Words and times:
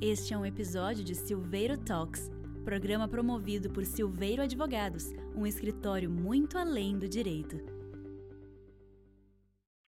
Este 0.00 0.32
é 0.32 0.38
um 0.38 0.46
episódio 0.46 1.02
de 1.02 1.12
Silveiro 1.12 1.76
Talks, 1.76 2.30
programa 2.64 3.08
promovido 3.08 3.68
por 3.68 3.84
Silveiro 3.84 4.40
Advogados, 4.40 5.10
um 5.34 5.44
escritório 5.44 6.08
muito 6.08 6.56
além 6.56 6.96
do 6.96 7.08
direito. 7.08 7.56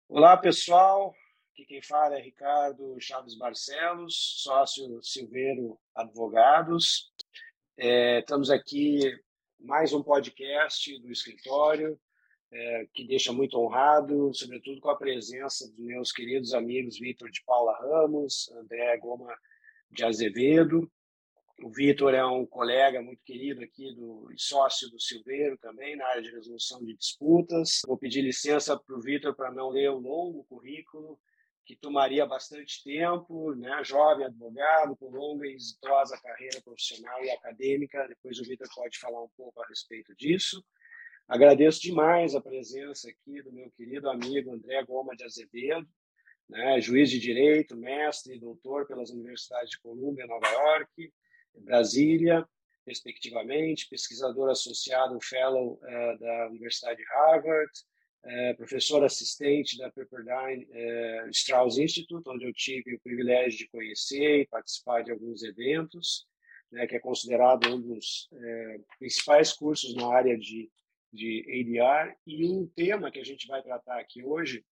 Olá, 0.07 0.37
pessoal. 0.37 1.13
Aqui 1.51 1.65
quem 1.65 1.81
fala 1.81 2.17
é 2.17 2.21
Ricardo 2.21 2.95
Chaves 3.01 3.37
Barcelos, 3.37 4.41
sócio 4.43 5.03
Silveiro 5.03 5.77
Advogados. 5.93 7.11
É, 7.77 8.19
estamos 8.19 8.49
aqui 8.49 9.01
mais 9.59 9.91
um 9.91 10.01
podcast 10.01 10.97
do 11.01 11.11
escritório, 11.11 11.99
é, 12.49 12.87
que 12.93 13.05
deixa 13.05 13.33
muito 13.33 13.59
honrado, 13.59 14.33
sobretudo 14.33 14.79
com 14.79 14.89
a 14.89 14.95
presença 14.95 15.69
dos 15.69 15.79
meus 15.79 16.13
queridos 16.13 16.53
amigos 16.53 16.97
Vitor 16.97 17.29
de 17.29 17.43
Paula 17.43 17.77
Ramos, 17.77 18.49
André 18.53 18.97
Goma 18.99 19.37
de 19.89 20.03
Azevedo. 20.03 20.91
O 21.63 21.71
Vitor 21.71 22.13
é 22.13 22.23
um 22.25 22.45
colega 22.45 23.01
muito 23.01 23.23
querido 23.23 23.63
aqui 23.63 23.93
do 23.95 24.27
sócio 24.37 24.89
do 24.89 24.99
Silveiro 24.99 25.57
também 25.57 25.95
na 25.95 26.05
área 26.07 26.21
de 26.21 26.31
resolução 26.31 26.83
de 26.85 26.95
disputas. 26.95 27.81
Vou 27.85 27.97
pedir 27.97 28.21
licença 28.21 28.77
para 28.77 28.95
o 28.95 29.01
Vitor 29.01 29.35
para 29.35 29.51
não 29.51 29.69
ler 29.69 29.89
o 29.89 29.97
longo 29.97 30.43
currículo 30.43 31.19
que 31.65 31.75
tomaria 31.75 32.25
bastante 32.25 32.81
tempo, 32.81 33.53
né? 33.55 33.83
Jovem 33.83 34.25
advogado 34.25 34.95
com 34.95 35.09
longa 35.09 35.45
e 35.45 35.53
exitosa 35.53 36.17
carreira 36.17 36.61
profissional 36.61 37.21
e 37.25 37.29
acadêmica. 37.29 38.07
Depois 38.07 38.39
o 38.39 38.43
Vitor 38.43 38.67
pode 38.73 38.97
falar 38.97 39.21
um 39.21 39.29
pouco 39.35 39.61
a 39.61 39.67
respeito 39.67 40.15
disso. 40.15 40.63
Agradeço 41.27 41.81
demais 41.81 42.35
a 42.35 42.41
presença 42.41 43.09
aqui 43.09 43.41
do 43.41 43.51
meu 43.51 43.69
querido 43.71 44.09
amigo 44.09 44.53
André 44.53 44.81
Goma 44.85 45.13
de 45.13 45.25
Azevedo, 45.25 45.85
né, 46.49 46.79
juiz 46.79 47.09
de 47.09 47.19
direito, 47.19 47.75
mestre 47.75 48.35
e 48.35 48.39
doutor 48.39 48.87
pelas 48.87 49.09
universidades 49.09 49.71
de 49.71 49.79
Colômbia, 49.79 50.25
Nova 50.25 50.47
York, 50.47 51.11
Brasília, 51.55 52.47
respectivamente, 52.85 53.89
pesquisador 53.89 54.49
associado, 54.49 55.19
fellow 55.21 55.73
uh, 55.73 56.19
da 56.19 56.47
Universidade 56.47 56.97
de 56.97 57.05
Harvard, 57.09 57.71
uh, 58.23 58.55
professor 58.55 59.03
assistente 59.03 59.77
da 59.77 59.91
Pepperdine 59.91 60.65
uh, 60.65 61.29
Strauss 61.31 61.77
Institute, 61.77 62.29
onde 62.29 62.45
eu 62.45 62.53
tive 62.53 62.95
o 62.95 62.99
privilégio 63.01 63.59
de 63.59 63.69
conhecer 63.69 64.41
e 64.41 64.47
participar 64.47 65.03
de 65.03 65.11
alguns 65.11 65.43
eventos, 65.43 66.25
né, 66.71 66.87
que 66.87 66.95
é 66.95 66.99
considerado 66.99 67.73
um 67.73 67.81
dos 67.81 68.29
principais 68.99 69.53
cursos 69.53 69.95
na 69.95 70.13
área 70.13 70.37
de, 70.37 70.69
de 71.13 71.45
ADR, 71.49 72.13
e 72.25 72.45
um 72.45 72.67
tema 72.67 73.09
que 73.09 73.19
a 73.19 73.23
gente 73.23 73.47
vai 73.47 73.61
tratar 73.61 73.99
aqui 73.99 74.23
hoje 74.23 74.65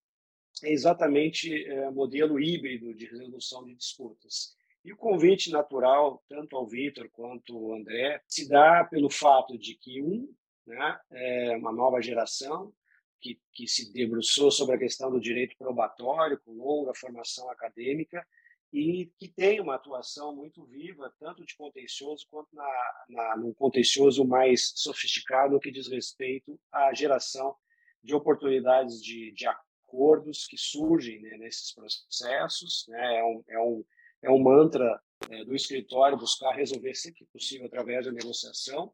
é 0.64 0.72
exatamente 0.72 1.66
é, 1.66 1.89
modelo 1.92 2.39
híbrido 2.39 2.94
de 2.94 3.06
resolução 3.06 3.66
de 3.66 3.75
disputas. 3.75 4.56
E 4.84 4.94
o 4.94 4.98
convite 4.98 5.52
natural, 5.52 6.23
tanto 6.30 6.56
ao 6.56 6.67
Vitor 6.67 7.09
quanto 7.09 7.58
ao 7.58 7.73
André, 7.73 8.22
se 8.28 8.48
dá 8.48 8.83
pelo 8.83 9.09
fato 9.09 9.58
de 9.58 9.76
que, 9.76 10.02
um, 10.02 10.31
né, 10.66 11.00
é 11.11 11.58
uma 11.58 11.72
nova 11.72 12.02
geração 12.02 12.72
que, 13.20 13.39
que 13.52 13.67
se 13.67 13.92
debruçou 13.92 14.52
sobre 14.52 14.76
a 14.76 14.80
questão 14.80 15.09
do 15.09 15.20
direito 15.20 15.58
probatório, 15.58 16.39
com 16.45 16.52
longa 16.52 16.94
formação 16.94 17.50
acadêmica, 17.50 18.26
e 18.72 19.11
que 19.17 19.28
tem 19.28 19.59
uma 19.59 19.76
atuação 19.76 20.36
muito 20.36 20.64
viva, 20.66 21.11
tanto 21.20 21.45
de 21.45 21.56
contencioso 21.56 22.28
quanto 22.30 22.53
na, 22.53 23.06
na, 23.09 23.38
no 23.38 23.56
contencioso 23.56 24.23
mais 24.23 24.73
sofisticado, 24.76 25.59
que 25.59 25.72
diz 25.72 25.88
respeito 25.88 26.59
à 26.72 26.94
geração 26.94 27.56
de 28.03 28.14
oportunidades 28.14 29.02
de, 29.02 29.31
de 29.31 29.48
acordos 29.86 30.47
que 30.47 30.58
surgem 30.58 31.22
né, 31.22 31.38
nesses 31.38 31.73
processos. 31.73 32.86
Né, 32.89 33.19
é, 33.19 33.23
um, 33.23 33.44
é, 33.47 33.59
um, 33.59 33.86
é 34.23 34.30
um 34.31 34.39
mantra 34.39 35.02
é, 35.30 35.45
do 35.45 35.55
escritório 35.55 36.17
buscar 36.17 36.52
resolver 36.52 36.94
sempre 36.95 37.19
que 37.19 37.31
possível 37.31 37.67
através 37.67 38.05
da 38.05 38.11
negociação. 38.11 38.92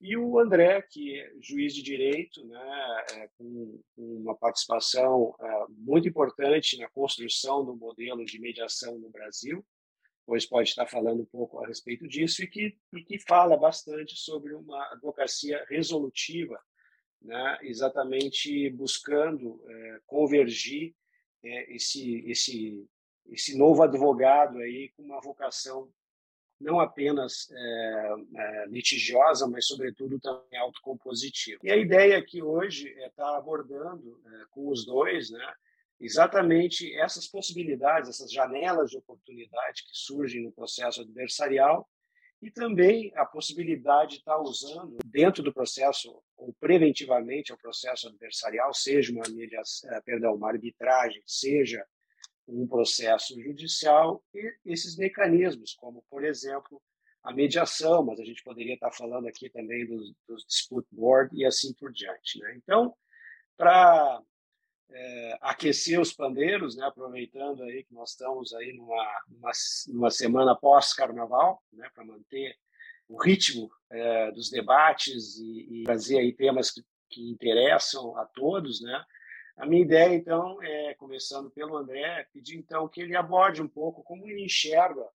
E 0.00 0.16
o 0.16 0.38
André, 0.38 0.82
que 0.90 1.18
é 1.18 1.32
juiz 1.40 1.72
de 1.74 1.82
direito, 1.82 2.44
né, 2.46 3.04
é, 3.12 3.28
com, 3.38 3.80
uma 3.96 4.36
participação 4.36 5.34
é, 5.40 5.64
muito 5.70 6.08
importante 6.08 6.78
na 6.78 6.88
construção 6.88 7.64
do 7.64 7.76
modelo 7.76 8.24
de 8.24 8.40
mediação 8.40 8.98
no 8.98 9.08
Brasil, 9.10 9.64
pois 10.26 10.44
pode 10.44 10.70
estar 10.70 10.86
falando 10.86 11.22
um 11.22 11.26
pouco 11.26 11.62
a 11.62 11.68
respeito 11.68 12.06
disso, 12.08 12.42
e 12.42 12.48
que, 12.48 12.76
e 12.92 13.04
que 13.04 13.18
fala 13.20 13.56
bastante 13.56 14.16
sobre 14.16 14.54
uma 14.54 14.92
advocacia 14.92 15.64
resolutiva 15.70 16.58
né, 17.26 17.58
exatamente 17.62 18.70
buscando 18.70 19.60
é, 19.68 20.00
convergir 20.06 20.94
é, 21.44 21.74
esse, 21.74 22.24
esse, 22.30 22.88
esse 23.28 23.58
novo 23.58 23.82
advogado 23.82 24.58
aí 24.58 24.90
com 24.96 25.02
uma 25.02 25.20
vocação 25.20 25.90
não 26.58 26.80
apenas 26.80 27.50
é, 27.50 28.14
é, 28.34 28.66
litigiosa, 28.68 29.46
mas 29.46 29.66
sobretudo 29.66 30.18
também 30.18 30.58
autocompositiva. 30.58 31.60
E 31.62 31.70
a 31.70 31.76
ideia 31.76 32.16
aqui 32.16 32.42
hoje 32.42 32.88
é 32.98 33.08
estar 33.08 33.36
abordando 33.36 34.18
é, 34.24 34.44
com 34.50 34.68
os 34.70 34.86
dois, 34.86 35.30
né, 35.30 35.54
exatamente 36.00 36.94
essas 36.98 37.26
possibilidades, 37.26 38.08
essas 38.08 38.32
janelas 38.32 38.90
de 38.90 38.96
oportunidade 38.96 39.82
que 39.82 39.90
surgem 39.92 40.42
no 40.42 40.52
processo 40.52 41.02
adversarial 41.02 41.86
e 42.40 42.50
também 42.50 43.12
a 43.16 43.24
possibilidade 43.24 44.12
de 44.12 44.16
estar 44.18 44.38
usando 44.38 44.98
dentro 45.06 45.42
do 45.42 45.52
processo 45.52 46.22
ou 46.36 46.54
preventivamente 46.60 47.50
ao 47.50 47.58
processo 47.58 48.08
adversarial, 48.08 48.72
seja 48.74 49.12
uma 49.12 49.28
mediação, 49.28 49.90
eh, 49.90 50.00
perdão, 50.02 50.34
uma 50.34 50.48
arbitragem, 50.48 51.22
seja 51.26 51.84
um 52.46 52.66
processo 52.66 53.34
judicial, 53.42 54.22
e 54.34 54.54
esses 54.66 54.96
mecanismos, 54.96 55.74
como 55.74 56.04
por 56.08 56.24
exemplo 56.24 56.80
a 57.22 57.32
mediação, 57.32 58.04
mas 58.04 58.20
a 58.20 58.24
gente 58.24 58.44
poderia 58.44 58.74
estar 58.74 58.92
falando 58.92 59.26
aqui 59.26 59.50
também 59.50 59.84
dos, 59.84 60.12
dos 60.28 60.44
dispute 60.46 60.86
board 60.92 61.36
e 61.36 61.44
assim 61.44 61.74
por 61.74 61.92
diante. 61.92 62.38
Né? 62.38 62.54
Então, 62.56 62.94
para 63.56 64.22
é, 64.90 65.38
aquecer 65.40 66.00
os 66.00 66.12
pandeiros, 66.12 66.76
né, 66.76 66.86
aproveitando 66.86 67.62
aí 67.62 67.84
que 67.84 67.92
nós 67.92 68.10
estamos 68.10 68.54
aí 68.54 68.72
numa, 68.72 69.22
numa, 69.28 69.50
numa 69.88 70.10
semana 70.10 70.54
pós-carnaval, 70.54 71.62
né, 71.72 71.90
para 71.94 72.04
manter 72.04 72.56
o 73.08 73.20
ritmo 73.20 73.70
é, 73.90 74.30
dos 74.32 74.50
debates 74.50 75.38
e, 75.38 75.80
e, 75.80 75.84
trazer 75.84 76.18
aí 76.18 76.32
temas 76.32 76.70
que, 76.70 76.84
que 77.08 77.30
interessam 77.30 78.16
a 78.16 78.24
todos, 78.24 78.80
né? 78.80 79.04
A 79.56 79.64
minha 79.64 79.82
ideia, 79.82 80.14
então, 80.14 80.62
é, 80.62 80.94
começando 80.94 81.50
pelo 81.50 81.76
André, 81.76 82.28
pedir, 82.32 82.58
então, 82.58 82.88
que 82.88 83.00
ele 83.00 83.16
aborde 83.16 83.62
um 83.62 83.68
pouco 83.68 84.02
como 84.02 84.28
ele 84.28 84.44
enxerga 84.44 85.08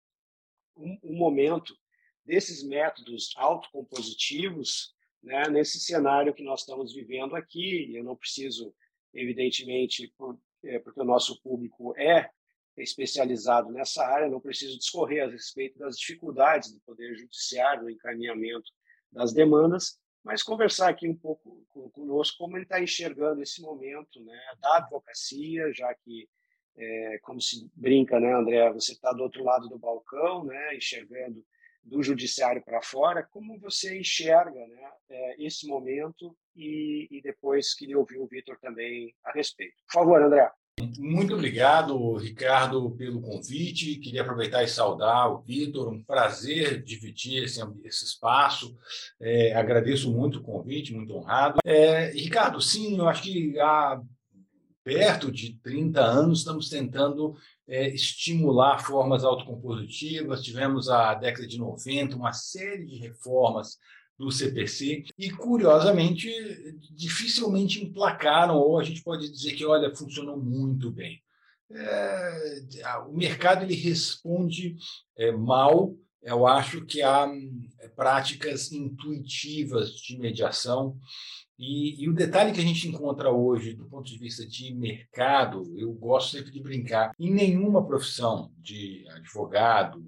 um, 0.78 0.97
um 1.03 1.13
momento 1.18 1.75
desses 2.24 2.63
métodos 2.63 3.34
autocompositivos 3.35 4.96
né, 5.22 5.50
nesse 5.50 5.79
cenário 5.79 6.34
que 6.34 6.44
nós 6.44 6.62
estamos 6.62 6.94
vivendo 6.94 7.35
aqui. 7.35 7.94
Eu 7.94 8.03
não 8.03 8.16
preciso 8.16 8.74
evidentemente, 9.14 10.12
por, 10.18 10.40
é, 10.64 10.80
porque 10.80 11.02
o 11.02 11.06
nosso 11.06 11.42
público 11.42 11.94
é 11.97 12.30
especializado 12.78 13.72
nessa 13.72 14.06
área, 14.06 14.30
não 14.30 14.40
preciso 14.40 14.78
discorrer 14.78 15.24
a 15.24 15.30
respeito 15.30 15.78
das 15.78 15.97
dificuldades 15.97 16.72
do 16.72 16.80
Poder 16.81 17.16
Judiciário 17.18 17.84
no 17.84 17.90
encaminhamento 17.90 18.72
das 19.12 19.34
demandas, 19.34 20.00
mas 20.24 20.44
conversar 20.44 20.90
aqui 20.90 21.08
um 21.08 21.16
pouco 21.16 21.66
conosco 21.92 22.38
como 22.38 22.56
ele 22.58 22.64
está 22.64 22.81
enxergando 22.81 23.42
esse 23.42 23.62
momento 23.62 24.24
né, 24.24 24.40
da 24.59 24.78
advocacia, 24.78 25.74
já 25.74 25.94
que, 25.94 26.30
é, 26.78 27.20
como 27.20 27.41
se 27.41 27.70
brinca, 27.74 28.20
né, 28.20 28.34
André, 28.34 28.72
você 28.72 28.94
está 28.94 29.12
do 29.12 29.24
outro 29.24 29.44
lado 29.44 29.68
do 29.68 29.80
balcão, 29.80 30.44
né, 30.44 30.76
enxergando 30.76 31.44
do 31.84 32.03
judiciário 32.03 32.63
para 32.63 32.81
fora, 32.81 33.28
como 33.31 33.59
você 33.59 34.00
enxerga 34.00 34.59
né, 34.59 34.91
é, 35.09 35.45
esse 35.45 35.67
momento 35.67 36.35
e, 36.56 37.07
e 37.09 37.22
depois 37.22 37.73
queria 37.73 37.97
ouvir 37.97 38.17
o 38.19 38.28
Vitor 38.28 38.57
também 38.59 39.13
a 39.23 39.31
respeito. 39.31 39.75
Por 39.88 39.94
favor, 39.94 40.22
André. 40.22 40.50
Muito 40.97 41.34
obrigado, 41.34 42.16
Ricardo, 42.16 42.91
pelo 42.91 43.22
convite. 43.22 43.97
Queria 43.97 44.22
aproveitar 44.22 44.63
e 44.63 44.67
saudar 44.67 45.29
o 45.29 45.41
Vitor. 45.41 45.91
Um 45.91 46.01
prazer 46.01 46.81
dividir 46.81 47.43
esse, 47.43 47.61
esse 47.84 48.05
espaço. 48.05 48.78
É, 49.20 49.53
agradeço 49.55 50.11
muito 50.11 50.40
o 50.40 50.43
convite, 50.43 50.93
muito 50.93 51.14
honrado. 51.14 51.59
É, 51.66 52.11
Ricardo, 52.11 52.61
sim, 52.61 52.97
eu 52.97 53.09
acho 53.09 53.23
que 53.23 53.59
há 53.59 54.02
perto 54.84 55.31
de 55.31 55.53
30 55.59 56.02
anos 56.02 56.40
estamos 56.40 56.70
tentando 56.70 57.35
é, 57.69 57.87
estimular 57.93 58.79
formas 58.79 59.23
autocompositivas. 59.23 60.43
Tivemos 60.43 60.89
a 60.89 61.13
década 61.13 61.47
de 61.47 61.57
90 61.57 62.16
uma 62.16 62.33
série 62.33 62.85
de 62.85 62.95
reformas 62.97 63.77
do 64.17 64.29
CPC 64.31 65.05
e 65.17 65.31
curiosamente 65.31 66.29
dificilmente 66.91 67.81
emplacaram 67.81 68.57
ou 68.57 68.77
a 68.77 68.83
gente 68.83 69.01
pode 69.01 69.31
dizer 69.31 69.53
que 69.53 69.66
olha 69.66 69.95
funcionou 69.95 70.37
muito 70.37 70.91
bem. 70.91 71.21
É, 71.71 72.97
o 73.07 73.16
mercado 73.16 73.63
ele 73.63 73.75
responde 73.75 74.75
é, 75.16 75.31
mal. 75.31 75.95
Eu 76.21 76.45
acho 76.45 76.85
que 76.85 77.01
há 77.01 77.31
é, 77.79 77.87
práticas 77.87 78.71
intuitivas 78.71 79.91
de 79.91 80.17
mediação 80.17 80.97
e, 81.59 82.02
e, 82.02 82.09
o 82.09 82.14
detalhe 82.14 82.53
que 82.53 82.59
a 82.61 82.64
gente 82.64 82.88
encontra 82.88 83.29
hoje, 83.29 83.73
do 83.73 83.85
ponto 83.85 84.08
de 84.09 84.17
vista 84.17 84.47
de 84.47 84.73
mercado, 84.73 85.64
eu 85.78 85.91
gosto 85.91 86.38
sempre 86.38 86.52
de 86.52 86.61
brincar, 86.64 87.11
em 87.20 87.34
nenhuma 87.34 87.85
profissão 87.85 88.50
de 88.58 89.06
advogado, 89.09 90.02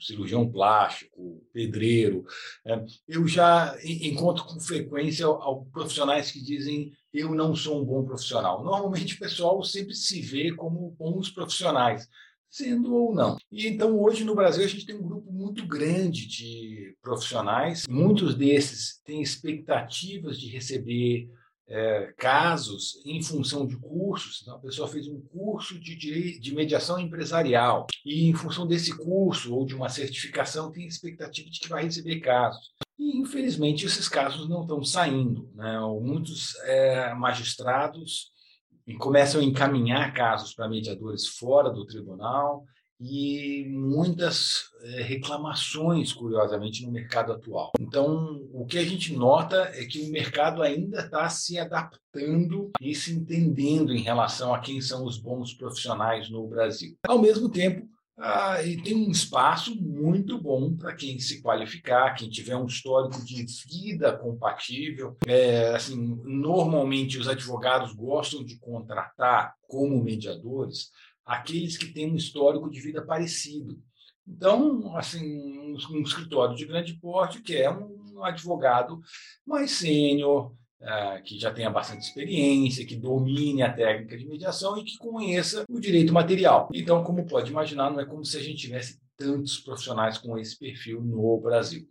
cirurgião 0.00 0.50
plástico, 0.50 1.42
pedreiro. 1.52 2.24
É, 2.66 2.84
eu 3.06 3.26
já 3.28 3.76
encontro 3.84 4.44
com 4.44 4.58
frequência 4.58 5.26
profissionais 5.72 6.30
que 6.30 6.42
dizem 6.42 6.92
eu 7.12 7.34
não 7.34 7.54
sou 7.54 7.80
um 7.80 7.84
bom 7.84 8.04
profissional. 8.04 8.64
Normalmente 8.64 9.14
o 9.14 9.18
pessoal 9.18 9.62
sempre 9.62 9.94
se 9.94 10.20
vê 10.20 10.52
como 10.52 10.90
bons 10.98 11.30
profissionais, 11.30 12.08
sendo 12.54 12.94
ou 12.94 13.12
não. 13.12 13.36
E 13.50 13.66
então 13.66 13.98
hoje 13.98 14.22
no 14.22 14.34
Brasil 14.34 14.64
a 14.64 14.68
gente 14.68 14.86
tem 14.86 14.94
um 14.94 15.02
grupo 15.02 15.32
muito 15.32 15.66
grande 15.66 16.28
de 16.28 16.96
profissionais, 17.02 17.84
muitos 17.88 18.36
desses 18.36 19.00
têm 19.04 19.20
expectativas 19.20 20.38
de 20.38 20.48
receber 20.48 21.28
é, 21.66 22.14
casos 22.16 23.02
em 23.04 23.20
função 23.20 23.66
de 23.66 23.76
cursos. 23.76 24.40
Então, 24.42 24.54
a 24.54 24.60
pessoa 24.60 24.86
fez 24.86 25.08
um 25.08 25.20
curso 25.20 25.80
de, 25.80 25.96
de, 25.96 26.38
de, 26.38 26.54
mediação 26.54 27.00
empresarial 27.00 27.86
e, 28.04 28.28
em 28.28 28.34
função 28.34 28.66
desse 28.66 28.96
curso 28.96 29.54
ou 29.54 29.64
de 29.64 29.74
uma 29.74 29.88
certificação, 29.88 30.70
tem 30.70 30.86
expectativa 30.86 31.50
de 31.50 31.58
que 31.58 31.68
vai 31.68 31.84
receber 31.84 32.20
casos. 32.20 32.70
E, 32.98 33.18
infelizmente, 33.18 33.86
esses 33.86 34.08
casos 34.08 34.48
não 34.48 34.60
estão 34.60 34.84
saindo. 34.84 35.50
Né? 35.54 35.80
Muitos 36.02 36.54
é, 36.64 37.14
magistrados 37.14 38.33
começam 38.92 39.40
a 39.40 39.44
encaminhar 39.44 40.12
casos 40.12 40.54
para 40.54 40.68
mediadores 40.68 41.26
fora 41.26 41.70
do 41.70 41.86
tribunal 41.86 42.64
e 43.00 43.66
muitas 43.70 44.70
é, 44.82 45.02
reclamações, 45.02 46.12
curiosamente, 46.12 46.84
no 46.84 46.92
mercado 46.92 47.32
atual. 47.32 47.72
Então, 47.80 48.46
o 48.52 48.64
que 48.66 48.78
a 48.78 48.84
gente 48.84 49.14
nota 49.16 49.70
é 49.74 49.84
que 49.84 50.00
o 50.02 50.10
mercado 50.10 50.62
ainda 50.62 51.00
está 51.00 51.28
se 51.28 51.58
adaptando 51.58 52.70
e 52.80 52.94
se 52.94 53.12
entendendo 53.12 53.92
em 53.92 54.00
relação 54.00 54.54
a 54.54 54.60
quem 54.60 54.80
são 54.80 55.04
os 55.04 55.18
bons 55.18 55.54
profissionais 55.54 56.30
no 56.30 56.46
Brasil. 56.46 56.96
Ao 57.06 57.18
mesmo 57.18 57.48
tempo, 57.48 57.88
ah, 58.16 58.62
e 58.62 58.80
tem 58.80 58.94
um 58.94 59.10
espaço 59.10 59.74
muito 59.80 60.40
bom 60.40 60.76
para 60.76 60.94
quem 60.94 61.18
se 61.18 61.42
qualificar, 61.42 62.14
quem 62.14 62.30
tiver 62.30 62.56
um 62.56 62.66
histórico 62.66 63.24
de 63.24 63.44
vida 63.68 64.16
compatível. 64.16 65.16
É, 65.26 65.74
assim, 65.74 65.96
normalmente 66.24 67.18
os 67.18 67.28
advogados 67.28 67.92
gostam 67.92 68.44
de 68.44 68.56
contratar 68.58 69.54
como 69.66 70.02
mediadores 70.02 70.90
aqueles 71.26 71.76
que 71.76 71.92
têm 71.92 72.12
um 72.12 72.16
histórico 72.16 72.70
de 72.70 72.80
vida 72.80 73.04
parecido. 73.04 73.82
Então, 74.26 74.96
assim, 74.96 75.58
um, 75.58 75.76
um 75.90 76.02
escritório 76.02 76.56
de 76.56 76.66
grande 76.66 76.94
porte 76.94 77.42
que 77.42 77.56
é 77.56 77.70
um 77.70 78.22
advogado 78.22 79.00
mais 79.44 79.72
sênior, 79.72 80.54
uh, 80.84 81.22
que 81.22 81.38
já 81.38 81.52
tenha 81.52 81.70
bastante 81.70 82.02
experiência, 82.02 82.86
que 82.86 82.96
domine 82.96 83.62
a 83.62 83.72
técnica 83.72 84.16
de 84.16 84.28
mediação 84.28 84.76
e 84.78 84.84
que 84.84 84.98
conheça 84.98 85.64
o 85.68 85.80
direito 85.80 86.12
material. 86.12 86.68
Então, 86.72 87.02
como 87.02 87.26
pode 87.26 87.50
imaginar, 87.50 87.90
não 87.90 88.00
é 88.00 88.04
como 88.04 88.24
se 88.24 88.36
a 88.36 88.42
gente 88.42 88.58
tivesse 88.58 89.00
tantos 89.16 89.58
profissionais 89.58 90.18
com 90.18 90.38
esse 90.38 90.58
perfil 90.58 91.00
no 91.00 91.40
Brasil. 91.40 91.88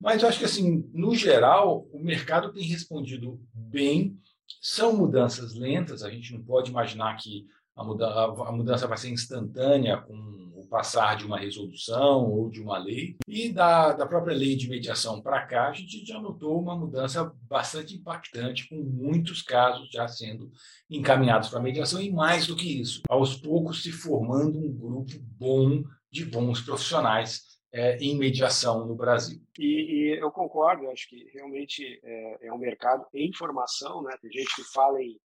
Mas 0.00 0.22
eu 0.22 0.28
acho 0.28 0.38
que, 0.38 0.44
assim, 0.44 0.88
no 0.92 1.14
geral, 1.14 1.86
o 1.92 1.98
mercado 1.98 2.52
tem 2.52 2.62
respondido 2.62 3.40
bem. 3.52 4.16
São 4.60 4.96
mudanças 4.96 5.54
lentas, 5.54 6.02
a 6.02 6.10
gente 6.10 6.32
não 6.32 6.42
pode 6.42 6.70
imaginar 6.70 7.16
que 7.16 7.46
a 7.76 7.84
mudança, 7.84 8.42
a 8.42 8.52
mudança 8.52 8.86
vai 8.86 8.98
ser 8.98 9.10
instantânea 9.10 9.98
com 9.98 10.49
passar 10.70 11.16
de 11.16 11.26
uma 11.26 11.38
resolução 11.38 12.30
ou 12.30 12.48
de 12.48 12.62
uma 12.62 12.78
lei. 12.78 13.16
E 13.26 13.52
da, 13.52 13.92
da 13.92 14.06
própria 14.06 14.34
lei 14.34 14.56
de 14.56 14.68
mediação 14.68 15.20
para 15.20 15.44
cá, 15.44 15.68
a 15.68 15.72
gente 15.72 16.06
já 16.06 16.20
notou 16.20 16.58
uma 16.58 16.76
mudança 16.76 17.30
bastante 17.42 17.96
impactante, 17.96 18.68
com 18.68 18.76
muitos 18.76 19.42
casos 19.42 19.90
já 19.90 20.06
sendo 20.06 20.50
encaminhados 20.88 21.48
para 21.48 21.60
mediação, 21.60 22.00
e 22.00 22.10
mais 22.10 22.46
do 22.46 22.56
que 22.56 22.80
isso, 22.80 23.02
aos 23.08 23.36
poucos 23.36 23.82
se 23.82 23.90
formando 23.90 24.58
um 24.58 24.72
grupo 24.72 25.12
bom 25.38 25.82
de 26.10 26.24
bons 26.24 26.60
profissionais 26.60 27.50
é, 27.72 27.96
em 27.98 28.16
mediação 28.16 28.86
no 28.86 28.94
Brasil. 28.94 29.40
E, 29.58 29.64
e 29.64 30.18
eu 30.20 30.30
concordo, 30.30 30.88
acho 30.90 31.08
que 31.08 31.30
realmente 31.32 32.00
é, 32.02 32.46
é, 32.46 32.52
um 32.52 32.58
mercado 32.58 33.06
em 33.14 33.32
formação, 33.32 34.02
né? 34.02 34.16
Tem 34.20 34.30
gente 34.30 34.54
que 34.56 34.64
fala 34.72 35.00
em 35.02 35.18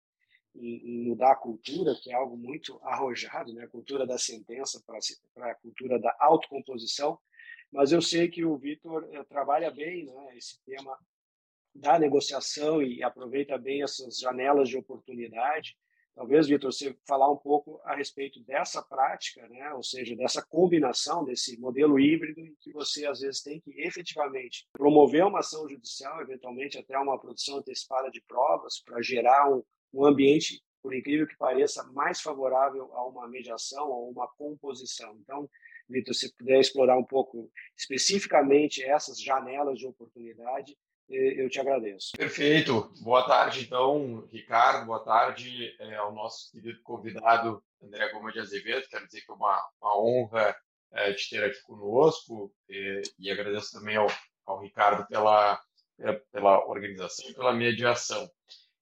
em, 0.55 0.77
em, 0.77 1.07
mudar 1.07 1.33
a 1.33 1.35
cultura, 1.35 1.95
que 2.01 2.11
é 2.11 2.15
algo 2.15 2.37
muito 2.37 2.79
arrojado, 2.83 3.53
né? 3.53 3.63
a 3.63 3.69
cultura 3.69 4.05
da 4.05 4.17
sentença 4.17 4.81
para 4.85 5.51
a 5.51 5.55
cultura 5.55 5.99
da 5.99 6.15
autocomposição. 6.19 7.19
Mas 7.71 7.91
eu 7.91 8.01
sei 8.01 8.29
que 8.29 8.45
o 8.45 8.57
Vitor 8.57 9.07
eh, 9.11 9.23
trabalha 9.25 9.69
bem 9.71 10.05
né? 10.05 10.37
esse 10.37 10.63
tema 10.63 10.97
da 11.73 11.99
negociação 11.99 12.81
e 12.81 13.03
aproveita 13.03 13.57
bem 13.57 13.83
essas 13.83 14.17
janelas 14.17 14.69
de 14.69 14.77
oportunidade. 14.77 15.75
Talvez, 16.15 16.47
Vitor, 16.47 16.71
você 16.71 16.97
falar 17.05 17.29
um 17.29 17.35
pouco 17.35 17.81
a 17.83 17.93
respeito 17.93 18.39
dessa 18.45 18.81
prática, 18.81 19.45
né? 19.49 19.73
ou 19.73 19.83
seja, 19.83 20.15
dessa 20.15 20.41
combinação, 20.41 21.25
desse 21.25 21.59
modelo 21.59 21.99
híbrido 21.99 22.39
em 22.39 22.55
que 22.61 22.71
você, 22.71 23.05
às 23.05 23.19
vezes, 23.19 23.41
tem 23.41 23.59
que 23.59 23.81
efetivamente 23.81 24.65
promover 24.71 25.25
uma 25.25 25.39
ação 25.39 25.67
judicial, 25.67 26.21
eventualmente 26.21 26.77
até 26.77 26.97
uma 26.97 27.19
produção 27.19 27.57
antecipada 27.57 28.09
de 28.09 28.21
provas, 28.21 28.79
para 28.79 29.01
gerar 29.01 29.53
um, 29.53 29.61
um 29.95 30.05
ambiente, 30.05 30.61
por 30.81 30.93
incrível 30.93 31.25
que 31.25 31.37
pareça, 31.37 31.83
mais 31.93 32.21
favorável 32.21 32.91
a 32.93 33.07
uma 33.07 33.27
mediação 33.27 33.89
ou 33.89 34.09
uma 34.09 34.27
composição. 34.37 35.17
Então, 35.21 35.49
Vitor, 35.89 36.13
se 36.13 36.35
puder 36.35 36.59
explorar 36.59 36.97
um 36.97 37.03
pouco 37.03 37.49
especificamente 37.77 38.83
essas 38.83 39.21
janelas 39.21 39.79
de 39.79 39.87
oportunidade, 39.87 40.75
eu 41.07 41.47
te 41.49 41.59
agradeço. 41.59 42.11
Perfeito. 42.17 42.91
Boa 43.01 43.25
tarde, 43.27 43.63
então, 43.63 44.27
Ricardo. 44.31 44.87
Boa 44.87 45.03
tarde 45.03 45.75
é, 45.79 45.95
ao 45.95 46.13
nosso 46.13 46.51
querido 46.51 46.81
convidado 46.81 47.63
André 47.81 48.11
Goma 48.11 48.31
de 48.31 48.39
Azevedo. 48.39 48.87
Quero 48.89 49.05
dizer 49.05 49.21
que 49.21 49.31
é 49.31 49.35
uma, 49.35 49.69
uma 49.79 50.01
honra 50.01 50.55
é, 50.93 51.13
te 51.13 51.29
ter 51.29 51.43
aqui 51.43 51.61
conosco 51.61 52.51
e, 52.67 53.03
e 53.19 53.29
agradeço 53.29 53.77
também 53.77 53.95
ao, 53.95 54.07
ao 54.47 54.59
Ricardo 54.59 55.05
pela, 55.07 55.61
pela 56.31 56.65
organização 56.65 57.29
e 57.29 57.35
pela 57.35 57.53
mediação. 57.53 58.27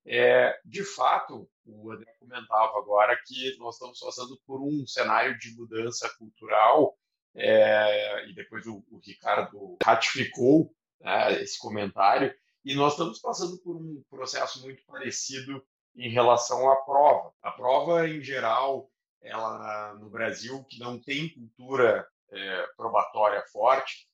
É, 0.05 0.59
de 0.65 0.83
fato, 0.83 1.49
o 1.65 1.91
André 1.91 2.11
comentava 2.19 2.77
agora 2.77 3.17
que 3.25 3.57
nós 3.57 3.75
estamos 3.75 3.99
passando 3.99 4.39
por 4.45 4.61
um 4.61 4.85
cenário 4.85 5.37
de 5.37 5.55
mudança 5.55 6.09
cultural, 6.17 6.97
é, 7.35 8.29
e 8.29 8.35
depois 8.35 8.65
o, 8.67 8.83
o 8.91 8.99
Ricardo 9.03 9.77
ratificou 9.83 10.73
né, 10.99 11.41
esse 11.41 11.57
comentário, 11.57 12.33
e 12.65 12.75
nós 12.75 12.93
estamos 12.93 13.19
passando 13.19 13.57
por 13.59 13.75
um 13.75 14.03
processo 14.09 14.61
muito 14.61 14.83
parecido 14.85 15.65
em 15.95 16.09
relação 16.09 16.69
à 16.69 16.75
prova. 16.77 17.33
A 17.41 17.51
prova, 17.51 18.07
em 18.07 18.21
geral, 18.21 18.89
ela 19.21 19.93
no 19.95 20.09
Brasil, 20.09 20.63
que 20.65 20.79
não 20.79 20.99
tem 20.99 21.33
cultura 21.33 22.07
é, 22.29 22.67
probatória 22.75 23.43
forte, 23.51 24.07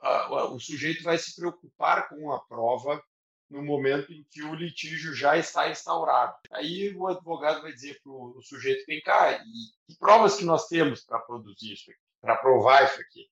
a, 0.00 0.08
a, 0.08 0.44
o 0.50 0.58
sujeito 0.58 1.02
vai 1.02 1.18
se 1.18 1.34
preocupar 1.34 2.08
com 2.08 2.32
a 2.32 2.40
prova 2.40 3.02
no 3.50 3.62
momento 3.62 4.12
em 4.12 4.24
que 4.30 4.42
o 4.42 4.54
litígio 4.54 5.14
já 5.14 5.36
está 5.36 5.68
instaurado. 5.68 6.34
Aí 6.52 6.94
o 6.96 7.06
advogado 7.06 7.62
vai 7.62 7.72
dizer 7.72 8.00
para 8.02 8.12
o 8.12 8.40
sujeito: 8.42 8.84
vem 8.86 9.00
cá, 9.00 9.32
e 9.32 9.42
que 9.86 9.98
provas 9.98 10.36
que 10.36 10.44
nós 10.44 10.66
temos 10.68 11.02
para 11.02 11.18
produzir 11.18 11.72
isso 11.72 11.90
aqui, 11.90 12.00
para 12.20 12.36
provar 12.36 12.84
isso 12.84 13.00
aqui? 13.00 13.28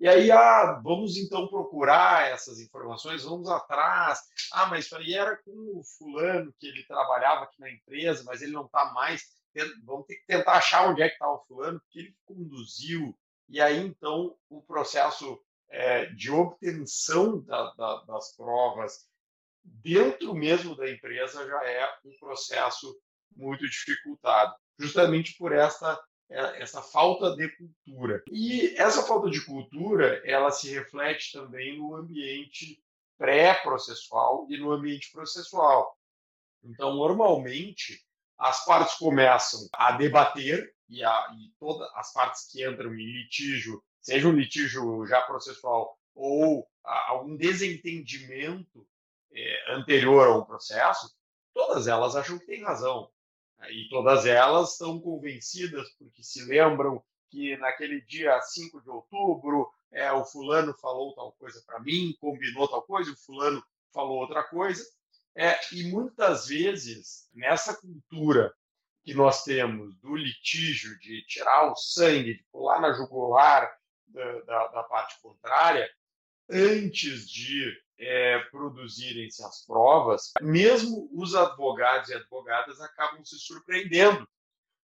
E 0.00 0.08
aí, 0.08 0.30
ah, 0.30 0.80
vamos 0.82 1.16
então 1.16 1.46
procurar 1.46 2.28
essas 2.28 2.60
informações, 2.60 3.22
vamos 3.22 3.48
atrás. 3.48 4.20
Ah, 4.52 4.66
mas 4.66 4.86
isso 4.86 4.96
aí 4.96 5.14
era 5.14 5.36
com 5.36 5.78
o 5.78 5.82
fulano 5.84 6.52
que 6.58 6.66
ele 6.66 6.84
trabalhava 6.84 7.44
aqui 7.44 7.60
na 7.60 7.70
empresa, 7.70 8.22
mas 8.26 8.42
ele 8.42 8.52
não 8.52 8.66
está 8.66 8.92
mais. 8.92 9.22
Vamos 9.84 10.06
ter 10.06 10.16
que 10.16 10.26
tentar 10.26 10.54
achar 10.54 10.88
onde 10.88 11.00
é 11.00 11.08
que 11.08 11.14
está 11.14 11.30
o 11.30 11.44
fulano, 11.46 11.80
que 11.90 12.00
ele 12.00 12.16
conduziu. 12.24 13.16
E 13.48 13.60
aí, 13.60 13.78
então, 13.78 14.36
o 14.50 14.60
processo 14.62 15.40
é, 15.70 16.06
de 16.06 16.30
obtenção 16.30 17.40
da, 17.40 17.72
da, 17.74 18.02
das 18.02 18.34
provas 18.36 19.06
dentro 19.64 20.34
mesmo 20.34 20.76
da 20.76 20.90
empresa 20.90 21.46
já 21.46 21.64
é 21.64 21.88
um 22.04 22.16
processo 22.18 22.96
muito 23.34 23.68
dificultado, 23.68 24.54
justamente 24.78 25.36
por 25.36 25.52
essa 25.52 26.00
é, 26.30 26.62
essa 26.62 26.80
falta 26.80 27.36
de 27.36 27.48
cultura. 27.56 28.22
E 28.30 28.74
essa 28.76 29.02
falta 29.02 29.30
de 29.30 29.44
cultura, 29.44 30.22
ela 30.24 30.50
se 30.50 30.70
reflete 30.70 31.32
também 31.32 31.78
no 31.78 31.94
ambiente 31.94 32.82
pré-processual 33.18 34.46
e 34.48 34.56
no 34.56 34.72
ambiente 34.72 35.10
processual. 35.12 35.96
Então, 36.62 36.94
normalmente, 36.94 38.02
as 38.38 38.64
partes 38.64 38.94
começam 38.96 39.68
a 39.74 39.92
debater 39.92 40.74
e, 40.88 41.04
a, 41.04 41.34
e 41.38 41.52
todas 41.58 41.88
as 41.94 42.12
partes 42.12 42.50
que 42.50 42.66
entram 42.66 42.94
em 42.94 43.04
litígio, 43.04 43.82
seja 44.00 44.28
um 44.28 44.32
litígio 44.32 45.06
já 45.06 45.20
processual 45.22 45.96
ou 46.14 46.66
algum 46.82 47.36
desentendimento 47.36 48.86
é, 49.34 49.72
anterior 49.72 50.28
a 50.28 50.36
um 50.36 50.44
processo, 50.44 51.12
todas 51.52 51.86
elas 51.86 52.16
acham 52.16 52.38
que 52.38 52.46
têm 52.46 52.62
razão. 52.62 53.10
Né? 53.58 53.72
E 53.72 53.88
todas 53.88 54.26
elas 54.26 54.72
estão 54.72 55.00
convencidas 55.00 55.90
porque 55.98 56.22
se 56.22 56.44
lembram 56.44 57.02
que 57.30 57.56
naquele 57.56 58.00
dia 58.02 58.40
5 58.40 58.80
de 58.82 58.90
outubro 58.90 59.68
é, 59.92 60.12
o 60.12 60.24
fulano 60.24 60.74
falou 60.74 61.14
tal 61.14 61.32
coisa 61.32 61.62
para 61.66 61.80
mim, 61.80 62.16
combinou 62.20 62.68
tal 62.68 62.82
coisa, 62.82 63.10
o 63.10 63.16
fulano 63.16 63.62
falou 63.92 64.18
outra 64.18 64.42
coisa. 64.44 64.84
É, 65.36 65.58
e 65.72 65.90
muitas 65.90 66.46
vezes, 66.46 67.28
nessa 67.34 67.74
cultura 67.74 68.54
que 69.02 69.14
nós 69.14 69.42
temos 69.42 69.94
do 69.96 70.14
litígio, 70.14 70.98
de 71.00 71.24
tirar 71.26 71.70
o 71.70 71.76
sangue, 71.76 72.34
de 72.34 72.44
pular 72.50 72.80
na 72.80 72.92
jugular, 72.92 73.70
da, 74.06 74.40
da, 74.42 74.66
da 74.68 74.82
parte 74.84 75.20
contrária, 75.20 75.88
antes 76.48 77.28
de 77.28 77.83
é, 77.98 78.38
produzirem-se 78.50 79.42
as 79.44 79.64
provas, 79.64 80.32
mesmo 80.40 81.08
os 81.12 81.34
advogados 81.34 82.10
e 82.10 82.14
advogadas 82.14 82.80
acabam 82.80 83.24
se 83.24 83.38
surpreendendo, 83.38 84.28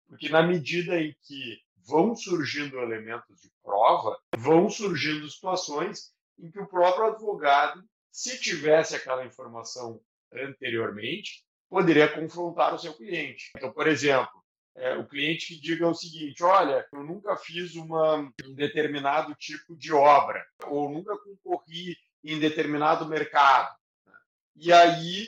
porque 0.08 0.30
na 0.30 0.44
medida 0.44 1.00
em 1.00 1.16
que 1.24 1.60
vão 1.88 2.16
surgindo 2.16 2.80
elementos 2.80 3.40
de 3.40 3.50
prova, 3.64 4.18
vão 4.36 4.70
surgindo 4.70 5.30
situações 5.30 6.12
em 6.38 6.52
que 6.52 6.60
o 6.60 6.68
próprio 6.68 7.08
advogado, 7.08 7.84
se 8.12 8.40
tivesse 8.40 8.96
aquela 8.96 9.26
informação 9.26 10.00
anteriormente, 10.34 11.46
poderia 11.70 12.08
confrontar 12.08 12.74
o 12.74 12.80
seu 12.80 12.94
cliente. 12.94 13.52
Então, 13.56 13.72
por 13.72 13.88
exemplo, 13.88 14.32
é, 14.76 14.96
o 14.96 15.08
cliente 15.08 15.48
que 15.48 15.62
diga 15.62 15.88
o 15.88 15.96
seguinte: 15.96 16.44
olha, 16.44 16.86
eu 16.94 17.04
nunca 17.04 17.36
fiz 17.36 17.76
uma, 17.76 18.18
um 18.46 18.54
determinado 18.54 19.34
tipo 19.36 19.76
de 19.76 19.92
obra, 19.92 20.46
ou 20.68 20.90
nunca 20.90 21.18
concorri 21.18 21.98
em 22.28 22.40
determinado 22.40 23.06
mercado. 23.06 23.74
Né? 24.06 24.14
E 24.56 24.74
aí 24.74 25.28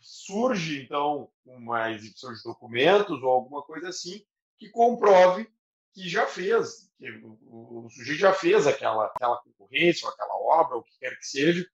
surge, 0.00 0.82
então, 0.82 1.30
uma 1.44 1.92
exibição 1.92 2.32
de 2.32 2.42
documentos 2.42 3.22
ou 3.22 3.28
alguma 3.28 3.62
coisa 3.62 3.88
assim 3.90 4.24
que 4.56 4.70
comprove 4.70 5.48
que 5.92 6.08
já 6.08 6.26
fez, 6.26 6.90
que 6.98 7.10
o, 7.22 7.88
sujeito 7.90 8.20
já 8.20 8.32
fez 8.32 8.66
aquela, 8.66 9.06
aquela 9.06 9.36
concorrência 9.38 10.06
ou 10.06 10.12
aquela 10.12 10.34
obra, 10.34 10.76
ou 10.76 10.80
o 10.80 10.84
que 10.84 10.98
quer 10.98 11.16
que 11.16 11.26
seja. 11.26 11.68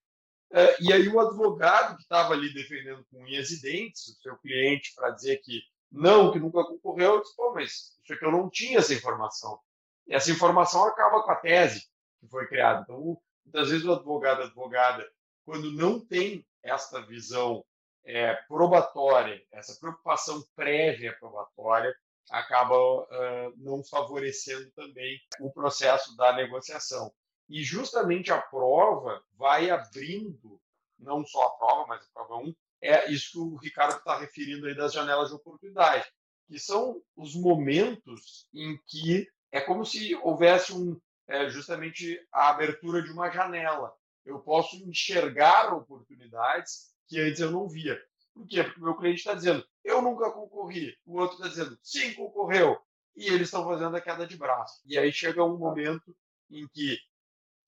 É, 0.53 0.83
e 0.83 0.93
aí 0.93 1.09
o 1.09 1.21
advogado 1.21 1.97
que 1.97 2.03
estava 2.03 2.33
ali 2.33 2.53
defendendo 2.53 3.05
com 3.11 3.23
unhas 3.23 3.51
e 3.51 3.61
dentes 3.61 4.09
o 4.09 4.23
seu 4.23 4.37
cliente 4.39 4.93
para 4.95 5.11
dizer 5.11 5.39
que 5.39 5.63
não, 5.91 6.33
que 6.33 6.39
nunca 6.39 6.65
concorreu, 6.65 7.15
eu 7.15 7.23
disse, 7.23 7.37
pô, 7.37 7.53
mas 7.55 7.97
isso 8.03 8.13
aqui 8.13 8.25
eu 8.25 8.33
não 8.33 8.51
tinha 8.51 8.79
essa 8.79 8.93
informação. 8.93 9.59
E 10.07 10.15
essa 10.15 10.31
informação 10.31 10.85
acaba 10.85 11.23
com 11.23 11.31
a 11.31 11.37
tese 11.37 11.87
que 12.21 12.29
foi 12.29 12.47
criada. 12.47 12.83
Então, 12.83 13.17
muitas 13.45 13.71
vezes 13.71 13.87
o 13.87 13.93
advogado, 13.93 14.43
a 14.43 14.45
advogada, 14.45 15.09
quando 15.45 15.71
não 15.73 16.01
tem 16.01 16.47
esta 16.63 17.01
visão 17.03 17.65
é, 18.05 18.35
probatória, 18.49 19.43
essa 19.53 19.79
preocupação 19.79 20.43
prévia 20.55 21.17
probatória, 21.19 21.95
acaba 22.31 22.77
uh, 22.77 23.55
não 23.57 23.85
favorecendo 23.85 24.71
também 24.73 25.21
o 25.41 25.51
processo 25.51 26.17
da 26.17 26.33
negociação. 26.33 27.13
E 27.49 27.63
justamente 27.63 28.33
a 28.33 28.41
prova 28.41 29.23
vai 29.37 29.71
abrindo, 29.71 30.61
não 30.99 31.25
só 31.25 31.43
a 31.43 31.51
prova, 31.51 31.87
mas 31.87 32.05
a 32.05 32.09
prova 32.15 32.37
1, 32.37 32.55
é 32.81 33.11
isso 33.11 33.33
que 33.33 33.39
o 33.39 33.57
Ricardo 33.57 33.99
está 33.99 34.19
referindo 34.19 34.67
aí 34.67 34.75
das 34.75 34.93
janelas 34.93 35.29
de 35.29 35.35
oportunidade, 35.35 36.07
que 36.49 36.59
são 36.59 37.03
os 37.17 37.35
momentos 37.35 38.49
em 38.55 38.79
que 38.87 39.29
é 39.53 39.61
como 39.61 39.85
se 39.85 40.15
houvesse 40.17 40.73
um, 40.73 41.01
é, 41.27 41.49
justamente 41.49 42.21
a 42.33 42.51
abertura 42.51 43.03
de 43.03 43.11
uma 43.11 43.31
janela. 43.31 43.93
Eu 44.25 44.41
posso 44.41 44.77
enxergar 44.77 45.73
oportunidades 45.75 46.95
que 47.07 47.21
antes 47.21 47.41
eu 47.41 47.51
não 47.51 47.69
via. 47.69 48.01
Por 48.33 48.47
quê? 48.47 48.65
Porque 48.65 48.81
o 48.81 48.85
meu 48.85 48.97
cliente 48.97 49.19
está 49.19 49.35
dizendo, 49.35 49.65
eu 49.85 50.03
nunca 50.03 50.31
concorri. 50.31 50.97
O 51.07 51.19
outro 51.19 51.37
está 51.37 51.49
dizendo, 51.49 51.79
sim, 51.83 52.15
concorreu. 52.15 52.79
E 53.17 53.27
eles 53.27 53.43
estão 53.43 53.65
fazendo 53.65 53.97
a 53.97 54.01
queda 54.01 54.27
de 54.27 54.37
braço. 54.37 54.81
E 54.85 54.99
aí 54.99 55.13
chega 55.13 55.45
um 55.45 55.57
momento 55.57 56.17
em 56.51 56.67
que 56.69 56.99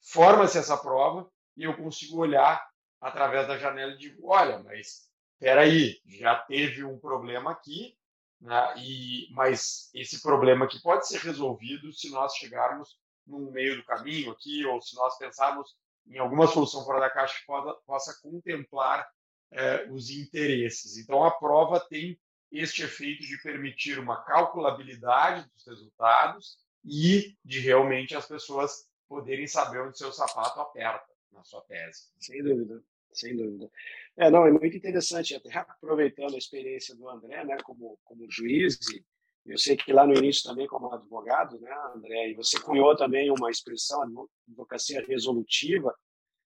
forma-se 0.00 0.58
essa 0.58 0.76
prova 0.76 1.30
e 1.56 1.64
eu 1.64 1.76
consigo 1.76 2.18
olhar 2.18 2.66
através 3.00 3.46
da 3.46 3.58
janela 3.58 3.92
e 3.92 3.98
digo, 3.98 4.28
olha, 4.28 4.58
mas 4.62 5.08
espera 5.34 5.62
aí, 5.62 6.00
já 6.06 6.34
teve 6.34 6.84
um 6.84 6.98
problema 6.98 7.52
aqui, 7.52 7.96
né? 8.40 8.74
e, 8.78 9.28
mas 9.32 9.90
esse 9.94 10.20
problema 10.22 10.64
aqui 10.64 10.80
pode 10.82 11.06
ser 11.06 11.18
resolvido 11.20 11.92
se 11.92 12.10
nós 12.10 12.34
chegarmos 12.34 12.98
no 13.26 13.50
meio 13.50 13.76
do 13.76 13.84
caminho 13.84 14.30
aqui, 14.30 14.64
ou 14.64 14.80
se 14.80 14.94
nós 14.96 15.18
pensarmos 15.18 15.74
em 16.06 16.18
alguma 16.18 16.46
solução 16.46 16.84
fora 16.84 17.00
da 17.00 17.10
caixa 17.10 17.38
que 17.38 17.46
possa, 17.84 18.20
contemplar 18.22 19.06
eh, 19.52 19.88
os 19.90 20.10
interesses. 20.10 20.96
Então, 20.96 21.24
a 21.24 21.30
prova 21.30 21.80
tem 21.80 22.18
este 22.52 22.82
efeito 22.82 23.22
de 23.22 23.42
permitir 23.42 23.98
uma 23.98 24.22
calculabilidade 24.22 25.48
dos 25.50 25.66
resultados 25.66 26.58
e 26.84 27.36
de 27.44 27.58
realmente 27.58 28.14
as 28.14 28.26
pessoas 28.26 28.88
poderem 29.08 29.46
saber 29.46 29.80
onde 29.80 29.98
seu 29.98 30.12
sapato 30.12 30.60
aperta 30.60 31.12
na 31.32 31.42
sua 31.42 31.60
tese. 31.62 32.08
Sem 32.20 32.42
dúvida, 32.42 32.82
sem 33.12 33.36
dúvida. 33.36 33.70
É, 34.16 34.30
não, 34.30 34.46
é 34.46 34.50
muito 34.50 34.76
interessante, 34.76 35.34
até 35.34 35.52
aproveitando 35.58 36.34
a 36.34 36.38
experiência 36.38 36.94
do 36.94 37.08
André, 37.08 37.44
né, 37.44 37.56
como, 37.64 37.98
como 38.04 38.30
juiz, 38.30 38.78
e 38.90 39.04
eu 39.46 39.58
sei 39.58 39.76
que 39.76 39.92
lá 39.92 40.06
no 40.06 40.14
início 40.14 40.48
também 40.48 40.66
como 40.66 40.92
advogado, 40.92 41.58
né, 41.60 41.72
André, 41.94 42.30
e 42.30 42.34
você 42.34 42.60
cunhou 42.60 42.96
também 42.96 43.30
uma 43.30 43.50
expressão, 43.50 44.02
advocacia 44.48 45.04
resolutiva, 45.06 45.94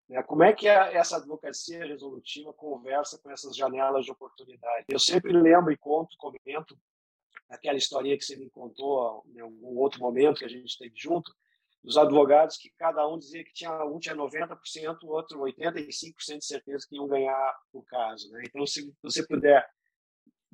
né, 0.08 0.22
como 0.22 0.42
é 0.42 0.52
que 0.52 0.68
a, 0.68 0.92
essa 0.92 1.16
advocacia 1.16 1.86
resolutiva 1.86 2.52
conversa 2.52 3.18
com 3.18 3.30
essas 3.30 3.56
janelas 3.56 4.04
de 4.04 4.10
oportunidade? 4.10 4.86
Eu 4.88 4.98
sempre 4.98 5.32
lembro 5.32 5.72
e 5.72 5.76
conto, 5.76 6.16
comento 6.18 6.76
aquela 7.48 7.78
historinha 7.78 8.16
que 8.16 8.24
você 8.24 8.36
me 8.36 8.48
contou 8.50 9.24
em 9.34 9.40
algum 9.40 9.78
outro 9.78 10.00
momento 10.00 10.38
que 10.38 10.44
a 10.44 10.48
gente 10.48 10.66
esteve 10.66 10.94
junto, 10.94 11.34
dos 11.82 11.96
advogados 11.96 12.56
que 12.56 12.70
cada 12.76 13.06
um 13.08 13.18
dizia 13.18 13.42
que 13.42 13.52
tinha 13.52 13.84
um 13.84 13.98
tinha 13.98 14.14
90%, 14.14 14.98
o 15.02 15.08
outro 15.08 15.40
85% 15.40 16.38
de 16.38 16.44
certeza 16.44 16.86
que 16.88 16.96
iam 16.96 17.08
ganhar 17.08 17.58
o 17.72 17.82
caso. 17.82 18.30
Né? 18.30 18.42
Então, 18.46 18.66
se 18.66 18.94
você 19.02 19.26
puder 19.26 19.66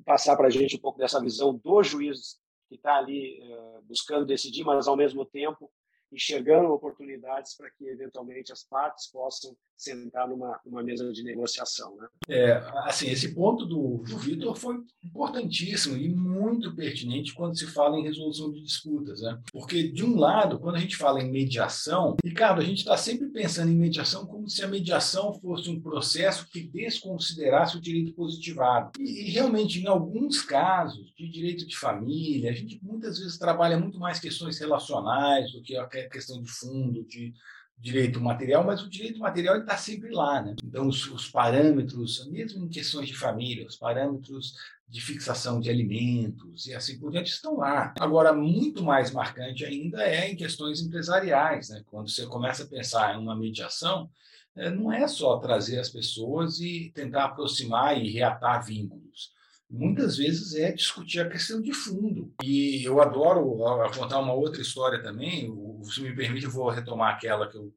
passar 0.07 0.37
para 0.37 0.47
a 0.47 0.49
gente 0.49 0.77
um 0.77 0.79
pouco 0.79 0.97
dessa 0.97 1.21
visão 1.21 1.53
do 1.53 1.83
juiz 1.83 2.39
que 2.69 2.75
está 2.75 2.95
ali 2.95 3.41
uh, 3.43 3.81
buscando 3.81 4.25
decidir, 4.25 4.63
mas 4.63 4.87
ao 4.87 4.95
mesmo 4.95 5.25
tempo 5.25 5.69
enxergando 6.09 6.71
oportunidades 6.71 7.57
para 7.57 7.69
que 7.71 7.85
eventualmente 7.89 8.53
as 8.53 8.63
partes 8.63 9.11
possam 9.11 9.53
sentar 9.77 10.27
numa, 10.27 10.59
numa 10.65 10.81
mesa 10.81 11.11
de 11.13 11.23
negociação. 11.23 11.95
Né? 11.97 12.07
É, 12.27 12.51
assim, 12.85 13.09
esse 13.09 13.33
ponto 13.33 13.65
do, 13.65 13.99
do 13.99 14.17
Vitor 14.17 14.55
foi 14.55 14.79
importantíssimo 15.03 15.95
e 15.95 16.09
muito 16.09 16.75
pertinente 16.75 17.33
quando 17.33 17.57
se 17.57 17.67
fala 17.67 17.97
em 17.97 18.03
resolução 18.03 18.51
de 18.51 18.61
disputas. 18.61 19.21
Né? 19.21 19.39
Porque, 19.51 19.87
de 19.87 20.03
um 20.03 20.17
lado, 20.17 20.59
quando 20.59 20.75
a 20.75 20.79
gente 20.79 20.97
fala 20.97 21.21
em 21.21 21.31
mediação, 21.31 22.17
Ricardo, 22.23 22.59
a 22.59 22.63
gente 22.63 22.79
está 22.79 22.97
sempre 22.97 23.27
pensando 23.27 23.71
em 23.71 23.75
mediação 23.75 24.25
como 24.25 24.49
se 24.49 24.63
a 24.63 24.67
mediação 24.67 25.33
fosse 25.35 25.69
um 25.69 25.79
processo 25.79 26.47
que 26.49 26.63
desconsiderasse 26.63 27.77
o 27.77 27.81
direito 27.81 28.13
positivado. 28.13 28.91
E, 28.99 29.27
e 29.27 29.29
realmente, 29.29 29.79
em 29.79 29.87
alguns 29.87 30.41
casos 30.41 31.13
de 31.15 31.29
direito 31.29 31.67
de 31.67 31.77
família, 31.77 32.49
a 32.49 32.53
gente 32.53 32.79
muitas 32.81 33.19
vezes 33.19 33.37
trabalha 33.37 33.79
muito 33.79 33.99
mais 33.99 34.19
questões 34.19 34.57
relacionais 34.59 35.51
do 35.51 35.61
que 35.61 35.77
a 35.77 35.85
questão 35.87 36.41
de 36.41 36.49
fundo, 36.49 37.05
de 37.05 37.33
direito 37.77 38.19
material, 38.19 38.63
mas 38.63 38.81
o 38.81 38.89
direito 38.89 39.19
material 39.19 39.59
está 39.59 39.77
sempre 39.77 40.09
lá. 40.09 40.41
Né? 40.41 40.55
Então, 40.63 40.87
os, 40.87 41.05
os, 41.11 41.29
parâmetros, 41.29 42.27
mesmo 42.27 42.65
em 42.65 42.69
questões 42.69 43.07
de 43.07 43.15
família, 43.15 43.67
os 43.67 43.77
parâmetros 43.77 44.53
de 44.87 45.01
fixação 45.01 45.59
de 45.59 45.69
alimentos 45.69 46.65
e 46.65 46.73
assim 46.73 46.97
por 46.97 47.11
diante 47.11 47.29
estão 47.29 47.57
lá. 47.57 47.93
Agora, 47.99 48.33
muito 48.33 48.83
mais 48.83 49.11
marcante 49.11 49.65
ainda 49.65 50.01
é 50.03 50.31
em 50.31 50.35
questões 50.35 50.81
empresariais. 50.81 51.69
Né? 51.69 51.83
Quando 51.85 52.09
você 52.09 52.25
começa 52.25 52.63
a 52.63 52.67
pensar 52.67 53.15
em 53.15 53.19
uma 53.19 53.35
mediação, 53.35 54.09
é, 54.55 54.69
não 54.69 54.91
é 54.91 55.07
só 55.07 55.37
trazer 55.37 55.79
as 55.79 55.89
pessoas 55.89 56.59
e 56.59 56.91
tentar 56.95 57.25
aproximar 57.25 57.97
e 58.01 58.09
reatar 58.09 58.65
vínculos 58.65 59.36
muitas 59.69 60.17
vezes 60.17 60.55
é 60.55 60.71
discutir 60.71 61.19
a 61.19 61.29
questão 61.29 61.61
de 61.61 61.73
fundo. 61.73 62.33
E 62.43 62.83
eu 62.83 63.01
adoro 63.01 63.57
contar 63.97 64.19
uma 64.19 64.33
outra 64.33 64.61
história 64.61 65.01
também, 65.01 65.53
se 65.83 66.01
me 66.01 66.15
permite, 66.15 66.45
eu 66.45 66.51
vou 66.51 66.69
retomar 66.69 67.15
aquela 67.15 67.49
que, 67.49 67.57
eu, 67.57 67.73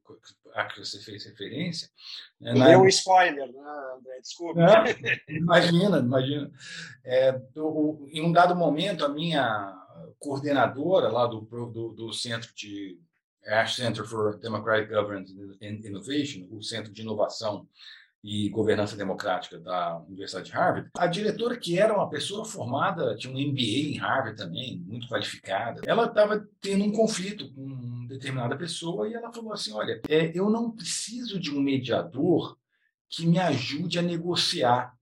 a 0.53 0.65
que 0.65 0.79
você 0.79 0.99
fez 0.99 1.25
referência. 1.25 1.89
Né, 2.39 2.53
na... 2.53 2.69
Deu 2.69 2.81
um 2.81 2.87
spoiler, 2.87 3.51
né, 3.51 3.61
André? 3.97 4.19
Desculpa. 4.21 4.61
É, 4.61 5.33
imagina, 5.35 5.99
imagina. 5.99 6.51
É, 7.03 7.33
do, 7.53 8.07
em 8.11 8.21
um 8.21 8.31
dado 8.31 8.55
momento, 8.55 9.03
a 9.03 9.09
minha 9.09 9.77
coordenadora 10.19 11.09
lá 11.09 11.27
do, 11.27 11.41
do, 11.41 11.89
do 11.93 12.13
centro 12.13 12.49
de 12.55 12.97
Ash 13.45 13.75
Center 13.75 14.05
for 14.05 14.37
Democratic 14.37 14.89
Governance 14.89 15.33
and 15.61 15.85
Innovation, 15.85 16.47
o 16.51 16.61
Centro 16.61 16.91
de 16.91 17.01
Inovação 17.01 17.67
e 18.23 18.49
Governança 18.49 18.95
Democrática 18.95 19.59
da 19.59 19.97
Universidade 20.07 20.47
de 20.47 20.51
Harvard, 20.51 20.89
a 20.95 21.07
diretora, 21.07 21.57
que 21.57 21.79
era 21.79 21.93
uma 21.93 22.09
pessoa 22.09 22.45
formada, 22.45 23.15
tinha 23.15 23.33
um 23.33 23.39
MBA 23.39 23.61
em 23.61 23.97
Harvard 23.97 24.37
também, 24.37 24.79
muito 24.79 25.07
qualificada, 25.07 25.81
ela 25.85 26.05
estava 26.05 26.47
tendo 26.61 26.83
um 26.83 26.91
conflito 26.91 27.51
com 27.53 28.05
determinada 28.07 28.57
pessoa 28.57 29.07
e 29.07 29.13
ela 29.13 29.33
falou 29.33 29.53
assim: 29.53 29.73
Olha, 29.73 29.99
é, 30.07 30.31
eu 30.37 30.49
não 30.49 30.71
preciso 30.71 31.39
de 31.39 31.51
um 31.51 31.59
mediador 31.59 32.57
que 33.09 33.25
me 33.25 33.39
ajude 33.39 33.99
a 33.99 34.01
negociar. 34.01 34.93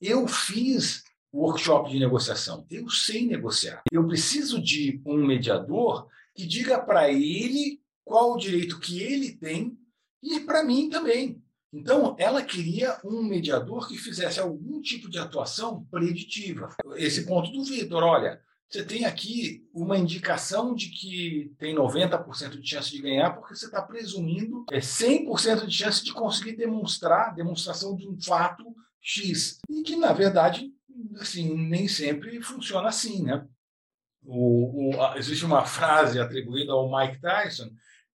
Eu 0.00 0.28
fiz 0.28 1.02
workshop 1.32 1.90
de 1.90 1.98
negociação, 1.98 2.66
eu 2.70 2.88
sei 2.90 3.26
negociar. 3.26 3.82
Eu 3.90 4.06
preciso 4.06 4.60
de 4.60 5.00
um 5.06 5.24
mediador 5.24 6.06
que 6.34 6.46
diga 6.46 6.78
para 6.80 7.10
ele 7.10 7.80
qual 8.04 8.32
o 8.32 8.36
direito 8.36 8.78
que 8.78 9.02
ele 9.02 9.32
tem 9.32 9.76
e 10.22 10.40
para 10.40 10.62
mim 10.62 10.90
também. 10.90 11.41
Então, 11.72 12.14
ela 12.18 12.42
queria 12.42 12.98
um 13.02 13.22
mediador 13.22 13.88
que 13.88 13.96
fizesse 13.96 14.38
algum 14.38 14.80
tipo 14.82 15.08
de 15.08 15.18
atuação 15.18 15.84
preditiva. 15.90 16.68
Esse 16.96 17.24
ponto 17.24 17.50
do 17.50 17.64
Vitor, 17.64 18.02
olha, 18.02 18.40
você 18.68 18.84
tem 18.84 19.06
aqui 19.06 19.66
uma 19.72 19.96
indicação 19.96 20.74
de 20.74 20.88
que 20.88 21.54
tem 21.58 21.74
90% 21.74 22.60
de 22.60 22.68
chance 22.68 22.90
de 22.90 23.00
ganhar, 23.00 23.30
porque 23.30 23.54
você 23.54 23.66
está 23.66 23.80
presumindo 23.80 24.66
é 24.70 24.80
100% 24.80 25.66
de 25.66 25.74
chance 25.74 26.04
de 26.04 26.12
conseguir 26.12 26.56
demonstrar, 26.56 27.34
demonstração 27.34 27.96
de 27.96 28.06
um 28.06 28.20
fato 28.20 28.64
X. 29.00 29.58
E 29.68 29.82
que, 29.82 29.96
na 29.96 30.12
verdade, 30.12 30.70
assim, 31.20 31.56
nem 31.56 31.88
sempre 31.88 32.42
funciona 32.42 32.88
assim, 32.88 33.22
né? 33.22 33.46
O, 34.24 34.94
o, 34.94 35.16
existe 35.16 35.44
uma 35.44 35.64
frase 35.64 36.20
atribuída 36.20 36.72
ao 36.72 36.90
Mike 36.90 37.20
Tyson 37.20 37.70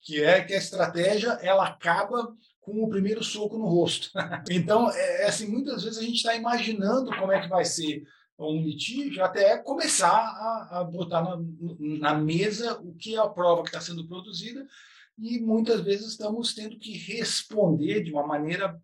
que 0.04 0.22
é 0.22 0.44
que 0.44 0.54
a 0.54 0.58
estratégia 0.58 1.32
ela 1.42 1.66
acaba 1.66 2.36
com 2.64 2.84
o 2.84 2.90
primeiro 2.90 3.24
soco 3.24 3.58
no 3.58 3.68
rosto. 3.68 4.10
então, 4.50 4.90
é, 4.92 5.24
é, 5.24 5.28
assim, 5.28 5.48
muitas 5.48 5.84
vezes 5.84 6.00
a 6.00 6.04
gente 6.04 6.16
está 6.16 6.36
imaginando 6.36 7.16
como 7.16 7.32
é 7.32 7.42
que 7.42 7.50
vai 7.50 7.66
ser 7.66 8.04
um 8.40 8.62
litígio 8.62 9.24
até 9.24 9.58
começar 9.58 10.10
a, 10.10 10.80
a 10.80 10.84
botar 10.84 11.22
na, 11.22 11.40
na, 12.00 12.14
mesa 12.16 12.80
o 12.82 12.94
que 12.96 13.16
é 13.16 13.20
a 13.20 13.28
prova 13.28 13.62
que 13.62 13.70
está 13.70 13.80
sendo 13.80 14.08
produzida 14.08 14.66
e 15.20 15.40
muitas 15.40 15.82
vezes 15.82 16.08
estamos 16.08 16.54
tendo 16.54 16.78
que 16.78 16.98
responder 16.98 18.02
de 18.04 18.12
uma 18.12 18.26
maneira 18.26 18.82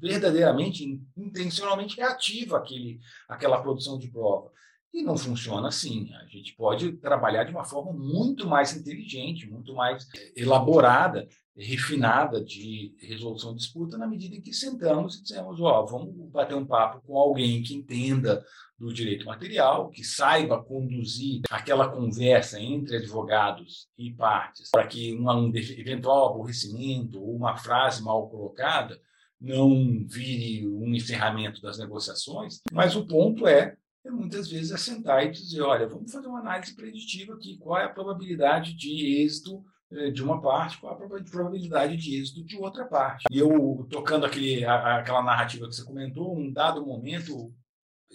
verdadeiramente, 0.00 1.02
intencionalmente 1.16 1.96
reativa 1.96 2.58
àquele, 2.58 3.00
àquela 3.28 3.60
produção 3.60 3.98
de 3.98 4.08
prova. 4.08 4.52
E 4.94 5.02
não 5.02 5.16
funciona 5.16 5.66
assim. 5.66 6.08
A 6.14 6.26
gente 6.26 6.54
pode 6.54 6.92
trabalhar 6.92 7.42
de 7.42 7.50
uma 7.50 7.64
forma 7.64 7.92
muito 7.92 8.46
mais 8.46 8.76
inteligente, 8.76 9.50
muito 9.50 9.74
mais 9.74 10.06
elaborada, 10.36 11.26
refinada 11.56 12.40
de 12.40 12.94
resolução 13.00 13.50
de 13.50 13.58
disputa, 13.58 13.98
na 13.98 14.06
medida 14.06 14.36
em 14.36 14.40
que 14.40 14.52
sentamos 14.52 15.16
e 15.16 15.22
dizemos: 15.22 15.60
ó, 15.60 15.84
vamos 15.84 16.14
bater 16.30 16.54
um 16.54 16.64
papo 16.64 17.02
com 17.04 17.18
alguém 17.18 17.60
que 17.60 17.74
entenda 17.74 18.44
do 18.78 18.92
direito 18.92 19.26
material, 19.26 19.90
que 19.90 20.04
saiba 20.04 20.62
conduzir 20.62 21.42
aquela 21.50 21.88
conversa 21.88 22.60
entre 22.60 22.98
advogados 22.98 23.88
e 23.98 24.12
partes, 24.12 24.70
para 24.70 24.86
que 24.86 25.12
um 25.12 25.48
eventual 25.56 26.30
aborrecimento 26.30 27.20
ou 27.20 27.34
uma 27.34 27.56
frase 27.56 28.00
mal 28.00 28.28
colocada 28.28 28.96
não 29.40 30.06
vire 30.06 30.68
um 30.68 30.94
encerramento 30.94 31.60
das 31.60 31.78
negociações. 31.78 32.60
Mas 32.72 32.94
o 32.94 33.04
ponto 33.04 33.48
é 33.48 33.76
é 34.04 34.10
muitas 34.10 34.50
vezes 34.50 34.70
é 34.70 34.76
sentar 34.76 35.24
e 35.24 35.30
dizer, 35.30 35.62
olha, 35.62 35.88
vamos 35.88 36.12
fazer 36.12 36.26
uma 36.26 36.40
análise 36.40 36.74
preditiva 36.74 37.34
aqui, 37.34 37.56
qual 37.56 37.80
é 37.80 37.84
a 37.84 37.88
probabilidade 37.88 38.74
de 38.74 39.22
êxito 39.22 39.64
eh, 39.90 40.10
de 40.10 40.22
uma 40.22 40.42
parte, 40.42 40.78
qual 40.78 40.92
é 40.92 41.04
a 41.04 41.24
probabilidade 41.24 41.96
de 41.96 42.20
êxito 42.20 42.44
de 42.44 42.56
outra 42.58 42.84
parte. 42.84 43.24
E 43.30 43.38
eu, 43.38 43.86
tocando 43.90 44.26
aquele, 44.26 44.64
aquela 44.64 45.22
narrativa 45.22 45.66
que 45.66 45.74
você 45.74 45.84
comentou, 45.84 46.36
um 46.36 46.52
dado 46.52 46.84
momento, 46.84 47.50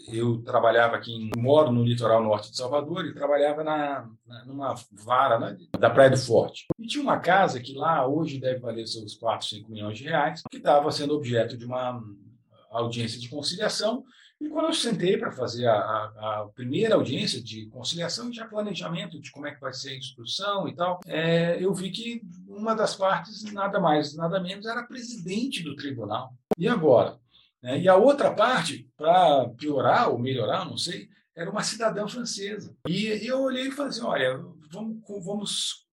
eu 0.08 0.44
trabalhava 0.44 0.96
aqui, 0.96 1.12
em, 1.12 1.32
moro 1.42 1.72
no 1.72 1.84
litoral 1.84 2.24
norte 2.24 2.52
de 2.52 2.58
Salvador 2.58 3.06
e 3.06 3.14
trabalhava 3.14 3.64
na, 3.64 4.08
na 4.28 4.46
numa 4.46 4.76
vara 4.92 5.40
né, 5.40 5.58
da 5.80 5.90
Praia 5.90 6.12
do 6.12 6.18
Forte. 6.18 6.68
E 6.78 6.86
tinha 6.86 7.04
uma 7.04 7.20
casa 7.20 7.60
que 7.60 7.74
lá 7.74 8.08
hoje 8.08 8.40
deve 8.40 8.60
valer 8.60 8.86
seus 8.86 9.16
4, 9.16 9.48
5 9.48 9.72
milhões 9.72 9.98
de 9.98 10.04
reais, 10.04 10.44
que 10.52 10.58
estava 10.58 10.92
sendo 10.92 11.16
objeto 11.16 11.58
de 11.58 11.66
uma 11.66 12.00
audiência 12.70 13.20
de 13.20 13.28
conciliação 13.28 14.04
e 14.42 14.48
quando 14.48 14.68
eu 14.68 14.74
sentei 14.74 15.18
para 15.18 15.32
fazer 15.32 15.68
a, 15.68 15.74
a, 15.74 16.42
a, 16.42 16.50
primeira 16.56 16.96
audiência 16.96 17.44
de 17.44 17.66
conciliação 17.68 18.30
e 18.30 18.34
já 18.34 18.48
planejamento 18.48 19.20
de 19.20 19.32
como 19.32 19.46
é 19.46 19.54
que 19.54 19.60
vai 19.60 19.74
ser 19.74 19.90
a 19.90 19.98
instrução 19.98 20.68
e 20.68 20.74
tal, 20.74 21.02
é, 21.06 21.62
eu 21.62 21.74
vi 21.74 21.92
que 21.92 22.22
uma 22.48 22.74
das 22.74 22.96
partes, 22.96 23.44
nada 23.52 23.82
mais, 23.82 24.16
nada 24.16 24.40
menos, 24.40 24.66
era 24.66 24.84
presidente 24.84 25.62
do 25.62 25.76
tribunal. 25.76 26.34
E 26.58 26.70
agora? 26.70 27.20
É, 27.62 27.78
e 27.80 27.90
a 27.90 27.98
outra 27.98 28.34
parte, 28.34 28.90
para 28.96 29.50
piorar 29.58 30.10
ou 30.10 30.18
melhorar, 30.18 30.64
não 30.64 30.78
sei, 30.78 31.10
era 31.36 31.52
uma 31.52 31.64
cidadã 31.64 32.08
francesa. 32.08 32.74
E, 32.88 33.08
eu 33.28 33.42
olhei 33.42 33.68
e 33.68 33.72
falei 33.72 33.90
assim: 33.90 34.04
olha, 34.04 34.38
vamos, 34.72 35.02
vamos 35.26 35.86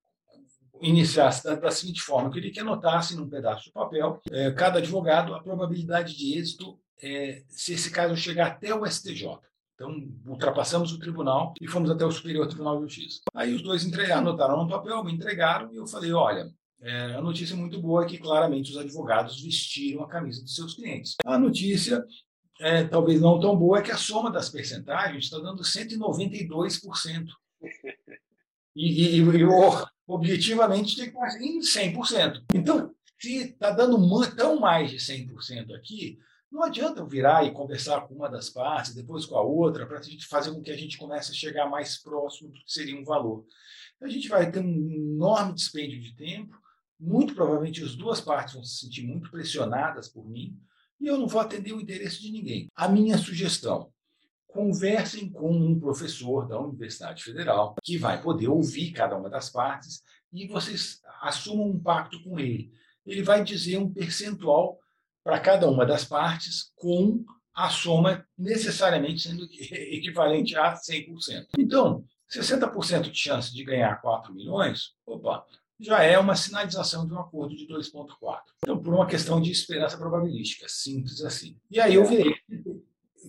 iniciar 0.81 1.31
da, 1.43 1.71
seguinte 1.73 2.00
forma: 2.00 2.29
eu 2.29 2.33
queria 2.33 2.53
que 2.53 2.61
anotasse 2.61 3.17
num 3.17 3.29
pedaço 3.29 3.65
de 3.65 3.73
papel, 3.73 4.21
é, 4.31 4.53
cada 4.53 4.79
advogado, 4.79 5.35
a 5.35 5.43
probabilidade 5.43 6.17
de 6.17 6.38
êxito 6.38 6.78
é, 7.02 7.43
se 7.49 7.75
esse 7.75 7.91
caso 7.91 8.17
chegar 8.17 8.49
até 8.49 8.75
o 8.75 8.87
STJ. 8.87 9.39
Então, 9.75 10.09
ultrapassamos 10.26 10.91
o 10.93 10.99
tribunal 10.99 11.52
e 11.61 11.69
fomos 11.69 11.91
até 11.91 12.04
o 12.04 12.11
Superior 12.11 12.47
Tribunal 12.47 12.76
de 12.76 12.95
Justiça. 12.95 13.21
Aí 13.35 13.54
os 13.54 13.61
dois 13.61 13.85
entregaram, 13.85 14.23
anotaram 14.23 14.63
no 14.63 14.69
papel, 14.69 15.04
me 15.04 15.13
entregaram 15.13 15.71
e 15.73 15.76
eu 15.76 15.87
falei: 15.87 16.13
olha, 16.13 16.50
é, 16.80 17.15
a 17.15 17.21
notícia 17.21 17.54
é 17.54 17.56
muito 17.56 17.80
boa 17.80 18.04
é 18.04 18.09
que 18.09 18.19
claramente 18.19 18.71
os 18.71 18.78
advogados 18.78 19.43
vestiram 19.43 20.02
a 20.02 20.09
camisa 20.09 20.43
dos 20.43 20.54
seus 20.54 20.75
clientes. 20.75 21.15
A 21.26 21.39
notícia, 21.39 22.02
é, 22.61 22.85
talvez 22.85 23.21
não 23.21 23.39
tão 23.39 23.54
boa, 23.54 23.78
é 23.78 23.82
que 23.82 23.91
a 23.91 23.99
soma 23.99 24.30
das 24.30 24.49
percentagens 24.49 25.25
está 25.25 25.39
dando 25.39 25.63
192%. 25.63 27.26
E, 28.75 29.17
e, 29.17 29.21
e 29.21 29.47
objetivamente 30.06 30.97
tem 30.97 31.11
que 31.11 31.17
estar 31.17 31.43
em 31.43 31.61
100%. 31.61 32.45
Então, 32.54 32.95
se 33.19 33.37
está 33.37 33.71
dando 33.71 33.99
tão 34.37 34.61
mais 34.61 34.91
de 34.91 34.99
100% 34.99 35.75
aqui, 35.75 36.19
não 36.50 36.63
adianta 36.63 37.00
eu 37.00 37.06
virar 37.06 37.45
e 37.45 37.52
conversar 37.52 38.02
com 38.02 38.15
uma 38.15 38.28
das 38.28 38.49
partes, 38.49 38.95
depois 38.95 39.26
com 39.26 39.37
a 39.37 39.43
outra, 39.43 39.87
para 39.87 39.99
a 39.99 40.02
gente 40.02 40.26
fazer 40.26 40.52
com 40.52 40.63
que 40.63 40.71
a 40.71 40.76
gente 40.76 40.97
comece 40.97 41.32
a 41.32 41.35
chegar 41.35 41.69
mais 41.69 42.00
próximo 42.00 42.50
do 42.50 42.61
que 42.61 42.73
seria 42.73 42.99
um 42.99 43.04
valor. 43.04 43.45
A 44.00 44.09
gente 44.09 44.28
vai 44.28 44.50
ter 44.50 44.61
um 44.61 44.91
enorme 44.91 45.54
dispêndio 45.54 46.00
de 46.00 46.15
tempo, 46.15 46.56
muito 46.99 47.35
provavelmente 47.35 47.82
as 47.82 47.95
duas 47.95 48.21
partes 48.21 48.54
vão 48.54 48.65
se 48.65 48.78
sentir 48.78 49.06
muito 49.06 49.30
pressionadas 49.30 50.09
por 50.09 50.28
mim, 50.28 50.59
e 51.00 51.06
eu 51.06 51.19
não 51.19 51.26
vou 51.26 51.41
atender 51.41 51.73
o 51.73 51.80
interesse 51.80 52.21
de 52.21 52.30
ninguém. 52.30 52.69
A 52.75 52.89
minha 52.89 53.19
sugestão: 53.19 53.93
conversem 54.47 55.30
com 55.30 55.50
um 55.50 55.78
professor 55.78 56.49
da 56.49 56.59
Universidade 56.59 57.23
Federal, 57.23 57.75
que 57.82 57.99
vai 57.99 58.23
poder 58.23 58.49
ouvir 58.49 58.93
cada 58.93 59.17
uma 59.17 59.28
das 59.28 59.50
partes, 59.50 60.02
e 60.32 60.47
vocês 60.47 61.00
assumam 61.21 61.69
um 61.69 61.78
pacto 61.78 62.23
com 62.23 62.39
ele. 62.39 62.73
Ele 63.04 63.23
vai 63.23 63.45
dizer 63.45 63.78
um 63.78 63.93
percentual 63.93 64.78
para 65.26 65.41
cada 65.41 65.69
uma 65.69 65.84
das 65.84 66.04
partes, 66.04 66.71
com 66.76 67.25
a 67.52 67.69
soma 67.69 68.25
necessariamente 68.39 69.23
sendo 69.23 69.45
equivalente 69.50 70.56
a 70.56 70.73
100%. 70.75 71.49
Então, 71.58 72.04
60% 72.32 73.10
de 73.10 73.19
chance 73.19 73.52
de 73.52 73.65
ganhar 73.65 74.00
4 74.00 74.32
milhões, 74.32 74.93
opa, 75.04 75.45
já 75.80 76.00
é 76.00 76.17
uma 76.17 76.36
sinalização 76.36 77.04
de 77.04 77.12
um 77.12 77.19
acordo 77.19 77.56
de 77.56 77.67
2,4. 77.67 78.39
Então, 78.58 78.80
por 78.80 78.95
uma 78.95 79.04
questão 79.04 79.41
de 79.41 79.50
esperança 79.50 79.99
probabilística, 79.99 80.69
simples 80.69 81.21
assim. 81.25 81.56
E 81.69 81.80
aí 81.80 81.95
eu 81.95 82.04
virei, 82.04 82.32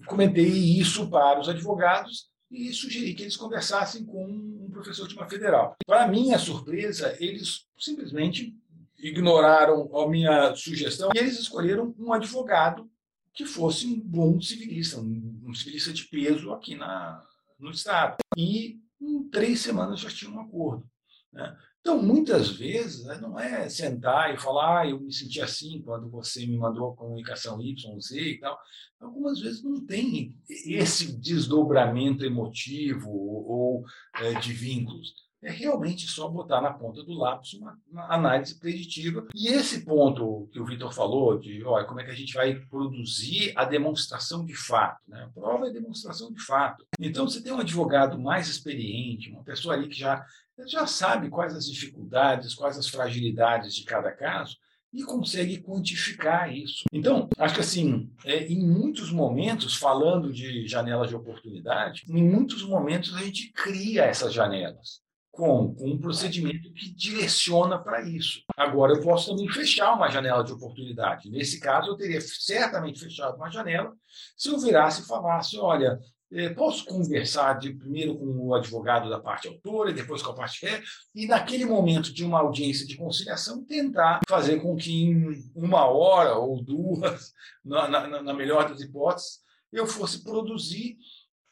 comentei 0.05 0.45
isso 0.45 1.09
para 1.09 1.39
os 1.39 1.49
advogados 1.49 2.29
e 2.51 2.71
sugeri 2.73 3.15
que 3.15 3.23
eles 3.23 3.35
conversassem 3.35 4.05
com 4.05 4.23
um 4.23 4.69
professor 4.69 5.07
de 5.07 5.15
uma 5.15 5.27
federal. 5.27 5.75
Para 5.83 6.07
minha 6.07 6.37
surpresa, 6.37 7.17
eles 7.19 7.65
simplesmente 7.75 8.55
ignoraram 8.97 9.89
a 9.95 10.09
minha 10.09 10.55
sugestão 10.55 11.09
e 11.13 11.17
eles 11.17 11.39
escolheram 11.39 11.93
um 11.97 12.11
advogado 12.11 12.89
que 13.33 13.45
fosse 13.45 13.85
um 13.85 13.99
bom 13.99 14.41
civilista, 14.41 14.99
um, 14.99 15.53
civilista 15.53 15.93
de 15.93 16.05
peso 16.05 16.51
aqui 16.51 16.75
na, 16.75 17.23
no 17.59 17.69
Estado. 17.69 18.17
E 18.35 18.79
em 18.99 19.29
três 19.29 19.59
semanas 19.59 19.99
já 19.99 20.09
tinha 20.09 20.31
um 20.31 20.39
acordo. 20.39 20.83
Né? 21.31 21.55
Então, 21.79 22.01
muitas 22.01 22.49
vezes, 22.49 23.05
né, 23.05 23.19
não 23.21 23.39
é 23.39 23.69
sentar 23.69 24.33
e 24.33 24.37
falar, 24.37 24.81
ah, 24.81 24.89
eu 24.89 24.99
me 24.99 25.13
senti 25.13 25.39
assim 25.39 25.81
quando 25.83 26.09
você 26.09 26.45
me 26.45 26.57
mandou 26.57 26.91
a 26.91 26.95
comunicação 26.95 27.61
Y, 27.61 27.99
Z 28.01 28.19
e 28.19 28.39
tal. 28.39 28.59
Algumas 28.99 29.39
vezes 29.39 29.63
não 29.63 29.85
tem 29.85 30.35
esse 30.49 31.15
desdobramento 31.15 32.25
emotivo 32.25 33.09
ou, 33.09 33.49
ou 33.49 33.85
é, 34.15 34.33
de 34.39 34.51
vínculos 34.51 35.13
é 35.41 35.51
realmente 35.51 36.07
só 36.07 36.27
botar 36.27 36.61
na 36.61 36.73
ponta 36.73 37.03
do 37.03 37.13
lápis 37.13 37.53
uma, 37.53 37.79
uma 37.91 38.13
análise 38.13 38.59
preditiva. 38.59 39.27
E 39.35 39.49
esse 39.49 39.85
ponto 39.85 40.49
que 40.51 40.59
o 40.59 40.65
Vitor 40.65 40.91
falou, 40.91 41.37
de 41.37 41.63
olha, 41.63 41.85
como 41.85 42.01
é 42.01 42.03
que 42.03 42.11
a 42.11 42.15
gente 42.15 42.33
vai 42.33 42.55
produzir 42.55 43.53
a 43.55 43.63
demonstração 43.63 44.43
de 44.45 44.55
fato. 44.55 44.99
Né? 45.07 45.23
A 45.23 45.27
prova 45.27 45.67
é 45.67 45.71
demonstração 45.73 46.33
de 46.33 46.43
fato. 46.43 46.85
Então, 46.99 47.27
você 47.27 47.41
tem 47.41 47.53
um 47.53 47.59
advogado 47.59 48.19
mais 48.19 48.47
experiente, 48.47 49.29
uma 49.29 49.43
pessoa 49.43 49.75
ali 49.75 49.87
que 49.87 49.97
já, 49.97 50.25
já 50.67 50.87
sabe 50.87 51.29
quais 51.29 51.55
as 51.55 51.65
dificuldades, 51.65 52.55
quais 52.55 52.77
as 52.77 52.87
fragilidades 52.87 53.75
de 53.75 53.83
cada 53.83 54.11
caso, 54.11 54.55
e 54.91 55.03
consegue 55.03 55.61
quantificar 55.61 56.51
isso. 56.51 56.85
Então, 56.91 57.29
acho 57.37 57.55
que 57.55 57.61
assim, 57.61 58.09
é, 58.25 58.47
em 58.47 58.65
muitos 58.65 59.11
momentos, 59.11 59.75
falando 59.75 60.33
de 60.33 60.65
janelas 60.67 61.09
de 61.09 61.15
oportunidade, 61.15 62.03
em 62.09 62.23
muitos 62.23 62.63
momentos 62.63 63.13
a 63.13 63.19
gente 63.19 63.51
cria 63.51 64.05
essas 64.05 64.33
janelas 64.33 65.05
com, 65.37 65.75
um 65.79 65.99
procedimento 65.99 66.73
que 66.73 66.89
direciona 66.89 67.77
para 67.77 68.01
isso. 68.01 68.41
Agora, 68.57 68.93
eu 68.93 69.01
posso 69.01 69.29
também 69.29 69.47
fechar 69.47 69.93
uma 69.93 70.09
janela 70.09 70.43
de 70.43 70.51
oportunidade. 70.51 71.29
Nesse 71.29 71.59
caso, 71.59 71.91
eu 71.91 71.95
teria 71.95 72.19
certamente 72.19 72.99
fechado 72.99 73.37
uma 73.37 73.49
janela 73.49 73.93
se 74.35 74.49
eu 74.49 74.59
virasse 74.59 75.03
e 75.03 75.05
falasse: 75.05 75.55
olha, 75.59 75.99
eh, 76.31 76.49
posso 76.49 76.85
conversar 76.85 77.59
de, 77.59 77.71
primeiro 77.71 78.17
com 78.17 78.25
o 78.25 78.55
advogado 78.55 79.11
da 79.11 79.19
parte 79.19 79.47
autora 79.47 79.93
depois 79.93 80.23
com 80.23 80.31
a 80.31 80.35
parte 80.35 80.65
ré, 80.65 80.81
e 81.13 81.27
naquele 81.27 81.65
momento 81.65 82.11
de 82.11 82.25
uma 82.25 82.39
audiência 82.39 82.87
de 82.87 82.97
conciliação, 82.97 83.63
tentar 83.63 84.21
fazer 84.27 84.59
com 84.59 84.75
que 84.75 84.91
em 84.91 85.51
uma 85.55 85.85
hora 85.85 86.35
ou 86.35 86.63
duas, 86.63 87.31
na, 87.63 87.87
na, 87.87 88.23
na 88.23 88.33
melhor 88.33 88.67
das 88.67 88.81
hipóteses, 88.81 89.39
eu 89.71 89.85
fosse 89.85 90.23
produzir 90.23 90.97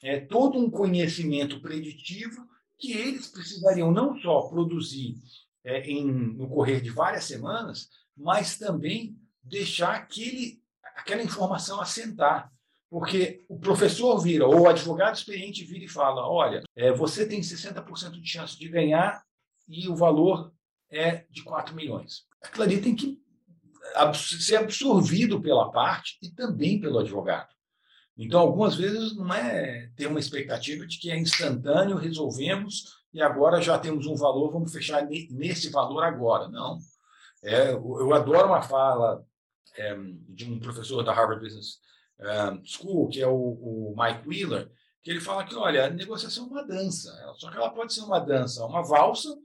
é, 0.02 0.19
todo 0.19 0.58
um 0.58 0.71
conhecimento 0.71 1.62
preditivo 1.62 2.55
que 2.77 2.91
eles 2.91 3.27
precisariam 3.27 3.91
não 3.91 4.19
só 4.19 4.41
produzir 4.43 5.15
é, 5.63 5.81
em, 5.89 6.05
no 6.05 6.49
correr 6.49 6.81
de 6.81 6.89
várias 6.89 7.25
semanas, 7.25 7.89
mas 8.15 8.57
também 8.57 9.17
deixar 9.43 9.95
aquele, 9.95 10.61
aquela 10.95 11.23
informação 11.23 11.81
assentar. 11.81 12.51
Porque 12.89 13.43
o 13.49 13.59
professor 13.59 14.17
vira, 14.19 14.45
ou 14.47 14.61
o 14.61 14.69
advogado 14.69 15.15
experiente 15.15 15.65
vira 15.65 15.85
e 15.85 15.89
fala: 15.89 16.27
olha, 16.29 16.63
é, 16.75 16.91
você 16.91 17.27
tem 17.27 17.41
60% 17.41 18.11
de 18.11 18.27
chance 18.27 18.57
de 18.57 18.69
ganhar 18.69 19.23
e 19.67 19.88
o 19.89 19.95
valor 19.95 20.53
é 20.89 21.25
de 21.29 21.43
4 21.43 21.75
milhões. 21.75 22.25
Aquilo 22.41 22.63
ali 22.63 22.79
tem 22.79 22.95
que 22.95 23.19
ser 24.13 24.57
absorvido 24.57 25.41
pela 25.41 25.71
parte 25.71 26.17
e 26.21 26.29
também 26.31 26.79
pelo 26.79 26.99
advogado. 26.99 27.55
Então, 28.17 28.39
algumas 28.39 28.75
vezes 28.75 29.15
não 29.15 29.34
é 29.34 29.89
ter 29.95 30.08
uma 30.08 30.19
expectativa 30.19 30.88
de 30.88 30.97
que 30.97 31.12
é 31.12 31.17
instantâneo, 31.17 31.97
resolvemos 31.97 32.95
e 33.13 33.21
agora 33.21 33.62
já 33.62 33.78
temos 33.78 34.08
um 34.08 34.15
valor, 34.15 34.51
vamos 34.51 34.71
fechar 34.71 35.06
nesse 35.06 35.69
valor 35.69 36.04
agora. 36.04 36.47
Não. 36.47 36.80
É, 37.43 37.71
eu 37.71 38.13
adoro 38.13 38.47
uma 38.47 38.62
fala 38.62 39.25
é, 39.78 39.95
de 40.30 40.45
um 40.45 40.60
professor 40.60 41.04
da 41.04 41.13
Harvard 41.13 41.43
Business 41.43 41.80
é, 42.19 42.60
School, 42.63 43.10
que 43.10 43.21
é 43.21 43.28
o, 43.28 43.34
o, 43.34 43.95
Mike 43.97 44.28
Wheeler, 44.28 44.71
que 45.04 45.12
ele 45.12 45.19
fala 45.19 45.43
que, 45.43 45.56
olha, 45.56 45.86
a 45.86 45.89
negociação 45.89 46.45
é 46.45 46.47
uma 46.47 46.65
dança, 46.65 47.12
só 47.38 47.51
que 47.51 47.58
ela 47.58 47.69
pode 47.69 47.93
ser 47.93 48.01
uma 48.01 48.19
dança, 48.19 48.65
uma 48.65 48.82
valsa, 48.82 49.38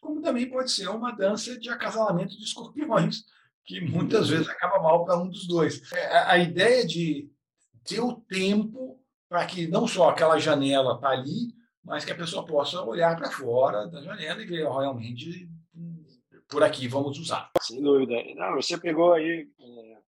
como 0.00 0.22
também 0.22 0.48
pode 0.48 0.70
ser 0.70 0.88
uma 0.88 1.10
dança 1.10 1.58
de 1.58 1.68
acasalamento 1.68 2.36
de 2.36 2.44
escorpiões, 2.44 3.24
que 3.64 3.80
muitas 3.80 4.28
vezes 4.28 4.48
acaba 4.48 4.80
mal 4.80 5.04
para 5.04 5.18
um 5.18 5.28
dos 5.28 5.46
dois. 5.46 5.82
É, 5.92 6.06
a, 6.06 6.32
a 6.32 6.38
ideia 6.38 6.86
de 6.86 7.28
ter 7.84 8.00
o 8.00 8.14
tempo 8.14 9.00
para 9.28 9.46
que 9.46 9.66
não 9.66 9.86
só 9.86 10.10
aquela 10.10 10.38
janela 10.38 10.94
está 10.94 11.08
ali, 11.08 11.54
mas 11.82 12.04
que 12.04 12.12
a 12.12 12.16
pessoa 12.16 12.46
possa 12.46 12.80
olhar 12.82 13.16
para 13.16 13.30
fora 13.30 13.86
da 13.86 14.02
janela 14.02 14.42
e 14.42 14.46
ver 14.46 14.68
realmente 14.68 15.48
por 16.48 16.62
aqui 16.62 16.86
vamos 16.86 17.18
usar. 17.18 17.50
Sem 17.60 17.82
dúvida. 17.82 18.14
Não, 18.34 18.54
você 18.54 18.78
pegou 18.78 19.12
aí, 19.12 19.48
é, 19.58 19.98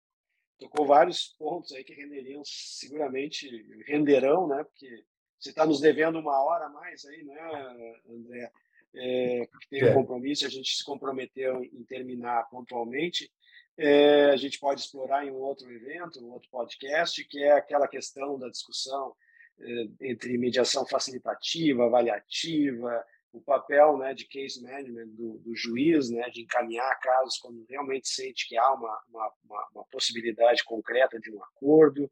tocou 0.58 0.86
vários 0.86 1.34
pontos 1.38 1.72
aí 1.72 1.82
que 1.84 1.94
renderiam 1.94 2.42
seguramente, 2.44 3.48
renderão, 3.86 4.46
né? 4.46 4.62
Porque 4.64 5.04
você 5.38 5.50
está 5.50 5.66
nos 5.66 5.80
devendo 5.80 6.18
uma 6.18 6.42
hora 6.42 6.66
a 6.66 6.70
mais 6.70 7.04
aí, 7.04 7.24
né, 7.24 8.00
André? 8.08 8.50
É, 8.94 9.46
porque 9.50 9.66
tem 9.68 9.84
um 9.84 9.88
é. 9.88 9.94
compromisso, 9.94 10.46
a 10.46 10.48
gente 10.48 10.74
se 10.74 10.84
comprometeu 10.84 11.62
em 11.62 11.84
terminar 11.84 12.48
pontualmente 12.48 13.30
é, 13.78 14.30
a 14.30 14.36
gente 14.36 14.58
pode 14.58 14.80
explorar 14.80 15.26
em 15.26 15.30
um 15.30 15.36
outro 15.36 15.70
evento, 15.70 16.24
um 16.24 16.32
outro 16.32 16.48
podcast, 16.50 17.22
que 17.24 17.42
é 17.42 17.52
aquela 17.52 17.86
questão 17.86 18.38
da 18.38 18.48
discussão 18.48 19.14
é, 19.60 19.86
entre 20.00 20.38
mediação 20.38 20.86
facilitativa, 20.86 21.84
avaliativa, 21.84 23.04
o 23.32 23.40
papel 23.40 23.98
né, 23.98 24.14
de 24.14 24.26
case 24.26 24.62
management 24.62 25.08
do, 25.08 25.38
do, 25.38 25.54
juiz, 25.54 26.10
né, 26.10 26.30
de 26.30 26.42
encaminhar 26.42 26.98
casos 27.00 27.38
quando 27.38 27.66
realmente 27.68 28.08
sente 28.08 28.48
que 28.48 28.56
há 28.56 28.72
uma, 28.72 29.02
uma, 29.10 29.32
uma, 29.44 29.68
uma 29.74 29.84
possibilidade 29.90 30.64
concreta 30.64 31.20
de 31.20 31.30
um 31.30 31.42
acordo, 31.42 32.10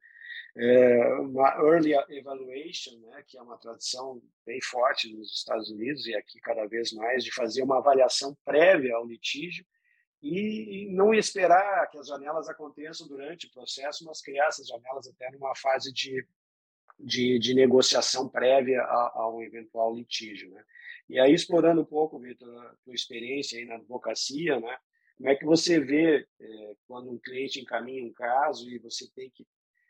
é, 0.56 1.14
uma 1.14 1.48
early 1.56 1.94
evaluation, 2.10 2.98
né, 3.06 3.24
que 3.26 3.38
é 3.38 3.42
uma 3.42 3.56
tradição 3.56 4.20
bem 4.44 4.60
forte 4.60 5.12
nos 5.12 5.34
Estados 5.34 5.70
Unidos 5.70 6.06
e 6.06 6.14
aqui 6.14 6.38
cada 6.40 6.66
vez 6.66 6.92
mais, 6.92 7.24
de 7.24 7.32
fazer 7.32 7.62
uma 7.62 7.78
avaliação 7.78 8.36
prévia 8.44 8.94
ao 8.94 9.06
litígio, 9.06 9.64
e 10.24 10.88
não 10.90 11.12
esperar 11.12 11.88
que 11.90 11.98
as 11.98 12.06
janelas 12.06 12.48
aconteçam 12.48 13.06
durante 13.06 13.46
o 13.46 13.50
processo, 13.50 14.04
mas 14.06 14.22
criar 14.22 14.46
essas 14.46 14.66
janelas 14.66 15.06
até 15.06 15.30
numa 15.30 15.54
fase 15.54 15.92
de, 15.92 16.26
de, 16.98 17.38
de 17.38 17.52
negociação 17.52 18.26
prévia 18.26 18.80
a, 18.82 19.30
um 19.30 19.42
eventual 19.42 19.94
litígio. 19.94 20.50
Né? 20.50 20.64
E 21.10 21.20
aí, 21.20 21.34
explorando 21.34 21.82
um 21.82 21.84
pouco, 21.84 22.18
Vitor, 22.18 22.48
a 22.66 22.74
tua 22.84 22.94
experiência 22.94 23.58
aí 23.58 23.66
na 23.66 23.74
advocacia, 23.74 24.58
né? 24.58 24.78
como 25.18 25.28
é 25.28 25.36
que 25.36 25.44
você 25.44 25.78
vê 25.78 26.26
é, 26.40 26.76
quando 26.88 27.10
um 27.10 27.18
cliente 27.18 27.60
encaminha 27.60 28.02
um 28.02 28.12
caso 28.12 28.70
e 28.70 28.78
você 28.78 29.06
tem 29.14 29.30
que 29.30 29.46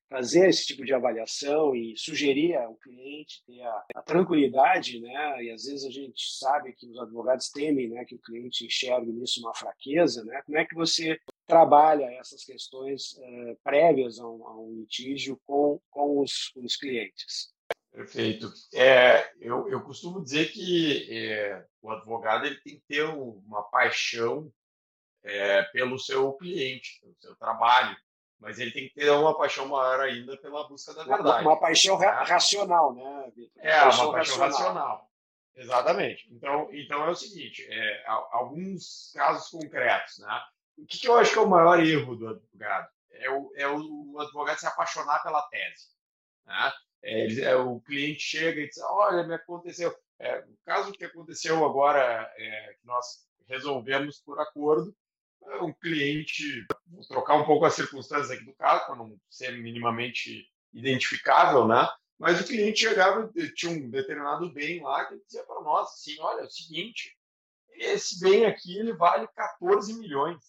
fazer 0.09 0.49
esse 0.49 0.67
tipo 0.67 0.85
de 0.85 0.95
avaliação 0.95 1.75
e 1.75 1.97
sugerir 1.97 2.57
ao 2.57 2.75
cliente 2.77 3.43
ter 3.47 3.63
a, 3.63 3.85
a, 3.97 4.03
tranquilidade, 4.03 5.01
né? 5.01 5.45
E 5.45 5.51
às 5.51 5.65
vezes 5.65 5.85
a 5.85 5.91
gente 5.91 6.37
sabe 6.39 6.73
que 6.73 6.87
os 6.87 6.99
advogados 6.99 7.51
temem, 7.51 7.89
né, 7.89 8.05
que 8.05 8.15
o 8.15 8.21
cliente 8.21 8.67
enxergue 8.67 9.13
nisso 9.13 9.41
uma 9.41 9.55
fraqueza, 9.55 10.25
né? 10.25 10.43
Como 10.45 10.59
é 10.59 10.65
que 10.65 10.75
você 10.75 11.19
trabalha 11.47 12.05
essas 12.15 12.45
questões 12.45 13.13
uh, 13.15 13.59
prévias 13.63 14.19
a 14.19 14.29
um, 14.29 14.47
a 14.47 14.61
um, 14.61 14.81
litígio 14.81 15.41
com, 15.47 15.81
com 15.91 16.21
os, 16.21 16.53
os 16.57 16.77
clientes? 16.77 17.53
Perfeito. 17.93 18.53
É, 18.75 19.31
eu, 19.41 19.69
eu 19.69 19.81
costumo 19.83 20.23
dizer 20.23 20.51
que 20.51 21.07
é, 21.11 21.65
o 21.81 21.91
advogado 21.91 22.47
ele 22.47 22.57
tem 22.57 22.75
que 22.75 22.85
ter 22.89 23.05
uma 23.05 23.63
paixão 23.65 24.53
é, 25.23 25.63
pelo 25.65 25.99
seu 25.99 26.33
cliente, 26.35 27.01
pelo 27.01 27.15
seu 27.21 27.37
trabalho 27.37 27.97
mas 28.45 28.59
ele 28.59 28.71
tem 28.71 28.89
que 28.89 28.95
ter 28.95 29.11
uma 29.11 29.35
paixão 29.35 29.67
maior 29.67 30.01
ainda 30.01 30.37
pela 30.37 30.69
busca 30.69 30.93
da 30.93 31.03
verdade. 31.03 31.43
Uma, 31.43 31.53
uma 31.53 31.59
paixão 31.59 31.99
né? 31.99 32.07
racional, 32.07 32.95
né, 32.95 33.33
Vitor? 33.35 33.65
É, 33.65 33.73
uma 33.73 33.83
paixão, 33.85 34.05
uma 34.05 34.13
paixão 34.13 34.39
racional. 34.39 34.69
racional. 34.69 35.11
Exatamente. 35.57 36.29
Então, 36.31 36.69
então 36.71 37.05
é 37.07 37.11
o 37.11 37.15
seguinte: 37.15 37.67
é, 37.71 38.05
alguns 38.33 39.13
casos 39.15 39.49
concretos. 39.49 40.19
Né? 40.19 40.43
O 40.77 40.85
que, 40.85 40.99
que, 40.99 41.09
eu 41.09 41.17
acho 41.17 41.33
que 41.33 41.39
é 41.39 41.43
o 41.43 41.49
maior 41.49 41.83
erro 41.83 42.17
do 42.17 42.29
advogado? 42.29 42.89
É 43.13 43.31
o, 43.31 43.53
é 43.57 43.67
o 43.67 44.21
advogado 44.21 44.59
se 44.59 44.67
apaixonar 44.67 45.23
pela 45.23 45.41
tese. 45.49 45.89
Né? 46.45 46.73
É, 47.03 47.25
ele, 47.25 47.43
é, 47.43 47.57
o 47.57 47.81
cliente 47.81 48.21
chega 48.21 48.61
e 48.61 48.69
diz: 48.69 48.79
Olha, 48.83 49.27
me 49.27 49.35
aconteceu. 49.35 49.97
É, 50.19 50.41
o 50.41 50.57
caso 50.67 50.93
que 50.93 51.05
aconteceu 51.07 51.65
agora, 51.65 52.31
é, 52.37 52.75
que 52.79 52.87
nós 52.87 53.27
resolvemos 53.49 54.21
por 54.21 54.39
acordo, 54.39 54.95
um 55.63 55.73
cliente, 55.73 56.67
vou 56.87 57.03
trocar 57.07 57.35
um 57.37 57.45
pouco 57.45 57.65
as 57.65 57.75
circunstâncias 57.75 58.31
aqui 58.31 58.45
do 58.45 58.55
caso, 58.55 58.87
para 58.87 58.97
não 58.97 59.19
ser 59.31 59.53
minimamente 59.53 60.49
identificável, 60.73 61.67
né? 61.67 61.89
Mas 62.19 62.41
o 62.41 62.45
cliente 62.45 62.81
chegava, 62.81 63.31
tinha 63.55 63.73
um 63.73 63.91
determinado 63.91 64.51
bem 64.53 64.83
lá 64.83 65.05
que 65.05 65.19
dizia 65.25 65.43
para 65.45 65.61
nós 65.63 65.89
assim, 65.89 66.17
olha, 66.21 66.43
é 66.43 66.45
o 66.45 66.51
seguinte, 66.51 67.17
esse 67.71 68.21
bem 68.21 68.47
aqui 68.47 68.79
ele 68.79 68.93
vale 68.93 69.27
14 69.29 69.93
milhões, 69.95 70.43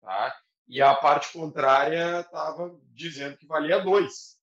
tá? 0.00 0.36
E 0.66 0.80
a 0.82 0.94
parte 0.94 1.32
contrária 1.32 2.20
estava 2.20 2.78
dizendo 2.92 3.36
que 3.36 3.46
valia 3.46 3.80
2. 3.80 4.38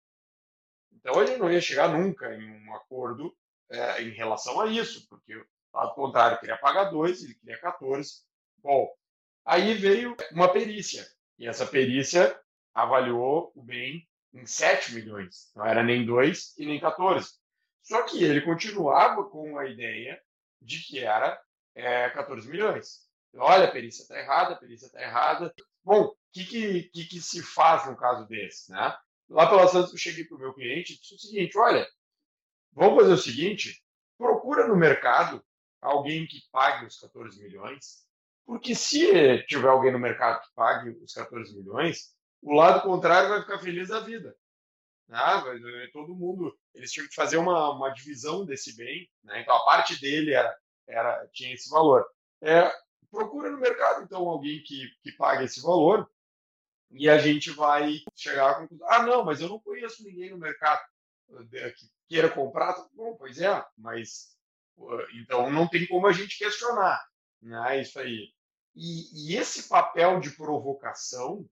Então 0.93 1.21
ele 1.21 1.37
não 1.37 1.51
ia 1.51 1.61
chegar 1.61 1.87
nunca 1.87 2.33
em 2.33 2.67
um 2.67 2.75
acordo 2.75 3.35
é, 3.69 4.01
em 4.01 4.09
relação 4.09 4.59
a 4.59 4.67
isso, 4.67 5.07
porque 5.07 5.35
o 5.35 5.45
lado 5.73 5.93
contrário 5.93 6.39
queria 6.39 6.57
pagar 6.57 6.85
2, 6.85 7.23
ele 7.23 7.35
queria 7.35 7.59
14. 7.59 8.23
Bom, 8.57 8.91
Aí 9.45 9.75
veio 9.75 10.17
uma 10.31 10.51
perícia, 10.51 11.07
e 11.37 11.47
essa 11.47 11.67
perícia 11.67 12.37
avaliou 12.73 13.51
o 13.55 13.61
bem 13.61 14.07
em 14.33 14.45
7 14.45 14.95
milhões, 14.95 15.51
não 15.55 15.65
era 15.65 15.83
nem 15.83 16.05
2 16.05 16.57
e 16.57 16.65
nem 16.65 16.79
14. 16.79 17.29
Só 17.83 18.01
que 18.03 18.23
ele 18.23 18.41
continuava 18.41 19.23
com 19.29 19.57
a 19.59 19.67
ideia 19.67 20.19
de 20.59 20.79
que 20.79 20.99
era 20.99 21.39
é, 21.75 22.09
14 22.09 22.49
milhões. 22.49 23.05
Olha, 23.35 23.65
a 23.65 23.71
perícia 23.71 24.01
está 24.01 24.17
errada, 24.17 24.53
a 24.55 24.57
perícia 24.57 24.87
está 24.87 25.01
errada. 25.01 25.53
Bom, 25.83 26.05
o 26.05 26.17
que, 26.31 26.89
que, 26.89 27.05
que, 27.05 27.21
se 27.21 27.43
faz 27.43 27.85
no 27.85 27.95
caso 27.95 28.25
desse? 28.27 28.71
Né? 28.71 28.97
Lá 29.29 29.47
pela 29.47 29.67
Santos, 29.67 29.91
eu 29.91 29.97
cheguei 29.97 30.23
para 30.25 30.37
o 30.37 30.39
meu 30.39 30.53
cliente 30.53 30.93
e 30.93 30.99
disse 30.99 31.15
o 31.15 31.19
seguinte: 31.19 31.57
olha, 31.57 31.87
vamos 32.73 33.01
fazer 33.01 33.13
o 33.13 33.17
seguinte, 33.17 33.83
procura 34.17 34.67
no 34.67 34.75
mercado 34.75 35.45
alguém 35.79 36.25
que 36.25 36.41
pague 36.51 36.87
os 36.87 36.99
14 36.99 37.39
milhões 37.43 38.04
porque 38.45 38.75
se 38.75 39.43
tiver 39.47 39.67
alguém 39.67 39.91
no 39.91 39.99
mercado 39.99 40.41
que 40.41 40.53
pague 40.53 40.89
os 41.03 41.13
14 41.13 41.55
milhões, 41.55 42.15
o 42.41 42.53
lado 42.53 42.81
contrário 42.81 43.29
vai 43.29 43.41
ficar 43.41 43.59
feliz 43.59 43.89
da 43.89 43.99
vida. 43.99 44.35
Ah, 45.09 45.43
todo 45.93 46.15
mundo, 46.15 46.55
eles 46.73 46.91
tinham 46.91 47.07
que 47.07 47.15
fazer 47.15 47.37
uma, 47.37 47.71
uma 47.71 47.89
divisão 47.89 48.45
desse 48.45 48.75
bem, 48.75 49.09
né? 49.23 49.41
então 49.41 49.55
a 49.55 49.63
parte 49.65 49.99
dele 50.01 50.33
era, 50.33 50.55
era 50.87 51.27
tinha 51.31 51.53
esse 51.53 51.69
valor. 51.69 52.05
É, 52.41 52.71
procura 53.11 53.51
no 53.51 53.59
mercado, 53.59 54.03
então, 54.03 54.27
alguém 54.27 54.61
que, 54.63 54.87
que 55.03 55.11
pague 55.11 55.45
esse 55.45 55.61
valor 55.61 56.09
e 56.91 57.09
a 57.09 57.17
gente 57.17 57.51
vai 57.51 57.99
chegar 58.15 58.51
à 58.51 58.55
conclusão, 58.55 58.87
ah, 58.89 59.03
não, 59.03 59.23
mas 59.23 59.41
eu 59.41 59.49
não 59.49 59.59
conheço 59.59 60.03
ninguém 60.03 60.31
no 60.31 60.37
mercado 60.37 60.81
que 61.27 61.89
queira 62.07 62.29
comprar. 62.29 62.75
Bom, 62.93 63.15
pois 63.15 63.39
é, 63.39 63.63
mas 63.77 64.35
então 65.13 65.49
não 65.49 65.67
tem 65.67 65.87
como 65.87 66.07
a 66.07 66.11
gente 66.11 66.37
questionar. 66.37 67.03
Né? 67.41 67.81
Isso 67.81 67.99
aí. 67.99 68.33
E, 68.75 69.31
e, 69.31 69.37
esse 69.37 69.69
papel 69.69 70.19
de 70.19 70.31
provocação 70.31 71.47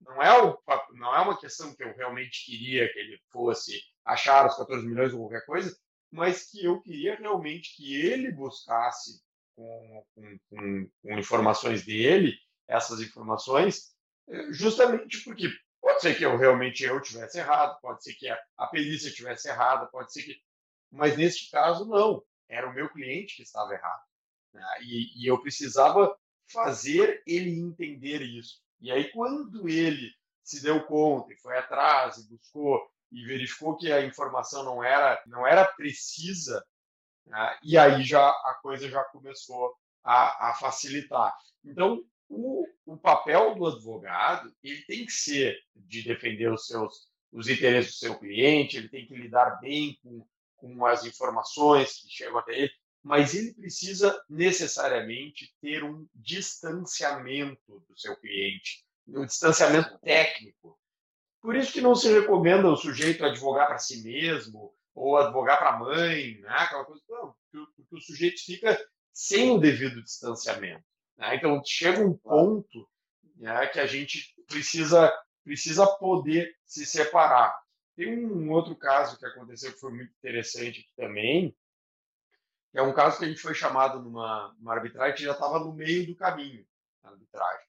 não 0.00 0.22
é, 0.22 0.42
o, 0.42 0.58
não 0.92 1.14
é 1.14 1.20
uma 1.20 1.38
questão 1.38 1.74
que 1.74 1.82
eu 1.82 1.94
realmente 1.96 2.44
queria 2.44 2.92
que 2.92 2.98
ele 2.98 3.18
fosse 3.32 3.80
achar 4.04 4.46
os 4.46 4.56
14 4.56 4.86
milhões 4.86 5.12
ou 5.12 5.20
qualquer 5.20 5.44
coisa, 5.46 5.76
mas 6.10 6.50
que 6.50 6.64
eu 6.64 6.80
queria 6.80 7.16
realmente 7.16 7.74
que 7.74 7.94
ele 8.00 8.30
buscasse 8.32 9.20
com, 9.56 10.04
com, 10.14 10.38
com, 10.50 10.90
com 11.02 11.18
informações 11.18 11.84
dele, 11.84 12.34
essas 12.68 13.00
informações, 13.00 13.94
eh, 14.28 14.52
justamente 14.52 15.24
porque 15.24 15.48
Pode 15.80 16.02
ser 16.02 16.16
que 16.16 16.24
eu 16.24 16.36
realmente 16.36 16.84
eu 16.84 17.00
tivesse 17.00 17.38
errado, 17.38 17.80
pode 17.80 18.02
ser 18.02 18.14
que 18.14 18.28
a, 18.28 18.38
a 18.56 18.66
perícia 18.66 19.12
tivesse 19.12 19.48
errada, 19.48 19.86
pode 19.86 20.12
ser 20.12 20.22
que. 20.22 20.36
Mas 20.90 21.16
neste 21.16 21.50
caso, 21.50 21.86
não. 21.86 22.22
Era 22.48 22.68
o 22.68 22.74
meu 22.74 22.88
cliente 22.88 23.36
que 23.36 23.42
estava 23.42 23.74
errado. 23.74 24.02
Né? 24.54 24.62
E, 24.82 25.22
e 25.22 25.26
eu 25.26 25.40
precisava 25.40 26.16
fazer 26.52 27.22
ele 27.26 27.50
entender 27.50 28.22
isso. 28.22 28.60
E 28.80 28.90
aí, 28.90 29.10
quando 29.10 29.68
ele 29.68 30.10
se 30.42 30.62
deu 30.62 30.84
conta 30.86 31.32
e 31.32 31.36
foi 31.36 31.58
atrás 31.58 32.16
e 32.16 32.28
buscou 32.28 32.80
e 33.12 33.24
verificou 33.24 33.76
que 33.76 33.92
a 33.92 34.04
informação 34.04 34.64
não 34.64 34.82
era 34.82 35.22
não 35.26 35.46
era 35.46 35.64
precisa, 35.64 36.64
né? 37.26 37.58
e 37.62 37.76
aí 37.76 38.02
já 38.02 38.28
a 38.28 38.58
coisa 38.62 38.88
já 38.88 39.02
começou 39.04 39.74
a, 40.02 40.50
a 40.50 40.54
facilitar. 40.54 41.34
Então, 41.64 42.02
o, 42.28 42.66
o 42.86 42.96
papel 42.96 43.54
do 43.54 43.66
advogado 43.66 44.54
ele 44.62 44.82
tem 44.82 45.04
que 45.04 45.12
ser 45.12 45.58
de 45.74 46.02
defender 46.02 46.50
os 46.50 46.66
seus 46.66 47.08
os 47.30 47.48
interesses 47.48 47.92
do 47.92 47.98
seu 47.98 48.18
cliente, 48.18 48.78
ele 48.78 48.88
tem 48.88 49.06
que 49.06 49.14
lidar 49.14 49.60
bem 49.60 49.98
com, 50.02 50.26
com 50.56 50.86
as 50.86 51.04
informações 51.04 52.00
que 52.00 52.08
chegam 52.08 52.38
até 52.38 52.58
ele, 52.58 52.72
mas 53.02 53.34
ele 53.34 53.54
precisa 53.54 54.20
necessariamente 54.28 55.54
ter 55.60 55.84
um 55.84 56.06
distanciamento 56.14 57.84
do 57.88 57.98
seu 57.98 58.16
cliente, 58.16 58.84
um 59.08 59.24
distanciamento 59.24 59.98
técnico. 60.00 60.78
Por 61.40 61.56
isso 61.56 61.72
que 61.72 61.80
não 61.80 61.94
se 61.94 62.12
recomenda 62.12 62.68
o 62.68 62.76
sujeito 62.76 63.24
advogar 63.24 63.68
para 63.68 63.78
si 63.78 64.02
mesmo 64.02 64.74
ou 64.94 65.16
advogar 65.16 65.58
para 65.58 65.70
a 65.70 65.78
mãe, 65.78 66.38
né? 66.40 66.48
aquela 66.48 66.84
coisa. 66.84 67.02
Não, 67.08 67.34
porque 67.50 67.96
o 67.96 68.00
sujeito 68.00 68.44
fica 68.44 68.78
sem 69.12 69.50
o 69.50 69.58
devido 69.58 70.02
distanciamento. 70.02 70.84
Né? 71.16 71.36
Então, 71.36 71.62
chega 71.64 72.04
um 72.04 72.16
ponto 72.16 72.88
né, 73.36 73.66
que 73.68 73.80
a 73.80 73.86
gente 73.86 74.34
precisa, 74.46 75.12
precisa 75.44 75.86
poder 75.86 76.54
se 76.64 76.84
separar. 76.84 77.56
Tem 77.96 78.16
um 78.16 78.50
outro 78.50 78.76
caso 78.76 79.18
que 79.18 79.26
aconteceu 79.26 79.72
que 79.72 79.80
foi 79.80 79.92
muito 79.92 80.12
interessante 80.18 80.80
aqui 80.80 80.92
também, 80.96 81.56
que 82.70 82.78
é 82.78 82.82
um 82.82 82.92
caso 82.92 83.18
que 83.18 83.24
a 83.24 83.28
gente 83.28 83.40
foi 83.40 83.54
chamado 83.54 84.00
numa, 84.00 84.54
numa 84.58 84.74
arbitragem 84.74 85.16
que 85.16 85.24
já 85.24 85.32
estava 85.32 85.58
no 85.58 85.72
meio 85.72 86.06
do 86.06 86.16
caminho, 86.16 86.66
na 87.02 87.10
arbitragem. 87.10 87.66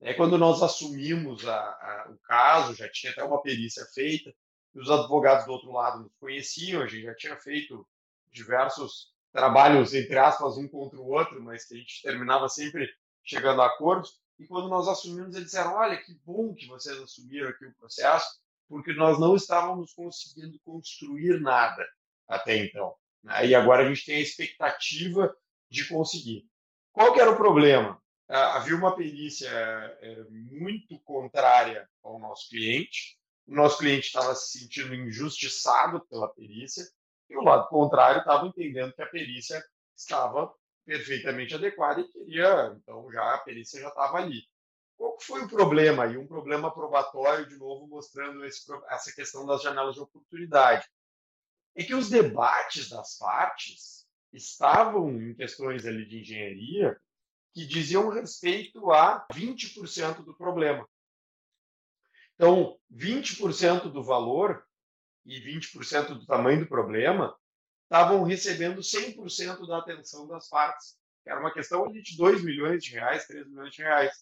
É 0.00 0.12
quando 0.12 0.36
nós 0.36 0.62
assumimos 0.62 1.46
a, 1.48 1.56
a, 1.56 2.10
o 2.10 2.18
caso, 2.18 2.74
já 2.74 2.88
tinha 2.90 3.12
até 3.12 3.24
uma 3.24 3.40
perícia 3.40 3.84
feita, 3.86 4.34
e 4.74 4.78
os 4.78 4.90
advogados 4.90 5.46
do 5.46 5.52
outro 5.52 5.72
lado 5.72 6.02
nos 6.02 6.14
conheciam, 6.16 6.82
a 6.82 6.86
gente 6.86 7.04
já 7.04 7.14
tinha 7.14 7.36
feito 7.36 7.86
diversos 8.30 9.14
trabalhos, 9.32 9.94
entre 9.94 10.18
aspas, 10.18 10.56
um 10.56 10.68
contra 10.68 10.98
o 10.98 11.08
outro, 11.08 11.42
mas 11.42 11.64
que 11.64 11.74
a 11.74 11.78
gente 11.78 12.02
terminava 12.02 12.48
sempre 12.48 12.88
chegando 13.22 13.62
a 13.62 13.66
acordos. 13.66 14.20
E 14.38 14.46
quando 14.46 14.68
nós 14.68 14.88
assumimos, 14.88 15.34
eles 15.34 15.46
disseram: 15.46 15.74
Olha, 15.74 15.96
que 15.96 16.12
bom 16.24 16.54
que 16.54 16.66
vocês 16.66 17.00
assumiram 17.00 17.48
aqui 17.48 17.64
o 17.64 17.74
processo, 17.74 18.40
porque 18.68 18.92
nós 18.92 19.18
não 19.18 19.36
estávamos 19.36 19.92
conseguindo 19.92 20.58
construir 20.64 21.40
nada 21.40 21.86
até 22.28 22.56
então. 22.56 22.94
Né? 23.24 23.48
E 23.48 23.54
agora 23.54 23.82
a 23.82 23.88
gente 23.88 24.04
tem 24.04 24.16
a 24.16 24.20
expectativa 24.20 25.34
de 25.70 25.88
conseguir. 25.88 26.46
Qual 26.92 27.12
que 27.12 27.20
era 27.20 27.30
o 27.30 27.36
problema? 27.36 28.00
Ah, 28.28 28.56
havia 28.56 28.76
uma 28.76 28.94
perícia 28.94 29.50
eh, 29.50 30.24
muito 30.30 30.98
contrária 31.00 31.88
ao 32.02 32.18
nosso 32.18 32.48
cliente. 32.48 33.18
O 33.46 33.54
nosso 33.54 33.78
cliente 33.78 34.06
estava 34.06 34.34
se 34.34 34.58
sentindo 34.58 34.94
injustiçado 34.94 36.06
pela 36.06 36.32
perícia 36.32 36.84
e 37.28 37.36
o 37.36 37.42
lado 37.42 37.68
contrário 37.68 38.20
estava 38.20 38.46
entendendo 38.46 38.94
que 38.94 39.02
a 39.02 39.06
perícia 39.06 39.62
estava 39.96 40.52
perfeitamente 40.86 41.54
adequada 41.54 42.00
e 42.00 42.08
queria, 42.08 42.74
então 42.76 43.10
já 43.10 43.34
a 43.34 43.38
perícia 43.38 43.80
já 43.80 43.88
estava 43.88 44.18
ali. 44.18 44.42
Qual 44.96 45.18
foi 45.20 45.42
o 45.42 45.48
problema? 45.48 46.06
E 46.06 46.16
um 46.16 46.26
problema 46.26 46.72
probatório, 46.72 47.48
de 47.48 47.56
novo, 47.56 47.86
mostrando 47.86 48.44
esse, 48.44 48.64
essa 48.88 49.12
questão 49.12 49.44
das 49.44 49.62
janelas 49.62 49.94
de 49.94 50.00
oportunidade. 50.00 50.86
É 51.74 51.82
que 51.82 51.94
os 51.94 52.08
debates 52.08 52.88
das 52.88 53.18
partes 53.18 54.06
estavam 54.32 55.10
em 55.10 55.34
questões 55.34 55.86
ali 55.86 56.06
de 56.06 56.20
engenharia 56.20 57.00
que 57.52 57.66
diziam 57.66 58.08
respeito 58.08 58.90
a 58.90 59.26
20% 59.32 60.24
do 60.24 60.34
problema. 60.34 60.88
Então, 62.34 62.78
20% 62.92 63.92
do 63.92 64.02
valor 64.02 64.66
e 65.24 65.40
20% 65.40 66.08
do 66.08 66.26
tamanho 66.26 66.60
do 66.60 66.66
problema 66.66 67.34
estavam 67.84 68.24
recebendo 68.24 68.80
100% 68.80 69.66
da 69.66 69.78
atenção 69.78 70.26
das 70.26 70.48
partes. 70.48 70.96
Era 71.24 71.40
uma 71.40 71.52
questão 71.52 71.90
de 71.90 72.16
2 72.16 72.42
milhões 72.42 72.84
de 72.84 72.90
reais, 72.90 73.26
3 73.26 73.46
milhões 73.46 73.72
de 73.72 73.82
reais. 73.82 74.12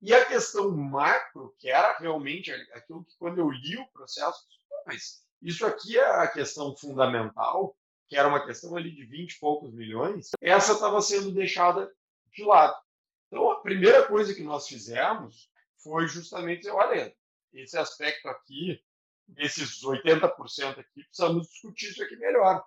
E 0.00 0.14
a 0.14 0.24
questão 0.24 0.70
macro, 0.74 1.54
que 1.58 1.68
era 1.68 1.98
realmente 1.98 2.50
aquilo 2.72 3.04
que 3.04 3.16
quando 3.18 3.38
eu 3.38 3.50
li 3.50 3.76
o 3.76 3.86
processo, 3.88 4.46
mas 4.86 5.22
isso 5.42 5.64
aqui 5.66 5.98
é 5.98 6.04
a 6.04 6.28
questão 6.28 6.76
fundamental, 6.76 7.76
que 8.08 8.16
era 8.16 8.28
uma 8.28 8.44
questão 8.44 8.76
ali 8.76 8.90
de 8.90 9.04
20 9.04 9.32
e 9.32 9.38
poucos 9.38 9.72
milhões, 9.72 10.30
essa 10.40 10.72
estava 10.72 11.00
sendo 11.00 11.32
deixada 11.32 11.90
de 12.32 12.44
lado. 12.44 12.76
Então, 13.26 13.50
a 13.50 13.60
primeira 13.60 14.06
coisa 14.06 14.34
que 14.34 14.42
nós 14.42 14.66
fizemos 14.66 15.48
foi 15.78 16.08
justamente 16.08 16.60
dizer, 16.60 16.72
olha, 16.72 17.14
esse 17.52 17.78
aspecto 17.78 18.28
aqui 18.28 18.82
desses 19.26 19.82
80% 19.82 20.78
aqui, 20.78 21.04
precisamos 21.04 21.48
discutir 21.48 21.90
isso 21.90 22.02
aqui 22.02 22.16
melhor. 22.16 22.64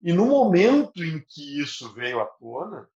E 0.00 0.12
no 0.12 0.26
momento 0.26 1.02
em 1.02 1.20
que 1.20 1.60
isso 1.60 1.92
veio 1.92 2.20
à 2.20 2.26
tona, 2.26 2.88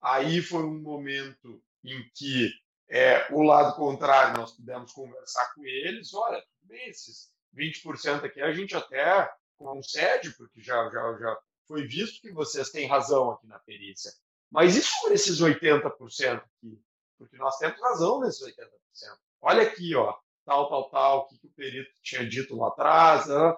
aí 0.00 0.40
foi 0.40 0.62
um 0.62 0.80
momento 0.80 1.62
em 1.84 2.10
que 2.14 2.50
é, 2.88 3.26
o 3.32 3.42
lado 3.42 3.76
contrário 3.76 4.36
nós 4.36 4.52
pudemos 4.52 4.92
conversar 4.92 5.52
com 5.54 5.64
eles, 5.64 6.14
olha, 6.14 6.40
tudo 6.40 6.68
bem, 6.68 6.88
esses 6.88 7.30
20% 7.56 8.24
aqui 8.24 8.40
a 8.40 8.52
gente 8.52 8.76
até 8.76 9.28
concede, 9.56 10.34
porque 10.36 10.60
já, 10.60 10.88
já, 10.90 11.18
já 11.18 11.38
foi 11.66 11.86
visto 11.86 12.20
que 12.20 12.32
vocês 12.32 12.70
têm 12.70 12.86
razão 12.86 13.30
aqui 13.30 13.46
na 13.46 13.58
perícia. 13.58 14.12
Mas 14.50 14.76
e 14.76 14.82
sobre 14.82 15.14
esses 15.14 15.40
80% 15.40 16.36
aqui? 16.36 16.80
Porque 17.18 17.36
nós 17.36 17.56
temos 17.58 17.80
razão 17.80 18.20
nesses 18.20 18.42
80%. 18.46 18.68
Olha 19.40 19.62
aqui, 19.62 19.94
ó, 19.94 20.14
tal, 20.44 20.68
tal, 20.68 20.90
tal, 20.90 21.18
o 21.18 21.26
que, 21.26 21.38
que 21.38 21.46
o 21.46 21.50
perito 21.50 21.90
tinha 22.02 22.28
dito 22.28 22.56
lá 22.56 22.68
atrás, 22.68 23.26
né? 23.26 23.56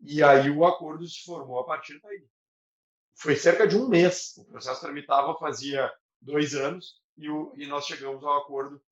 e 0.00 0.22
aí 0.22 0.50
o 0.50 0.64
acordo 0.64 1.06
se 1.06 1.22
formou 1.24 1.60
a 1.60 1.64
partir 1.64 2.00
daí. 2.00 2.26
Foi 3.14 3.36
cerca 3.36 3.66
de 3.66 3.76
um 3.76 3.88
mês, 3.88 4.34
o 4.38 4.44
processo 4.46 4.80
tramitava 4.80 5.36
fazia 5.38 5.92
dois 6.20 6.54
anos, 6.54 7.00
e, 7.16 7.28
o, 7.28 7.52
e 7.56 7.66
nós 7.66 7.86
chegamos 7.86 8.24
ao 8.24 8.38
acordo 8.38 8.82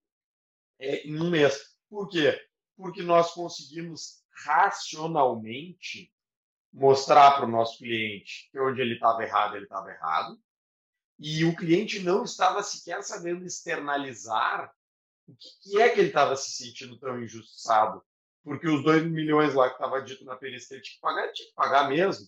é, 0.79 1.07
em 1.07 1.19
um 1.19 1.31
mês. 1.31 1.77
Por 1.89 2.09
quê? 2.09 2.39
Porque 2.77 3.03
nós 3.03 3.33
conseguimos 3.33 4.18
racionalmente 4.45 6.13
mostrar 6.73 7.33
para 7.33 7.47
o 7.47 7.51
nosso 7.51 7.79
cliente 7.79 8.49
que 8.51 8.61
onde 8.61 8.81
ele 8.81 8.95
estava 8.95 9.23
errado, 9.23 9.57
ele 9.57 9.65
estava 9.65 9.91
errado, 9.91 10.39
e 11.19 11.45
o 11.45 11.57
cliente 11.57 12.01
não 12.01 12.25
estava 12.25 12.63
sequer 12.63 13.03
sabendo 13.03 13.45
externalizar 13.45 14.73
o 15.29 15.37
que, 15.37 15.49
que 15.63 15.81
é 15.81 15.91
que 15.91 16.01
ele 16.01 16.09
estava 16.09 16.35
se 16.37 16.53
sentindo 16.53 16.99
tão 16.99 17.23
injustiçado? 17.23 18.03
Porque 18.43 18.67
os 18.67 18.83
dois 18.83 19.05
milhões 19.05 19.53
lá 19.53 19.69
que 19.69 19.75
estava 19.75 20.01
dito 20.01 20.25
na 20.25 20.37
perícia 20.37 20.75
ele 20.75 20.83
tinha 20.83 20.95
que 20.95 21.01
pagar, 21.01 21.33
tinha 21.33 21.49
que 21.49 21.55
pagar 21.55 21.89
mesmo. 21.89 22.27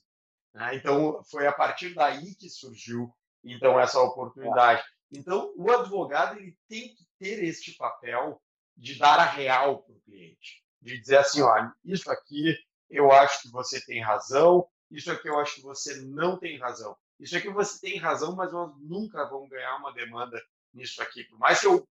Né? 0.53 0.77
Então, 0.77 1.23
foi 1.31 1.47
a 1.47 1.53
partir 1.53 1.95
daí 1.95 2.35
que 2.35 2.51
surgiu 2.51 3.11
então 3.43 3.81
essa 3.81 3.99
oportunidade. 4.01 4.85
Então, 5.11 5.53
o 5.57 5.71
advogado 5.71 6.39
ele 6.39 6.55
tem 6.69 6.95
que 6.95 7.07
ter 7.19 7.43
este 7.43 7.73
papel 7.73 8.41
de 8.77 8.99
dar 8.99 9.19
a 9.19 9.25
real 9.25 9.83
para 9.83 9.95
o 9.95 10.01
cliente, 10.03 10.63
de 10.81 10.99
dizer 10.99 11.19
assim, 11.19 11.43
olha, 11.43 11.73
isso 11.85 12.11
aqui 12.11 12.57
eu 12.89 13.11
acho 13.13 13.43
que 13.43 13.51
você 13.51 13.81
tem 13.85 14.03
razão, 14.03 14.67
isso 14.91 15.11
aqui 15.11 15.29
eu 15.29 15.39
acho 15.39 15.57
que 15.57 15.63
você 15.63 15.97
não 16.03 16.39
tem 16.39 16.59
razão. 16.59 16.97
Isso 17.19 17.37
aqui 17.37 17.49
você 17.51 17.79
tem 17.81 17.99
razão, 17.99 18.35
mas 18.35 18.53
nós 18.53 18.73
nunca 18.81 19.25
vamos 19.29 19.49
ganhar 19.49 19.77
uma 19.77 19.93
demanda 19.93 20.41
nisso 20.73 21.03
aqui. 21.03 21.25
Por 21.25 21.39
mais 21.39 21.61
que 21.61 21.67
eu 21.67 21.87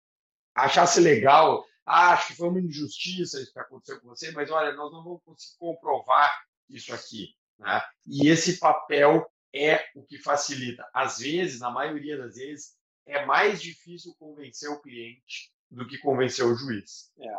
achasse 0.54 1.00
legal, 1.00 1.64
ah, 1.84 2.12
acho 2.12 2.28
que 2.28 2.36
foi 2.36 2.48
uma 2.48 2.60
injustiça 2.60 3.40
isso 3.40 3.52
que 3.52 3.58
aconteceu 3.58 4.00
com 4.00 4.08
você, 4.08 4.30
mas 4.32 4.50
olha, 4.50 4.72
nós 4.72 4.90
não 4.92 5.04
vamos 5.04 5.22
conseguir 5.24 5.58
comprovar 5.58 6.30
isso 6.68 6.92
aqui. 6.92 7.34
Né? 7.58 7.82
E 8.06 8.28
esse 8.28 8.58
papel 8.58 9.26
é 9.54 9.86
o 9.94 10.02
que 10.02 10.18
facilita. 10.18 10.88
Às 10.92 11.18
vezes, 11.18 11.60
na 11.60 11.70
maioria 11.70 12.18
das 12.18 12.34
vezes, 12.36 12.76
é 13.06 13.24
mais 13.24 13.60
difícil 13.62 14.14
convencer 14.18 14.68
o 14.70 14.80
cliente 14.80 15.50
do 15.70 15.86
que 15.86 15.98
convencer 15.98 16.44
o 16.44 16.54
juiz. 16.54 17.10
É, 17.18 17.38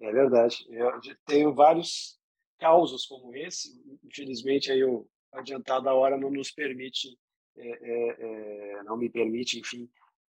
é 0.00 0.12
verdade. 0.12 0.66
Eu 0.70 0.92
tenho 1.26 1.54
vários 1.54 2.18
causos 2.58 3.06
como 3.06 3.34
esse. 3.34 3.70
Infelizmente, 4.04 4.70
aí 4.70 4.84
o 4.84 5.06
adiantado 5.32 5.84
da 5.84 5.94
hora 5.94 6.16
não 6.16 6.30
nos 6.30 6.50
permite, 6.50 7.18
é, 7.56 7.68
é, 7.68 8.16
é 8.78 8.82
não 8.82 8.96
me 8.96 9.08
permite, 9.08 9.58
enfim, 9.58 9.88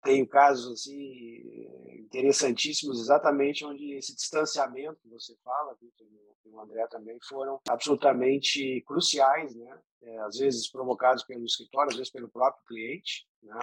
tenho 0.03 0.27
casos 0.27 0.72
assim 0.72 1.68
interessantíssimos 1.96 3.01
exatamente 3.01 3.64
onde 3.64 3.92
esse 3.94 4.14
distanciamento 4.14 5.01
que 5.01 5.09
você 5.09 5.35
fala, 5.42 5.77
Victor, 5.81 6.07
e 6.44 6.51
o 6.51 6.61
André 6.61 6.87
também 6.88 7.18
foram 7.22 7.61
absolutamente 7.68 8.83
cruciais, 8.83 9.55
né? 9.55 9.81
É, 10.03 10.18
às 10.18 10.37
vezes 10.37 10.68
provocados 10.68 11.22
pelo 11.22 11.44
escritório, 11.44 11.90
às 11.90 11.96
vezes 11.96 12.11
pelo 12.11 12.29
próprio 12.29 12.64
cliente, 12.66 13.27
né? 13.42 13.59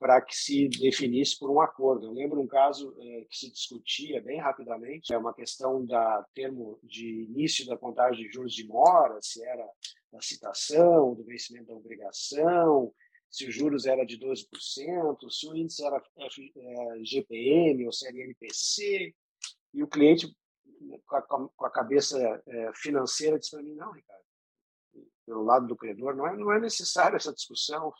Para 0.00 0.18
que 0.22 0.34
se 0.34 0.66
definisse 0.66 1.38
por 1.38 1.50
um 1.50 1.60
acordo. 1.60 2.06
Eu 2.06 2.12
lembro 2.12 2.40
um 2.40 2.46
caso 2.46 2.96
é, 2.98 3.26
que 3.28 3.36
se 3.36 3.52
discutia 3.52 4.22
bem 4.22 4.40
rapidamente, 4.40 5.12
é 5.12 5.18
uma 5.18 5.34
questão 5.34 5.84
da 5.84 6.26
termo 6.34 6.80
de 6.82 7.24
início 7.24 7.66
da 7.66 7.76
contagem 7.76 8.26
de 8.26 8.32
juros 8.32 8.54
de 8.54 8.66
mora, 8.66 9.18
se 9.20 9.44
era 9.44 9.68
da 10.10 10.20
citação, 10.22 11.14
do 11.14 11.22
vencimento 11.22 11.66
da 11.66 11.74
obrigação, 11.74 12.90
se 13.30 13.46
os 13.46 13.54
juros 13.54 13.84
era 13.84 14.04
de 14.04 14.18
12%, 14.18 14.46
se 15.30 15.46
o 15.46 15.54
índice 15.54 15.84
era 15.84 16.02
GPM 17.02 17.84
ou 17.84 17.92
se 17.92 18.08
era 18.08 18.16
e 19.72 19.82
o 19.82 19.86
cliente 19.86 20.34
com 21.06 21.16
a, 21.16 21.22
com 21.22 21.66
a 21.66 21.70
cabeça 21.70 22.18
é, 22.46 22.72
financeira 22.74 23.38
disse 23.38 23.50
para 23.50 23.62
mim, 23.62 23.74
não, 23.74 23.92
Ricardo, 23.92 24.24
pelo 25.26 25.44
lado 25.44 25.66
do 25.66 25.76
credor, 25.76 26.16
não 26.16 26.26
é, 26.26 26.36
não 26.36 26.52
é 26.52 26.58
essa 27.14 27.32
discussão. 27.32 27.92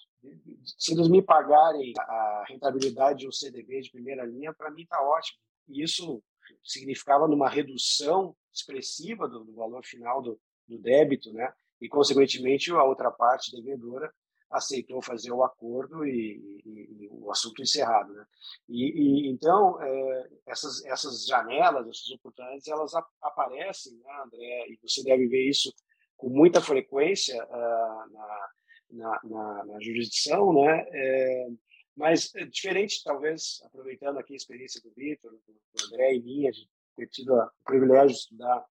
Se 0.78 0.92
eles 0.92 1.08
me 1.08 1.22
pagarem 1.22 1.92
a 1.98 2.44
rentabilidade 2.48 3.20
de 3.20 3.28
um 3.28 3.32
CDB 3.32 3.80
de 3.80 3.90
primeira 3.90 4.24
linha, 4.24 4.52
para 4.52 4.70
mim 4.70 4.82
está 4.82 5.00
ótimo. 5.02 5.38
E 5.68 5.82
isso 5.82 6.22
significava 6.62 7.26
numa 7.26 7.48
redução 7.48 8.36
expressiva 8.52 9.28
do, 9.28 9.44
do 9.44 9.54
valor 9.54 9.84
final 9.84 10.20
do, 10.20 10.38
do, 10.66 10.78
débito, 10.78 11.32
né? 11.32 11.52
E, 11.80 11.88
consequentemente, 11.88 12.70
a 12.72 12.84
outra 12.84 13.10
parte 13.10 13.52
devedora 13.52 14.12
aceitou 14.50 15.00
fazer 15.00 15.30
o 15.30 15.44
acordo 15.44 16.04
e, 16.04 16.60
e, 16.66 17.04
e 17.04 17.08
o 17.10 17.30
assunto 17.30 17.62
encerrado, 17.62 18.12
né? 18.12 18.26
E, 18.68 19.28
e 19.28 19.30
então 19.30 19.80
é, 19.80 20.28
essas 20.46 20.84
essas 20.84 21.24
janelas, 21.24 21.86
essas 21.86 22.10
oportunidades, 22.10 22.66
elas 22.66 22.92
aparecem, 23.22 23.96
né, 23.98 24.22
André? 24.24 24.66
E 24.68 24.78
você 24.82 25.04
deve 25.04 25.28
ver 25.28 25.48
isso 25.48 25.72
com 26.16 26.28
muita 26.28 26.60
frequência 26.60 27.42
uh, 27.44 28.12
na, 28.12 28.48
na, 28.90 29.20
na, 29.24 29.64
na, 29.64 29.80
jurisdição, 29.80 30.52
né? 30.52 30.86
É, 30.90 31.48
mas 31.96 32.34
é 32.34 32.44
diferente, 32.44 33.02
talvez, 33.04 33.60
aproveitando 33.64 34.18
aqui 34.18 34.32
a 34.32 34.36
experiência 34.36 34.80
do 34.80 34.90
Vitor, 34.92 35.32
do 35.32 35.84
André 35.86 36.14
e 36.14 36.22
minha, 36.22 36.50
de 36.50 36.68
ter 36.96 37.08
tido 37.08 37.34
o 37.34 37.50
privilégio 37.64 38.08
de 38.08 38.14
estudar 38.14 38.64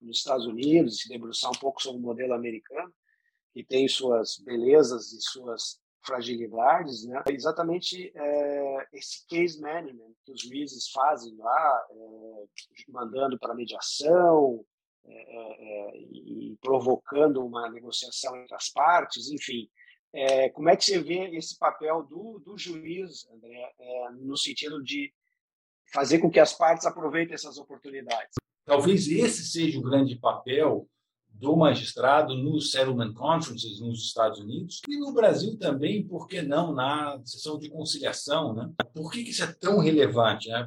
nos 0.00 0.18
Estados 0.18 0.46
Unidos 0.46 1.00
se 1.00 1.08
debruçar 1.08 1.50
um 1.50 1.58
pouco 1.58 1.82
sobre 1.82 2.00
o 2.00 2.04
modelo 2.04 2.34
americano, 2.34 2.92
que 3.52 3.64
tem 3.64 3.88
suas 3.88 4.38
belezas 4.38 5.12
e 5.12 5.20
suas 5.20 5.80
fragilidades, 6.04 7.04
né? 7.04 7.22
Exatamente 7.28 8.12
é, 8.14 8.88
esse 8.92 9.26
case 9.26 9.60
management 9.60 10.12
que 10.24 10.32
os 10.32 10.42
juízes 10.42 10.88
fazem 10.90 11.34
lá, 11.36 11.86
é, 11.90 12.44
mandando 12.88 13.38
para 13.38 13.54
mediação, 13.54 14.64
e 15.08 16.56
provocando 16.60 17.44
uma 17.44 17.70
negociação 17.70 18.36
entre 18.36 18.54
as 18.54 18.68
partes, 18.68 19.30
enfim. 19.30 19.68
É, 20.12 20.48
como 20.50 20.68
é 20.68 20.76
que 20.76 20.84
você 20.84 20.98
vê 20.98 21.36
esse 21.36 21.58
papel 21.58 22.02
do, 22.02 22.40
do 22.44 22.56
juiz, 22.56 23.28
André, 23.30 23.72
é, 23.78 24.10
no 24.12 24.36
sentido 24.36 24.82
de 24.82 25.12
fazer 25.92 26.18
com 26.18 26.30
que 26.30 26.40
as 26.40 26.52
partes 26.52 26.86
aproveitem 26.86 27.34
essas 27.34 27.58
oportunidades? 27.58 28.34
Talvez 28.64 29.08
esse 29.08 29.44
seja 29.44 29.78
o 29.78 29.82
grande 29.82 30.16
papel 30.16 30.88
do 31.28 31.54
magistrado 31.54 32.34
nos 32.34 32.70
settlement 32.70 33.12
conferences 33.12 33.78
nos 33.80 34.02
Estados 34.04 34.40
Unidos 34.40 34.80
e 34.88 34.96
no 34.96 35.12
Brasil 35.12 35.56
também, 35.58 36.06
por 36.06 36.26
que 36.26 36.40
não 36.40 36.72
na 36.72 37.20
sessão 37.24 37.58
de 37.58 37.68
conciliação, 37.68 38.54
né? 38.54 38.72
Por 38.94 39.12
que 39.12 39.20
isso 39.20 39.44
é 39.44 39.52
tão 39.52 39.78
relevante? 39.78 40.48
Né? 40.48 40.66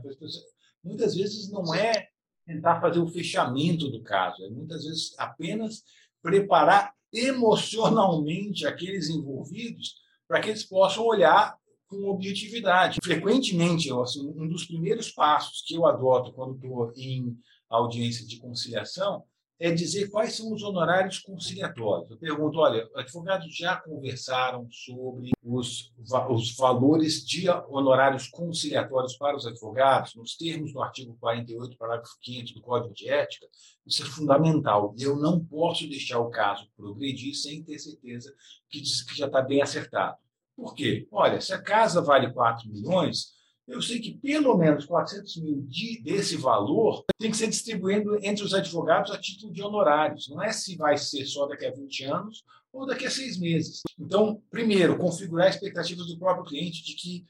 Muitas 0.84 1.16
vezes 1.16 1.52
não 1.52 1.74
é 1.74 2.08
tentar 2.50 2.82
fazer 2.82 3.00
o 3.00 3.08
fechamento 3.08 3.92
do 3.92 4.02
caso, 4.02 4.44
é 4.44 4.50
muitas 4.50 4.84
vezes 4.84 5.14
apenas 5.20 5.84
preparar 6.20 6.92
emocionalmente 7.14 8.66
aqueles 8.66 9.08
envolvidos 9.08 9.98
para 10.28 10.42
que 10.42 10.50
eles 10.50 10.64
possam 10.64 11.06
olhar 11.06 11.56
com 11.88 12.10
objetividade. 12.10 12.98
Frequentemente, 13.04 13.92
assim, 13.94 14.28
um 14.36 14.48
dos 14.48 14.66
primeiros 14.66 15.12
passos 15.12 15.64
que 15.66 15.76
eu 15.76 15.86
adoto 15.86 16.34
quando 16.34 16.56
estou 16.56 16.92
em 16.96 17.38
audiência 17.70 18.26
de 18.26 18.38
conciliação 18.38 19.24
é 19.60 19.72
dizer 19.72 20.10
quais 20.10 20.36
são 20.36 20.54
os 20.54 20.64
honorários 20.64 21.20
conciliatórios. 21.20 22.10
Eu 22.10 22.18
pergunto, 22.18 22.60
olha, 22.60 22.90
advogados 22.96 23.54
já 23.54 23.76
conversaram 23.76 24.66
sobre 24.72 25.32
os, 25.44 25.92
os 26.30 26.56
valores 26.56 27.26
de 27.26 27.50
honorários 27.68 28.30
conciliatórios 28.30 29.18
para 29.18 29.36
os 29.36 29.46
advogados, 29.46 30.16
nos 30.16 30.38
termos 30.38 30.72
do 30.72 30.82
artigo 30.82 31.18
48, 31.20 31.78
parágrafo 31.78 32.14
5 32.24 32.54
do 32.54 32.62
Código 32.62 32.94
de 32.94 33.10
Ética? 33.10 33.48
Isso 33.86 34.04
é 34.04 34.06
fundamental. 34.06 34.96
Eu 34.98 35.18
não 35.18 35.44
posso 35.44 35.88
deixar 35.90 36.20
o 36.20 36.30
caso 36.30 36.66
progredir 36.78 37.36
sem 37.36 37.62
ter 37.62 37.80
certeza 37.80 38.34
que, 38.70 38.80
que 38.80 39.18
já 39.18 39.26
está 39.26 39.42
bem 39.42 39.62
acertado. 39.62 40.18
Por 40.56 40.74
quê? 40.74 41.06
Olha, 41.12 41.42
se 41.42 41.54
a 41.54 41.62
casa 41.62 42.02
vale 42.02 42.32
4 42.32 42.70
milhões, 42.70 43.39
eu 43.70 43.82
sei 43.82 44.00
que 44.00 44.18
pelo 44.18 44.58
menos 44.58 44.86
400 44.86 45.38
mil 45.38 45.62
de, 45.68 46.02
desse 46.02 46.36
valor 46.36 47.06
tem 47.18 47.30
que 47.30 47.38
ser 47.38 47.48
distribuído 47.48 48.18
entre 48.24 48.44
os 48.44 48.54
advogados 48.54 49.12
a 49.12 49.18
título 49.18 49.54
de 49.54 49.62
honorários. 49.62 50.28
Não 50.30 50.42
é 50.42 50.52
se 50.52 50.76
vai 50.76 50.98
ser 50.98 51.26
só 51.26 51.46
daqui 51.46 51.66
a 51.66 51.72
20 51.72 52.04
anos 52.06 52.44
ou 52.74 52.86
daqui 52.86 53.06
a 53.06 53.12
seis 53.12 53.40
meses. 53.40 53.82
Então, 53.98 54.42
primeiro, 54.50 54.98
configurar 54.98 55.50
expectativas 55.50 56.08
do 56.08 56.18
próprio 56.18 56.46
cliente 56.46 56.84
de 56.84 56.96
que 56.96 57.26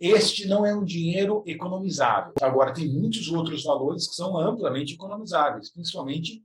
este 0.00 0.48
não 0.48 0.64
é 0.64 0.74
um 0.74 0.84
dinheiro 0.84 1.42
economizável. 1.46 2.32
Agora, 2.40 2.72
tem 2.72 2.88
muitos 2.88 3.28
outros 3.28 3.62
valores 3.62 4.08
que 4.08 4.14
são 4.14 4.38
amplamente 4.38 4.94
economizáveis, 4.94 5.72
principalmente 5.72 6.42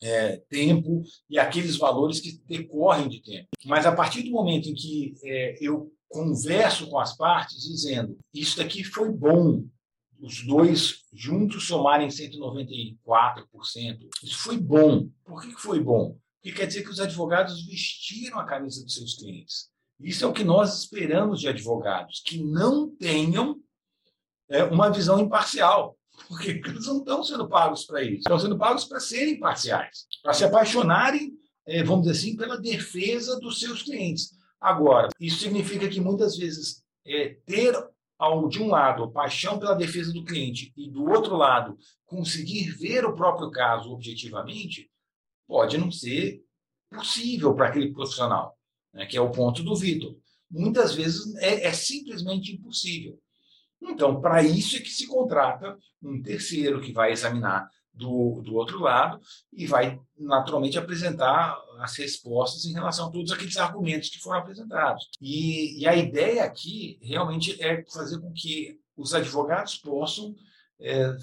é, 0.00 0.36
tempo 0.48 1.02
e 1.28 1.38
aqueles 1.38 1.76
valores 1.76 2.20
que 2.20 2.40
decorrem 2.46 3.08
de 3.08 3.22
tempo. 3.22 3.48
Mas 3.66 3.84
a 3.84 3.92
partir 3.92 4.22
do 4.22 4.30
momento 4.30 4.68
em 4.68 4.74
que 4.74 5.14
é, 5.24 5.56
eu 5.60 5.92
converso 6.08 6.88
com 6.88 6.98
as 6.98 7.16
partes 7.16 7.62
dizendo: 7.62 8.18
isso 8.32 8.56
daqui 8.56 8.82
foi 8.82 9.10
bom, 9.10 9.64
os 10.20 10.44
dois 10.44 11.04
juntos 11.12 11.66
somarem 11.66 12.08
194%. 12.08 12.96
Isso 14.22 14.38
foi 14.38 14.58
bom. 14.58 15.08
Por 15.24 15.42
que 15.42 15.52
foi 15.54 15.80
bom? 15.80 16.18
Porque 16.40 16.56
quer 16.56 16.66
dizer 16.66 16.82
que 16.82 16.90
os 16.90 17.00
advogados 17.00 17.64
vestiram 17.66 18.38
a 18.38 18.44
camisa 18.44 18.82
dos 18.82 18.94
seus 18.94 19.14
clientes. 19.14 19.68
Isso 20.00 20.24
é 20.24 20.28
o 20.28 20.32
que 20.32 20.44
nós 20.44 20.78
esperamos 20.78 21.40
de 21.40 21.48
advogados, 21.48 22.22
que 22.24 22.42
não 22.42 22.88
tenham 22.96 23.60
é, 24.48 24.62
uma 24.64 24.90
visão 24.90 25.20
imparcial. 25.20 25.96
Porque 26.28 26.50
eles 26.64 26.86
não 26.86 26.98
estão 26.98 27.22
sendo 27.22 27.48
pagos 27.48 27.84
para 27.84 28.02
isso. 28.02 28.18
Estão 28.18 28.38
sendo 28.38 28.58
pagos 28.58 28.84
para 28.84 29.00
serem 29.00 29.34
imparciais, 29.34 30.06
para 30.22 30.32
se 30.32 30.44
apaixonarem, 30.44 31.32
é, 31.66 31.82
vamos 31.82 32.06
dizer 32.06 32.18
assim, 32.18 32.36
pela 32.36 32.58
defesa 32.58 33.38
dos 33.38 33.60
seus 33.60 33.82
clientes. 33.82 34.37
Agora, 34.60 35.08
isso 35.20 35.40
significa 35.40 35.88
que 35.88 36.00
muitas 36.00 36.36
vezes 36.36 36.82
é, 37.06 37.36
ter 37.46 37.74
ao, 38.18 38.48
de 38.48 38.60
um 38.60 38.68
lado 38.68 39.10
paixão 39.10 39.58
pela 39.58 39.74
defesa 39.74 40.12
do 40.12 40.24
cliente 40.24 40.72
e 40.76 40.90
do 40.90 41.04
outro 41.04 41.36
lado 41.36 41.78
conseguir 42.04 42.70
ver 42.72 43.04
o 43.04 43.14
próprio 43.14 43.50
caso 43.50 43.92
objetivamente 43.92 44.90
pode 45.46 45.78
não 45.78 45.90
ser 45.90 46.42
possível 46.90 47.54
para 47.54 47.68
aquele 47.68 47.92
profissional, 47.92 48.58
né, 48.92 49.06
que 49.06 49.16
é 49.16 49.20
o 49.20 49.30
ponto 49.30 49.62
do 49.62 49.76
Vitor. 49.76 50.16
Muitas 50.50 50.94
vezes 50.94 51.34
é, 51.36 51.66
é 51.66 51.72
simplesmente 51.72 52.52
impossível. 52.52 53.18
Então, 53.80 54.20
para 54.20 54.42
isso 54.42 54.76
é 54.76 54.80
que 54.80 54.90
se 54.90 55.06
contrata 55.06 55.78
um 56.02 56.20
terceiro 56.20 56.80
que 56.80 56.92
vai 56.92 57.12
examinar 57.12 57.68
do, 57.98 58.40
do 58.42 58.54
outro 58.54 58.78
lado 58.78 59.20
e 59.52 59.66
vai 59.66 60.00
naturalmente 60.16 60.78
apresentar 60.78 61.58
as 61.80 61.96
respostas 61.96 62.64
em 62.64 62.72
relação 62.72 63.08
a 63.08 63.10
todos 63.10 63.32
aqueles 63.32 63.56
argumentos 63.56 64.08
que 64.08 64.20
foram 64.20 64.38
apresentados. 64.38 65.08
E, 65.20 65.80
e 65.82 65.86
a 65.86 65.96
ideia 65.96 66.44
aqui 66.44 66.98
realmente 67.02 67.60
é 67.62 67.84
fazer 67.92 68.20
com 68.20 68.32
que 68.32 68.78
os 68.96 69.14
advogados 69.14 69.76
possam, 69.76 70.34
é, 70.80 71.16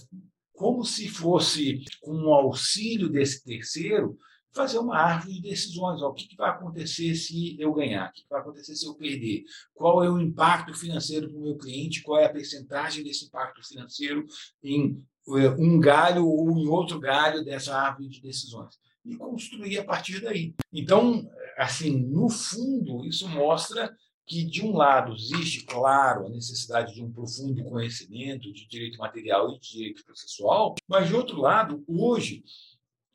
como 0.54 0.84
se 0.84 1.08
fosse 1.08 1.84
com 2.02 2.12
o 2.12 2.34
auxílio 2.34 3.10
desse 3.10 3.44
terceiro, 3.44 4.18
fazer 4.54 4.80
uma 4.80 4.98
árvore 4.98 5.36
de 5.36 5.42
decisões. 5.50 6.02
Ó, 6.02 6.10
o 6.10 6.14
que, 6.14 6.28
que, 6.28 6.36
vai 6.36 6.50
acontecer 6.50 7.14
se 7.16 7.60
eu 7.60 7.74
ganhar? 7.74 8.10
O 8.10 8.14
que, 8.14 8.22
que, 8.22 8.30
vai 8.30 8.40
acontecer 8.40 8.76
se 8.76 8.86
eu 8.86 8.96
perder? 8.96 9.44
Qual 9.74 10.04
é 10.04 10.10
o 10.10 10.20
impacto 10.20 10.74
financeiro 10.74 11.30
para 11.30 11.38
o 11.38 11.42
meu 11.42 11.58
cliente? 11.58 12.02
Qual 12.02 12.20
é 12.20 12.26
a 12.26 12.34
percentagem 12.34 13.04
desse 13.04 13.26
impacto 13.26 13.62
financeiro 13.66 14.26
em 14.64 15.04
um 15.28 15.80
galho 15.80 16.28
ou 16.28 16.52
em 16.58 16.68
outro 16.68 17.00
galho 17.00 17.44
dessa 17.44 17.76
árvore 17.76 18.10
de 18.10 18.22
decisões? 18.22 18.76
E 19.04 19.16
construir 19.16 19.78
a 19.78 19.84
partir 19.84 20.20
daí. 20.22 20.56
Então, 20.74 21.30
assim, 21.58 21.96
no 21.96 22.30
fundo, 22.30 23.06
isso 23.06 23.28
mostra 23.28 23.96
que, 24.28 24.44
de 24.44 24.64
um 24.66 24.76
lado, 24.76 25.14
existe, 25.14 25.64
claro, 25.66 26.26
a 26.26 26.30
necessidade 26.30 26.94
de 26.96 27.04
um 27.04 27.12
profundo 27.12 27.64
conhecimento 27.66 28.52
de 28.52 28.68
direito 28.68 28.98
material 28.98 29.52
e 29.52 29.60
de 29.60 29.72
direito 29.72 30.04
processual, 30.04 30.74
mas, 30.88 31.08
de 31.08 31.16
outro 31.16 31.40
lado, 31.40 31.84
hoje, 31.88 32.44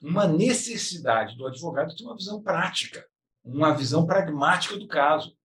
uma 0.01 0.27
necessidade 0.27 1.37
do 1.37 1.47
advogado 1.47 1.95
ter 1.95 2.05
uma 2.05 2.17
visão 2.17 2.41
prática, 2.41 3.05
uma 3.45 3.75
visão 3.75 4.07
pragmática 4.07 4.79
do 4.79 4.87
caso. 4.87 5.37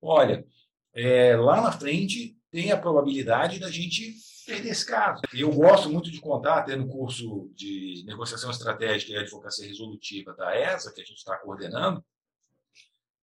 Olha, 0.00 0.46
é, 0.94 1.36
lá 1.36 1.60
na 1.60 1.72
frente 1.72 2.36
tem 2.50 2.72
a 2.72 2.78
probabilidade 2.78 3.60
da 3.60 3.70
gente 3.70 4.16
perder 4.50 4.70
esse 4.70 4.84
caso. 4.84 5.22
Eu 5.32 5.52
gosto 5.52 5.88
muito 5.88 6.10
de 6.10 6.20
contar, 6.20 6.58
até 6.58 6.74
no 6.74 6.88
curso 6.88 7.50
de 7.54 8.02
negociação 8.06 8.50
estratégica 8.50 9.12
e 9.12 9.16
advocacia 9.16 9.66
resolutiva 9.66 10.34
da 10.34 10.58
ESA, 10.58 10.92
que 10.92 11.00
a 11.00 11.04
gente 11.04 11.18
está 11.18 11.36
coordenando, 11.38 12.04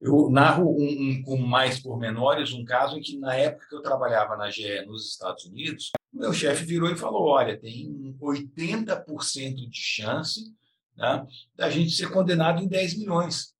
Eu 0.00 0.30
narro 0.30 0.70
um, 0.70 0.86
um, 0.86 1.22
com 1.22 1.36
mais 1.36 1.80
pormenores 1.80 2.52
um 2.52 2.64
caso 2.64 2.96
em 2.96 3.00
que, 3.00 3.18
na 3.18 3.34
época 3.34 3.66
que 3.68 3.74
eu 3.74 3.82
trabalhava 3.82 4.36
na 4.36 4.48
GE 4.48 4.86
nos 4.86 5.10
Estados 5.10 5.44
Unidos, 5.44 5.90
meu 6.12 6.32
chefe 6.32 6.64
virou 6.64 6.90
e 6.90 6.96
falou: 6.96 7.26
olha, 7.26 7.58
tem 7.58 8.16
80% 8.20 9.68
de 9.68 9.80
chance 9.80 10.54
né, 10.96 11.26
da 11.54 11.68
gente 11.68 11.90
ser 11.90 12.10
condenado 12.10 12.62
em 12.62 12.68
10 12.68 12.98
milhões. 12.98 13.52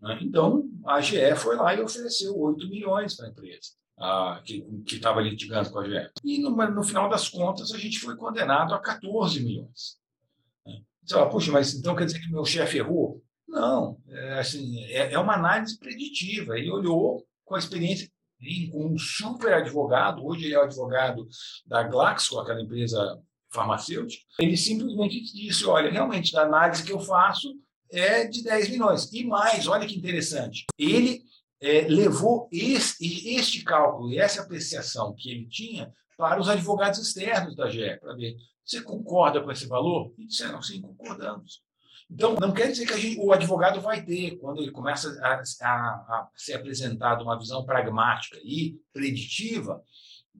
Né? 0.00 0.18
Então, 0.22 0.68
a 0.86 1.00
GE 1.00 1.36
foi 1.36 1.56
lá 1.56 1.74
e 1.74 1.80
ofereceu 1.80 2.38
8 2.38 2.68
milhões 2.68 3.14
para 3.14 3.26
a 3.26 3.30
empresa. 3.30 3.79
Ah, 4.00 4.40
que 4.44 4.64
estava 4.86 5.20
litigando 5.20 5.70
com 5.70 5.78
a 5.78 5.88
GE. 5.88 6.10
E 6.24 6.40
no, 6.40 6.50
no, 6.50 6.82
final 6.82 7.08
das 7.10 7.28
contas, 7.28 7.70
a 7.70 7.78
gente 7.78 7.98
foi 7.98 8.16
condenado 8.16 8.74
a 8.74 8.78
14 8.78 9.44
milhões. 9.44 9.98
Né? 10.66 10.80
Você 11.04 11.14
fala, 11.14 11.28
puxa, 11.28 11.52
mas 11.52 11.74
então 11.74 11.94
quer 11.94 12.06
dizer 12.06 12.18
que 12.18 12.30
meu 12.30 12.44
chefe 12.46 12.78
errou? 12.78 13.22
Não, 13.46 14.00
é, 14.08 14.38
assim, 14.38 14.82
é, 14.84 15.12
é 15.12 15.18
uma 15.18 15.34
análise 15.34 15.78
preditiva. 15.78 16.58
Ele 16.58 16.70
olhou 16.70 17.26
com 17.44 17.56
a 17.56 17.58
experiência 17.58 18.08
com 18.72 18.94
um 18.94 18.98
super 18.98 19.52
advogado, 19.52 20.24
hoje 20.24 20.46
ele 20.46 20.54
é 20.54 20.58
o 20.58 20.62
advogado 20.62 21.28
da 21.66 21.82
Glaxo, 21.82 22.38
aquela 22.38 22.62
empresa 22.62 23.20
farmacêutica, 23.50 24.24
ele 24.38 24.56
simplesmente 24.56 25.20
disse, 25.34 25.66
olha, 25.66 25.90
realmente, 25.90 26.32
da 26.32 26.42
análise 26.42 26.84
que 26.84 26.92
eu 26.92 27.00
faço 27.00 27.52
é 27.90 28.24
de 28.24 28.42
10 28.44 28.70
milhões. 28.70 29.12
E 29.12 29.24
mais, 29.24 29.66
olha 29.66 29.86
que 29.86 29.96
interessante, 29.96 30.64
ele 30.78 31.22
é, 31.60 31.82
levou 31.88 32.48
esse, 32.50 33.28
este 33.36 33.62
cálculo 33.62 34.10
e 34.10 34.18
essa 34.18 34.42
apreciação 34.42 35.14
que 35.14 35.30
ele 35.30 35.46
tinha 35.46 35.92
para 36.16 36.40
os 36.40 36.48
advogados 36.48 36.98
externos 36.98 37.54
da 37.56 37.68
GE, 37.68 37.98
para 38.00 38.14
ver, 38.14 38.36
você 38.64 38.82
concorda 38.82 39.42
com 39.42 39.50
esse 39.50 39.66
valor? 39.66 40.12
E 40.18 40.26
disseram, 40.26 40.62
sim, 40.62 40.80
concordamos. 40.80 41.62
Então, 42.10 42.34
não 42.34 42.52
quer 42.52 42.68
dizer 42.68 42.86
que 42.86 42.98
gente, 42.98 43.20
o 43.20 43.32
advogado 43.32 43.80
vai 43.80 44.04
ter, 44.04 44.36
quando 44.38 44.60
ele 44.60 44.72
começa 44.72 45.08
a, 45.22 45.34
a, 45.34 45.70
a, 45.70 46.28
ser 46.34 46.54
apresentado 46.54 47.22
uma 47.22 47.38
visão 47.38 47.64
pragmática 47.64 48.36
e 48.42 48.76
preditiva, 48.92 49.82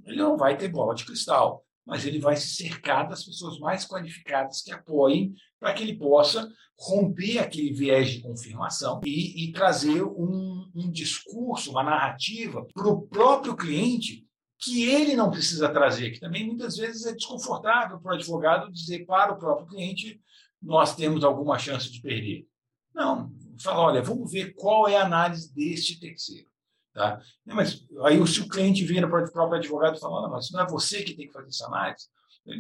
ele 0.05 0.17
não 0.17 0.37
vai 0.37 0.57
ter 0.57 0.69
bola 0.69 0.95
de 0.95 1.05
cristal, 1.05 1.65
mas 1.91 2.07
ele 2.07 2.21
vai 2.21 2.37
se 2.37 2.55
cercar 2.55 3.09
das 3.09 3.25
pessoas 3.25 3.59
mais 3.59 3.85
qualificadas 3.85 4.63
que 4.63 4.71
apoiem 4.71 5.35
para 5.59 5.75
que 5.75 5.83
ele 5.83 5.99
possa 5.99 6.49
romper 6.79 7.39
aquele 7.39 7.73
viés 7.73 8.11
de 8.11 8.21
confirmação 8.21 9.01
e, 9.05 9.45
e 9.45 9.53
trazer 9.53 10.05
um, 10.05 10.71
um 10.73 10.89
discurso, 10.89 11.73
uma 11.73 11.83
narrativa 11.83 12.65
para 12.73 12.87
o 12.87 13.03
próprio 13.03 13.57
cliente 13.57 14.25
que 14.57 14.89
ele 14.89 15.17
não 15.17 15.33
precisa 15.33 15.69
trazer, 15.69 16.13
que 16.13 16.21
também 16.21 16.47
muitas 16.47 16.77
vezes 16.77 17.07
é 17.07 17.13
desconfortável 17.13 17.99
para 17.99 18.13
o 18.13 18.15
advogado 18.15 18.71
dizer 18.71 19.05
para 19.05 19.33
o 19.33 19.39
próprio 19.39 19.67
cliente 19.67 20.21
nós 20.63 20.95
temos 20.95 21.25
alguma 21.25 21.59
chance 21.59 21.91
de 21.91 22.01
perder. 22.01 22.47
Não, 22.95 23.33
fala, 23.59 23.81
olha, 23.81 24.03
vamos 24.03 24.31
ver 24.31 24.55
qual 24.55 24.87
é 24.87 24.97
a 24.97 25.07
análise 25.07 25.53
deste 25.53 25.99
terceiro. 25.99 26.50
Tá? 26.93 27.21
Mas 27.47 27.87
aí 28.05 28.27
se 28.27 28.41
o 28.41 28.49
cliente 28.49 28.85
vira 28.85 29.09
para 29.09 29.25
o 29.25 29.33
próprio 29.33 29.59
advogado 29.59 29.97
e 29.97 30.01
fala, 30.01 30.29
mas 30.29 30.51
não 30.51 30.61
é 30.61 30.67
você 30.67 31.03
que 31.03 31.15
tem 31.15 31.27
que 31.27 31.33
fazer 31.33 31.49
essa 31.49 31.67
análise. 31.67 32.09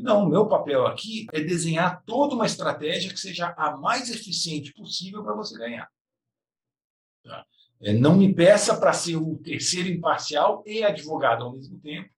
Não, 0.03 0.25
o 0.25 0.29
meu 0.29 0.47
papel 0.47 0.87
aqui 0.87 1.27
é 1.33 1.41
desenhar 1.41 2.03
toda 2.05 2.35
uma 2.35 2.47
estratégia 2.47 3.13
que 3.13 3.19
seja 3.19 3.55
a 3.57 3.77
mais 3.77 4.11
eficiente 4.11 4.73
possível 4.73 5.25
para 5.25 5.35
você 5.35 5.57
ganhar. 5.59 5.89
Tá? 7.25 7.45
É, 7.83 7.93
não 7.93 8.15
me 8.15 8.33
peça 8.33 8.79
para 8.79 8.93
ser 8.93 9.17
o 9.17 9.39
terceiro 9.39 9.89
imparcial 9.89 10.63
e 10.67 10.85
advogado 10.85 11.45
ao 11.45 11.53
mesmo 11.53 11.81
tempo, 11.81 12.11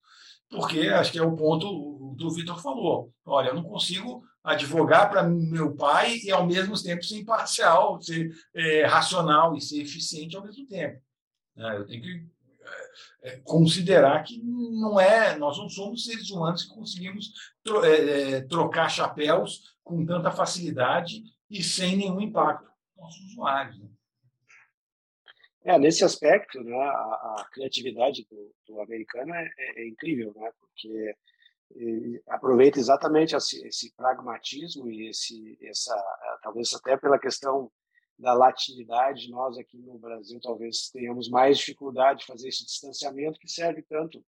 porque 0.51 0.81
acho 0.81 1.13
que 1.13 1.19
é 1.19 1.23
o 1.23 1.37
ponto 1.37 2.15
do 2.17 2.31
Vitor 2.31 2.61
falou. 2.61 3.13
Olha, 3.25 3.49
eu 3.49 3.55
não 3.55 3.63
consigo 3.63 4.23
advogar 4.45 5.09
para 5.09 5.23
meu 5.23 5.75
pai 5.75 6.19
e, 6.25 6.31
ao 6.31 6.47
mesmo 6.47 6.81
tempo, 6.83 7.05
ser 7.05 7.21
imparcial, 7.21 8.01
ser 8.03 8.31
é, 8.55 8.85
racional 8.85 9.57
e 9.57 9.61
ser 9.61 9.81
eficiente 9.81 10.37
ao 10.37 10.43
mesmo 10.43 10.67
tempo. 10.67 11.01
Né? 11.57 11.77
Eu 11.77 11.87
tenho 11.87 12.03
que 12.03 12.27
é, 13.23 13.29
é, 13.29 13.37
considerar 13.41 14.23
que 14.23 14.41
não 14.43 14.99
é, 14.99 15.37
nós 15.37 15.59
não 15.59 15.69
somos 15.69 16.05
seres 16.05 16.31
humanos 16.31 16.65
que 16.65 16.75
conseguimos 16.75 17.33
tro, 17.63 17.85
é, 17.85 18.33
é, 18.33 18.41
trocar 18.43 18.89
chapéus 18.89 19.77
com 19.83 20.05
tanta 20.05 20.31
facilidade 20.31 21.23
e 21.51 21.63
sem 21.63 21.97
nenhum 21.97 22.21
impacto. 22.21 22.71
Nossos 22.97 23.33
usuários. 23.33 23.79
Né? 23.79 23.89
É, 25.65 25.79
nesse 25.79 26.05
aspecto, 26.05 26.63
né, 26.63 26.77
a, 26.77 27.37
a 27.41 27.47
criatividade 27.53 28.27
do, 28.29 28.55
do 28.67 28.81
americano 28.81 29.33
é, 29.35 29.49
é, 29.59 29.89
incrível, 29.89 30.33
né, 30.35 30.51
porque 30.61 31.17
aproveita 32.29 32.79
exatamente 32.79 33.35
esse, 33.35 33.67
esse, 33.67 33.95
pragmatismo 33.97 34.91
e 34.91 35.09
esse, 35.09 35.59
essa, 35.63 35.97
talvez 36.43 36.75
até 36.75 36.99
pela 36.99 37.19
questão 37.19 37.73
da 38.23 38.33
latinidade, 38.33 39.29
nós 39.29 39.59
aqui 39.59 39.77
no 39.77 39.99
Brasil 39.99 40.39
talvez 40.41 40.89
tenhamos 40.91 41.29
mais 41.29 41.59
dificuldade 41.59 42.21
de 42.21 42.27
fazer 42.27 42.49
esse 42.49 42.65
distanciamento 42.65 43.39
que 43.41 43.51
serve 43.51 43.83
tanto 43.83 44.25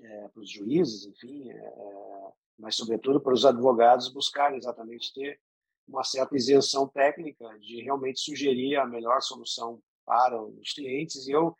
é, 0.00 0.28
para 0.28 0.40
os 0.40 0.48
juízes, 0.48 1.06
enfim, 1.06 1.50
é, 1.50 1.56
é, 1.56 2.32
mas 2.56 2.76
sobretudo 2.76 3.20
para 3.20 3.32
os 3.34 3.44
advogados 3.44 4.12
buscarem 4.12 4.56
exatamente 4.56 5.12
ter 5.12 5.40
uma 5.88 6.04
certa 6.04 6.36
isenção 6.36 6.86
técnica 6.86 7.48
de 7.58 7.82
realmente 7.82 8.20
sugerir 8.20 8.76
a 8.76 8.86
melhor 8.86 9.20
solução 9.20 9.82
para 10.06 10.40
os 10.40 10.72
clientes. 10.72 11.26
E 11.26 11.32
eu 11.32 11.52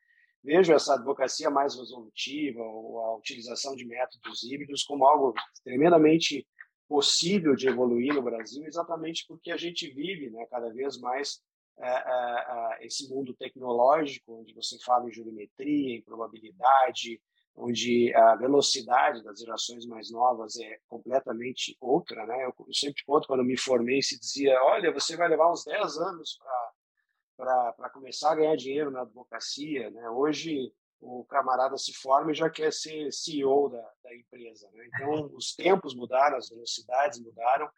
vejo 0.44 0.72
essa 0.72 0.94
advocacia 0.94 1.50
mais 1.50 1.74
resolutiva 1.74 2.62
ou 2.62 3.00
a 3.00 3.16
utilização 3.16 3.74
de 3.74 3.84
métodos 3.84 4.44
híbridos 4.44 4.84
como 4.84 5.04
algo 5.04 5.34
tremendamente 5.64 6.46
possível 6.90 7.54
de 7.54 7.68
evoluir 7.68 8.12
no 8.12 8.20
Brasil, 8.20 8.64
exatamente 8.66 9.24
porque 9.28 9.52
a 9.52 9.56
gente 9.56 9.88
vive 9.94 10.28
né, 10.28 10.44
cada 10.50 10.68
vez 10.72 10.98
mais 10.98 11.40
é, 11.78 11.88
é, 11.88 12.78
é, 12.82 12.86
esse 12.86 13.08
mundo 13.08 13.32
tecnológico, 13.32 14.40
onde 14.40 14.52
você 14.52 14.76
fala 14.84 15.08
em 15.08 15.12
jurimetria, 15.12 15.94
em 15.94 16.02
probabilidade, 16.02 17.22
onde 17.54 18.12
a 18.12 18.34
velocidade 18.34 19.22
das 19.22 19.38
gerações 19.38 19.86
mais 19.86 20.10
novas 20.10 20.58
é 20.58 20.80
completamente 20.88 21.76
outra. 21.80 22.26
Né? 22.26 22.44
Eu, 22.44 22.52
eu 22.66 22.74
sempre 22.74 23.04
conto, 23.06 23.28
quando 23.28 23.44
me 23.44 23.56
formei, 23.56 24.02
se 24.02 24.18
dizia, 24.18 24.60
olha, 24.64 24.92
você 24.92 25.16
vai 25.16 25.28
levar 25.28 25.52
uns 25.52 25.64
10 25.64 25.96
anos 25.96 26.38
para 27.36 27.72
para 27.72 27.88
começar 27.88 28.32
a 28.32 28.34
ganhar 28.34 28.56
dinheiro 28.56 28.90
na 28.90 29.00
advocacia. 29.00 29.90
Né? 29.90 30.10
Hoje, 30.10 30.70
o 31.00 31.24
camarada 31.24 31.76
se 31.78 31.92
forma 31.94 32.30
e 32.30 32.34
já 32.34 32.50
quer 32.50 32.72
ser 32.72 33.12
CEO 33.12 33.70
da, 33.70 33.90
da 34.04 34.14
empresa. 34.14 34.68
Né? 34.72 34.86
Então, 34.86 35.30
os 35.34 35.54
tempos 35.54 35.94
mudaram, 35.94 36.36
as 36.36 36.48
velocidades 36.48 37.20
mudaram, 37.20 37.68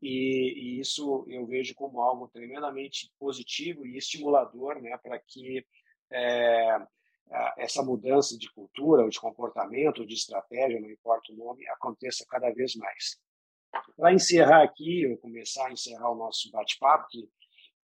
e, 0.00 0.54
e, 0.56 0.80
isso 0.80 1.24
eu 1.28 1.46
vejo 1.46 1.74
como 1.76 2.00
algo 2.00 2.28
tremendamente 2.28 3.12
positivo 3.20 3.86
e 3.86 3.96
estimulador 3.96 4.82
né? 4.82 4.98
para 4.98 5.16
que 5.20 5.64
é, 6.10 6.78
essa 7.56 7.82
mudança 7.82 8.36
de 8.36 8.50
cultura, 8.52 9.02
ou 9.02 9.08
de 9.08 9.20
comportamento, 9.20 10.00
ou 10.00 10.06
de 10.06 10.14
estratégia, 10.14 10.80
não 10.80 10.90
importa 10.90 11.32
o 11.32 11.36
nome, 11.36 11.66
aconteça 11.68 12.26
cada 12.28 12.50
vez 12.52 12.74
mais. 12.74 13.16
Para 13.96 14.12
encerrar 14.12 14.62
aqui, 14.62 15.02
eu 15.02 15.16
começar 15.18 15.68
a 15.68 15.72
encerrar 15.72 16.10
o 16.10 16.16
nosso 16.16 16.50
bate-papo, 16.50 17.06
que 17.08 17.28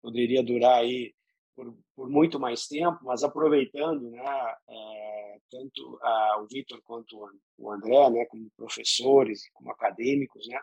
poderia 0.01 0.41
durar 0.41 0.79
aí 0.79 1.13
por, 1.55 1.75
por 1.95 2.09
muito 2.09 2.39
mais 2.39 2.67
tempo, 2.67 2.99
mas 3.01 3.23
aproveitando, 3.23 4.09
né, 4.09 4.55
é, 4.69 5.37
tanto 5.49 5.99
a, 6.01 6.41
o 6.41 6.47
Vitor 6.47 6.81
quanto 6.83 7.29
o 7.57 7.71
André, 7.71 8.09
né, 8.09 8.25
como 8.25 8.51
professores, 8.57 9.49
como 9.53 9.71
acadêmicos, 9.71 10.47
né, 10.47 10.59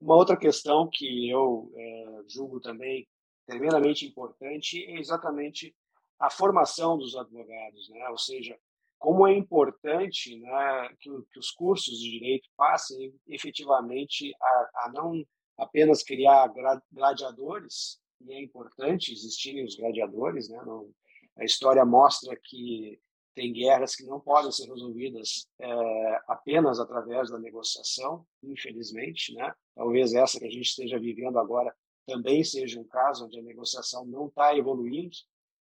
uma 0.00 0.14
outra 0.14 0.36
questão 0.36 0.88
que 0.92 1.28
eu 1.28 1.70
é, 1.74 2.22
julgo 2.28 2.60
também 2.60 3.06
tremendamente 3.46 4.06
importante 4.06 4.84
é 4.84 4.98
exatamente 4.98 5.74
a 6.18 6.30
formação 6.30 6.96
dos 6.96 7.16
advogados, 7.16 7.88
né, 7.90 8.08
ou 8.08 8.18
seja, 8.18 8.58
como 8.98 9.26
é 9.26 9.34
importante 9.36 10.38
né, 10.38 10.88
que, 11.00 11.10
que, 11.30 11.38
os 11.38 11.50
cursos 11.50 11.98
de 11.98 12.10
direito 12.10 12.48
passem 12.56 13.14
efetivamente 13.26 14.34
a, 14.40 14.70
a 14.84 14.92
não 14.92 15.24
apenas 15.58 16.02
criar 16.02 16.52
gladiadores, 16.92 18.00
e 18.20 18.32
é 18.32 18.42
importante 18.42 19.12
existirem 19.12 19.64
os 19.64 19.76
gladiadores, 19.76 20.48
né? 20.48 20.62
Não, 20.64 20.90
a 21.36 21.44
história 21.44 21.84
mostra 21.84 22.36
que 22.36 23.00
tem 23.34 23.52
guerras 23.52 23.94
que 23.94 24.04
não 24.04 24.18
podem 24.18 24.50
ser 24.50 24.66
resolvidas 24.66 25.46
é, 25.60 26.20
apenas 26.26 26.80
através 26.80 27.30
da 27.30 27.38
negociação, 27.38 28.26
infelizmente, 28.42 29.34
né? 29.34 29.52
Talvez 29.74 30.14
essa 30.14 30.38
que 30.38 30.46
a 30.46 30.50
gente 30.50 30.66
esteja 30.66 30.98
vivendo 30.98 31.38
agora 31.38 31.74
também 32.06 32.42
seja 32.42 32.80
um 32.80 32.84
caso 32.84 33.26
onde 33.26 33.38
a 33.38 33.42
negociação 33.42 34.06
não 34.06 34.28
está 34.28 34.56
evoluindo, 34.56 35.16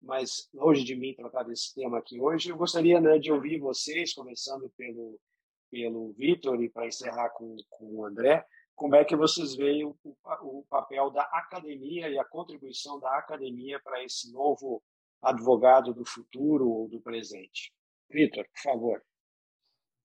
mas 0.01 0.47
longe 0.53 0.83
de 0.83 0.95
mim 0.95 1.15
tratar 1.15 1.43
desse 1.43 1.73
tema 1.73 1.97
aqui 1.97 2.19
hoje, 2.21 2.49
eu 2.49 2.57
gostaria 2.57 3.01
né, 3.01 3.17
de 3.17 3.31
ouvir 3.31 3.59
vocês, 3.59 4.13
começando 4.13 4.69
pelo 4.77 5.19
pelo 5.69 6.13
Vitor 6.13 6.61
e 6.63 6.69
para 6.69 6.87
encerrar 6.87 7.29
com, 7.29 7.55
com 7.71 7.85
o 7.85 8.05
André, 8.05 8.45
como 8.77 8.95
é 8.95 9.03
que 9.03 9.15
vocês 9.15 9.55
veem 9.55 9.83
o, 9.83 9.97
o, 10.03 10.63
papel 10.69 11.09
da 11.09 11.23
academia 11.23 12.09
e 12.09 12.19
a 12.19 12.23
contribuição 12.23 12.99
da 12.99 13.17
academia 13.17 13.79
para 13.79 14.03
esse 14.03 14.31
novo 14.31 14.83
advogado 15.19 15.95
do 15.95 16.05
futuro 16.05 16.69
ou 16.69 16.87
do 16.87 17.01
presente? 17.01 17.73
Vitor, 18.07 18.45
por 18.45 18.61
favor. 18.61 19.03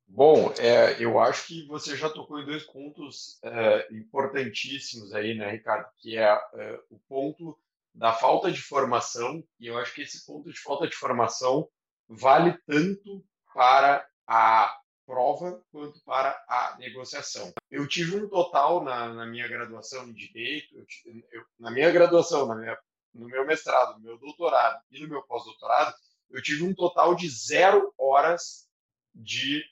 Bom, 0.08 0.52
é, 0.58 1.02
eu 1.02 1.20
acho 1.20 1.48
que 1.48 1.66
você 1.66 1.94
já 1.96 2.08
tocou 2.08 2.40
em 2.40 2.46
dois 2.46 2.64
pontos 2.64 3.38
é, 3.44 3.88
importantíssimos 3.94 5.12
aí, 5.14 5.34
né, 5.34 5.50
Ricardo? 5.50 5.86
Que 5.98 6.16
é, 6.16 6.24
é 6.24 6.80
o 6.90 6.98
ponto 7.00 7.58
da 7.94 8.14
falta 8.14 8.50
de 8.50 8.60
formação, 8.60 9.44
e 9.60 9.66
eu 9.66 9.76
acho 9.76 9.94
que 9.94 10.00
esse 10.00 10.24
ponto 10.24 10.50
de 10.50 10.58
falta 10.58 10.88
de 10.88 10.96
formação 10.96 11.68
vale 12.08 12.56
tanto 12.66 13.22
para 13.52 14.08
a 14.26 14.81
prova 15.06 15.62
quanto 15.70 16.02
para 16.04 16.30
a 16.48 16.76
negociação. 16.78 17.52
Eu 17.70 17.86
tive 17.86 18.16
um 18.16 18.28
total 18.28 18.82
na, 18.82 19.12
na 19.12 19.26
minha 19.26 19.48
graduação 19.48 20.08
em 20.08 20.12
Direito, 20.12 20.76
eu, 20.76 20.84
eu, 21.32 21.44
na 21.58 21.70
minha 21.70 21.90
graduação, 21.90 22.46
na 22.46 22.54
minha, 22.54 22.78
no 23.14 23.26
meu 23.26 23.46
mestrado, 23.46 23.94
no 23.94 24.00
meu 24.00 24.18
doutorado 24.18 24.80
e 24.90 25.00
no 25.00 25.08
meu 25.08 25.22
pós-doutorado, 25.22 25.94
eu 26.30 26.42
tive 26.42 26.64
um 26.64 26.74
total 26.74 27.14
de 27.14 27.28
zero 27.28 27.92
horas 27.98 28.68
de 29.14 29.62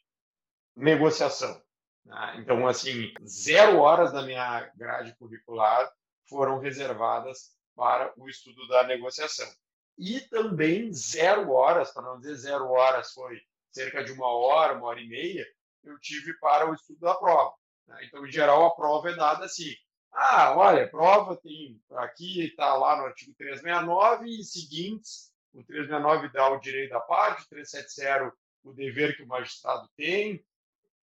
negociação. 0.76 1.60
Né? 2.04 2.36
Então, 2.38 2.66
assim, 2.66 3.12
zero 3.26 3.78
horas 3.78 4.12
da 4.12 4.22
minha 4.22 4.70
grade 4.74 5.16
curricular 5.16 5.90
foram 6.28 6.58
reservadas 6.58 7.56
para 7.74 8.12
o 8.16 8.28
estudo 8.28 8.66
da 8.68 8.84
negociação. 8.84 9.50
E 9.98 10.20
também 10.20 10.92
zero 10.92 11.50
horas, 11.50 11.92
para 11.92 12.02
não 12.02 12.18
dizer 12.20 12.36
zero 12.36 12.68
horas, 12.70 13.12
foi 13.12 13.40
cerca 13.72 14.04
de 14.04 14.12
uma 14.12 14.28
hora, 14.28 14.74
uma 14.74 14.86
hora 14.86 15.00
e 15.00 15.08
meia, 15.08 15.46
eu 15.84 15.98
tive 15.98 16.34
para 16.38 16.70
o 16.70 16.74
estudo 16.74 17.00
da 17.00 17.14
prova. 17.14 17.54
Né? 17.86 18.04
Então, 18.04 18.26
em 18.26 18.30
geral, 18.30 18.66
a 18.66 18.74
prova 18.74 19.10
é 19.10 19.16
dada 19.16 19.44
assim. 19.44 19.74
Ah, 20.12 20.54
olha, 20.56 20.88
prova 20.88 21.36
tem 21.36 21.80
aqui, 21.92 22.46
está 22.46 22.74
lá 22.74 22.96
no 22.96 23.04
artigo 23.04 23.34
369 23.38 24.28
e 24.28 24.44
seguintes. 24.44 25.30
O 25.52 25.64
369 25.64 26.32
dá 26.32 26.48
o 26.50 26.60
direito 26.60 26.90
da 26.90 27.00
parte, 27.00 27.44
o 27.44 27.48
370 27.48 28.32
o 28.62 28.72
dever 28.72 29.16
que 29.16 29.22
o 29.22 29.26
magistrado 29.26 29.88
tem 29.96 30.44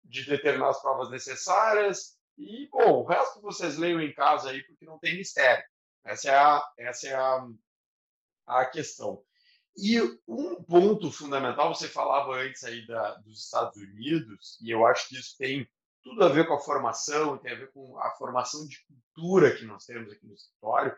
de 0.05 0.25
determinar 0.25 0.71
as 0.71 0.81
provas 0.81 1.11
necessárias. 1.11 2.17
E, 2.37 2.69
bom, 2.69 3.01
o 3.01 3.05
resto 3.05 3.41
vocês 3.41 3.77
leiam 3.77 4.01
em 4.01 4.13
casa 4.13 4.51
aí, 4.51 4.63
porque 4.65 4.85
não 4.85 4.99
tem 4.99 5.17
mistério. 5.17 5.65
Essa 6.05 6.31
é 6.31 6.37
a, 6.37 6.73
essa 6.79 7.09
é 7.09 7.15
a, 7.15 7.49
a 8.47 8.67
questão. 8.67 9.23
E 9.77 10.01
um 10.27 10.63
ponto 10.63 11.13
fundamental, 11.13 11.75
você 11.75 11.87
falava 11.87 12.35
antes 12.37 12.65
aí 12.65 12.87
da, 12.87 13.15
dos 13.17 13.45
Estados 13.45 13.77
Unidos, 13.77 14.59
e 14.63 14.71
eu 14.71 14.87
acho 14.87 15.09
que 15.09 15.17
isso 15.17 15.37
tem 15.37 15.69
tudo 16.03 16.25
a 16.25 16.29
ver 16.29 16.47
com 16.47 16.55
a 16.55 16.61
formação, 16.61 17.37
tem 17.37 17.53
a 17.53 17.57
ver 17.57 17.71
com 17.73 17.99
a 17.99 18.11
formação 18.13 18.67
de 18.67 18.79
cultura 18.87 19.55
que 19.55 19.65
nós 19.65 19.85
temos 19.85 20.11
aqui 20.13 20.27
no 20.27 20.35
escritório, 20.35 20.97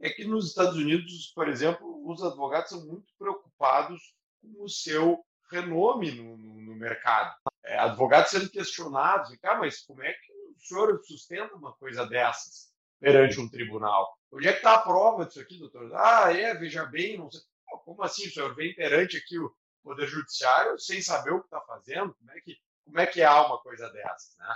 é 0.00 0.10
que 0.10 0.24
nos 0.24 0.48
Estados 0.48 0.76
Unidos, 0.76 1.32
por 1.34 1.48
exemplo, 1.48 2.08
os 2.08 2.22
advogados 2.22 2.70
são 2.70 2.86
muito 2.86 3.12
preocupados 3.18 4.14
com 4.40 4.62
o 4.64 4.68
seu 4.68 5.24
renome 5.50 6.12
no, 6.12 6.36
no, 6.36 6.60
no 6.60 6.74
mercado. 6.76 7.34
É, 7.64 7.78
advogados 7.78 8.30
sendo 8.30 8.48
questionados, 8.48 9.36
ah, 9.42 9.56
mas 9.56 9.80
como 9.80 10.02
é 10.02 10.12
que 10.12 10.32
o 10.32 10.60
senhor 10.60 11.00
sustenta 11.04 11.54
uma 11.54 11.72
coisa 11.74 12.06
dessas 12.06 12.70
perante 13.00 13.40
um 13.40 13.48
tribunal? 13.48 14.16
Onde 14.32 14.48
é 14.48 14.52
que 14.52 14.58
está 14.58 14.74
a 14.74 14.82
prova 14.82 15.26
disso 15.26 15.40
aqui, 15.40 15.58
doutor? 15.58 15.92
Ah, 15.94 16.32
é, 16.32 16.54
veja 16.54 16.84
bem, 16.86 17.18
não 17.18 17.30
sei. 17.30 17.40
Como 17.84 18.02
assim, 18.02 18.26
o 18.26 18.30
senhor 18.30 18.54
vem 18.54 18.74
perante 18.74 19.16
aqui 19.16 19.38
o 19.38 19.54
Poder 19.82 20.06
Judiciário 20.06 20.78
sem 20.78 21.00
saber 21.00 21.32
o 21.32 21.40
que 21.40 21.46
está 21.46 21.60
fazendo? 21.62 22.14
Como 22.14 22.30
é 22.30 22.40
que, 22.40 22.56
como 22.84 23.00
é 23.00 23.06
que 23.06 23.22
há 23.22 23.46
uma 23.46 23.58
coisa 23.58 23.88
dessa? 23.90 24.36
Né? 24.38 24.54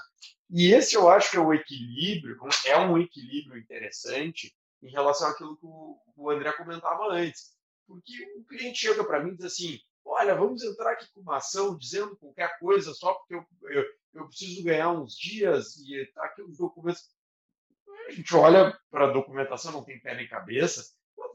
E 0.50 0.72
esse 0.72 0.94
eu 0.94 1.08
acho 1.08 1.30
que 1.30 1.36
é 1.36 1.40
o 1.40 1.54
equilíbrio, 1.54 2.38
é 2.66 2.78
um 2.78 2.98
equilíbrio 2.98 3.58
interessante 3.58 4.54
em 4.82 4.90
relação 4.90 5.28
àquilo 5.28 5.56
que 5.56 5.66
o 5.66 6.30
André 6.30 6.52
comentava 6.52 7.10
antes. 7.10 7.54
Porque 7.86 8.12
o 8.36 8.44
cliente 8.44 8.78
chega 8.78 9.04
para 9.04 9.22
mim 9.22 9.32
e 9.32 9.36
diz 9.36 9.46
assim: 9.46 9.78
olha, 10.04 10.34
vamos 10.34 10.62
entrar 10.62 10.92
aqui 10.92 11.06
com 11.12 11.20
uma 11.20 11.36
ação 11.36 11.76
dizendo 11.76 12.16
qualquer 12.16 12.58
coisa 12.58 12.92
só 12.92 13.14
porque 13.14 13.34
eu, 13.34 13.46
eu, 13.70 13.84
eu 14.14 14.26
preciso 14.26 14.62
ganhar 14.62 14.90
uns 14.90 15.16
dias 15.16 15.76
e 15.78 16.06
tá 16.14 16.24
aqui 16.24 16.42
os 16.42 16.58
documentos. 16.58 17.10
A 18.08 18.12
gente 18.12 18.34
olha 18.36 18.78
para 18.90 19.06
a 19.06 19.12
documentação, 19.12 19.72
não 19.72 19.84
tem 19.84 20.00
pé 20.00 20.14
nem 20.14 20.28
cabeça. 20.28 20.94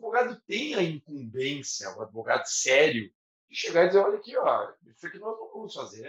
Advogado 0.09 0.41
tem 0.47 0.75
a 0.75 0.81
incumbência, 0.81 1.95
o 1.95 2.01
advogado 2.01 2.45
sério, 2.45 3.11
de 3.49 3.55
chegar 3.55 3.85
e 3.85 3.87
dizer: 3.87 3.99
olha 3.99 4.17
aqui, 4.17 4.35
ó, 4.37 4.71
isso 4.87 5.05
aqui 5.05 5.19
nós 5.19 5.37
não 5.37 5.51
vamos 5.51 5.73
fazer, 5.73 6.07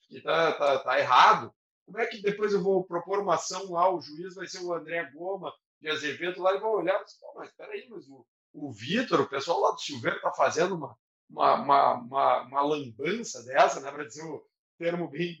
isso 0.00 0.10
aqui 0.10 0.20
tá, 0.22 0.52
tá, 0.52 0.78
tá 0.80 0.98
errado. 0.98 1.54
Como 1.86 1.98
é 1.98 2.06
que 2.06 2.20
depois 2.20 2.52
eu 2.52 2.62
vou 2.62 2.84
propor 2.84 3.20
uma 3.20 3.36
ação 3.36 3.70
lá, 3.70 3.92
o 3.92 4.00
juiz 4.00 4.34
vai 4.34 4.46
ser 4.46 4.60
o 4.60 4.74
André 4.74 5.10
Goma 5.12 5.52
de 5.80 5.88
Azevedo 5.88 6.42
lá 6.42 6.54
e 6.54 6.60
vai 6.60 6.70
olhar 6.70 7.00
e 7.00 7.04
dizer, 7.04 7.18
mas 7.34 7.48
espera 7.48 7.72
aí, 7.72 7.86
mas 7.88 8.08
o, 8.08 8.26
o 8.52 8.72
Vitor, 8.72 9.20
o 9.20 9.28
pessoal 9.28 9.60
lá 9.60 9.70
do 9.70 9.80
Silveiro 9.80 10.16
está 10.16 10.32
fazendo 10.32 10.74
uma, 10.74 10.96
uma, 11.30 11.54
uma, 11.54 11.94
uma, 11.94 12.42
uma 12.42 12.62
lambança 12.62 13.42
dessa, 13.44 13.80
né, 13.80 13.90
para 13.90 14.04
dizer 14.04 14.24
o 14.24 14.44
termo 14.76 15.08
bem 15.08 15.36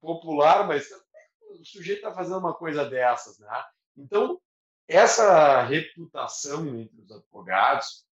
popular, 0.00 0.66
mas 0.66 0.88
o 1.60 1.64
sujeito 1.64 1.98
está 1.98 2.12
fazendo 2.12 2.38
uma 2.38 2.54
coisa 2.54 2.84
dessas. 2.88 3.38
Né? 3.38 3.64
Então, 3.96 4.40
essa 4.88 5.62
reputação 5.62 6.80
entre 6.80 7.00
os 7.00 7.10
advogados, 7.10 8.04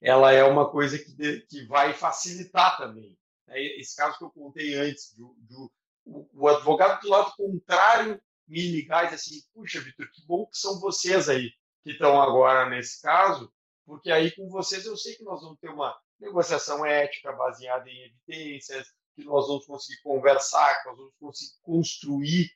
ela 0.00 0.32
é 0.32 0.44
uma 0.44 0.70
coisa 0.70 0.98
que, 0.98 1.12
de, 1.12 1.40
que 1.46 1.66
vai 1.66 1.92
facilitar 1.92 2.76
também. 2.76 3.16
Né? 3.46 3.60
Esse 3.78 3.96
caso 3.96 4.18
que 4.18 4.24
eu 4.24 4.30
contei 4.30 4.74
antes, 4.74 5.14
do, 5.14 5.34
do 5.40 5.72
o, 6.04 6.28
o, 6.34 6.48
advogado 6.48 7.00
do 7.00 7.08
lado 7.08 7.34
contrário 7.36 8.20
me 8.46 8.60
ligar 8.60 9.04
e 9.04 9.06
dizer 9.06 9.16
assim, 9.16 9.42
puxa, 9.54 9.80
Vitor, 9.80 10.10
que 10.10 10.26
bom 10.26 10.46
que 10.46 10.58
são 10.58 10.78
vocês 10.78 11.28
aí 11.28 11.50
que 11.82 11.92
estão 11.92 12.20
agora 12.20 12.68
nesse 12.68 13.00
caso, 13.00 13.52
porque 13.86 14.10
aí 14.10 14.30
com 14.34 14.48
vocês 14.48 14.84
eu 14.84 14.96
sei 14.96 15.14
que 15.14 15.24
nós 15.24 15.40
vamos 15.42 15.58
ter 15.58 15.70
uma 15.70 15.94
negociação 16.18 16.84
ética 16.84 17.32
baseada 17.32 17.88
em 17.88 18.04
evidências, 18.04 18.86
que 19.14 19.24
nós 19.24 19.46
vamos 19.46 19.66
conseguir 19.66 20.00
conversar, 20.02 20.82
que 20.82 20.88
nós 20.88 20.96
vamos 20.98 21.14
conseguir 21.18 21.60
construir. 21.62 22.50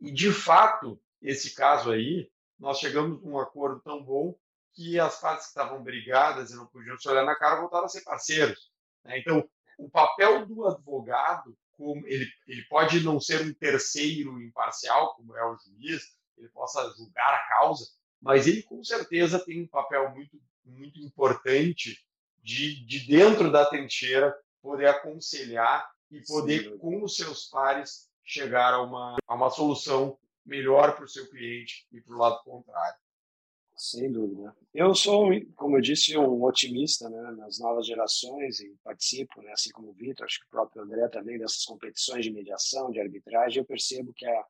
E, 0.00 0.10
de 0.10 0.32
fato, 0.32 1.00
esse 1.20 1.54
caso 1.54 1.90
aí, 1.90 2.30
nós 2.58 2.78
chegamos 2.78 3.22
a 3.22 3.26
um 3.26 3.38
acordo 3.38 3.80
tão 3.80 4.02
bom 4.02 4.34
que 4.72 4.98
as 4.98 5.20
partes 5.20 5.46
que 5.46 5.50
estavam 5.50 5.82
brigadas 5.82 6.50
e 6.50 6.56
não 6.56 6.66
podiam 6.66 6.98
se 6.98 7.08
olhar 7.08 7.24
na 7.24 7.36
cara 7.36 7.60
voltaram 7.60 7.84
a 7.84 7.88
ser 7.88 8.02
parceiros. 8.02 8.70
Né? 9.04 9.18
Então, 9.18 9.48
o 9.78 9.88
papel 9.88 10.46
do 10.46 10.66
advogado, 10.66 11.56
como 11.72 12.06
ele, 12.06 12.26
ele 12.46 12.62
pode 12.64 13.00
não 13.00 13.20
ser 13.20 13.42
um 13.42 13.54
terceiro 13.54 14.40
imparcial, 14.42 15.14
como 15.14 15.36
é 15.36 15.44
o 15.44 15.56
juiz, 15.56 16.02
ele 16.36 16.48
possa 16.48 16.92
julgar 16.96 17.34
a 17.34 17.48
causa, 17.48 17.86
mas 18.20 18.46
ele 18.46 18.62
com 18.62 18.82
certeza 18.82 19.44
tem 19.44 19.62
um 19.62 19.68
papel 19.68 20.10
muito, 20.10 20.40
muito 20.64 20.98
importante 21.00 21.98
de, 22.42 22.84
de 22.84 23.06
dentro 23.06 23.50
da 23.50 23.64
trincheira, 23.64 24.34
poder 24.60 24.88
aconselhar 24.88 25.88
e 26.10 26.20
poder, 26.22 26.64
Sim. 26.64 26.78
com 26.78 27.02
os 27.02 27.16
seus 27.16 27.46
pares, 27.46 28.08
chegar 28.24 28.74
a 28.74 28.82
uma, 28.82 29.16
a 29.26 29.34
uma 29.34 29.50
solução 29.50 30.18
melhor 30.44 30.94
para 30.94 31.04
o 31.04 31.08
seu 31.08 31.28
cliente 31.30 31.86
e 31.92 32.00
para 32.00 32.14
o 32.14 32.18
lado 32.18 32.42
contrário. 32.42 32.98
Sem 33.76 34.10
dúvida. 34.10 34.54
Eu 34.72 34.94
sou, 34.94 35.28
como 35.56 35.76
eu 35.76 35.80
disse, 35.80 36.16
um 36.16 36.44
otimista 36.44 37.08
né, 37.10 37.32
nas 37.32 37.58
novas 37.58 37.86
gerações 37.86 38.60
e 38.60 38.76
participo, 38.84 39.42
né, 39.42 39.50
assim 39.52 39.70
como 39.70 39.90
o 39.90 39.92
Vitor, 39.92 40.24
acho 40.24 40.40
que 40.40 40.46
o 40.46 40.50
próprio 40.50 40.82
André 40.82 41.08
também, 41.08 41.38
dessas 41.38 41.64
competições 41.64 42.24
de 42.24 42.30
mediação, 42.30 42.92
de 42.92 43.00
arbitragem. 43.00 43.58
Eu 43.58 43.66
percebo 43.66 44.12
que 44.14 44.24
a, 44.26 44.46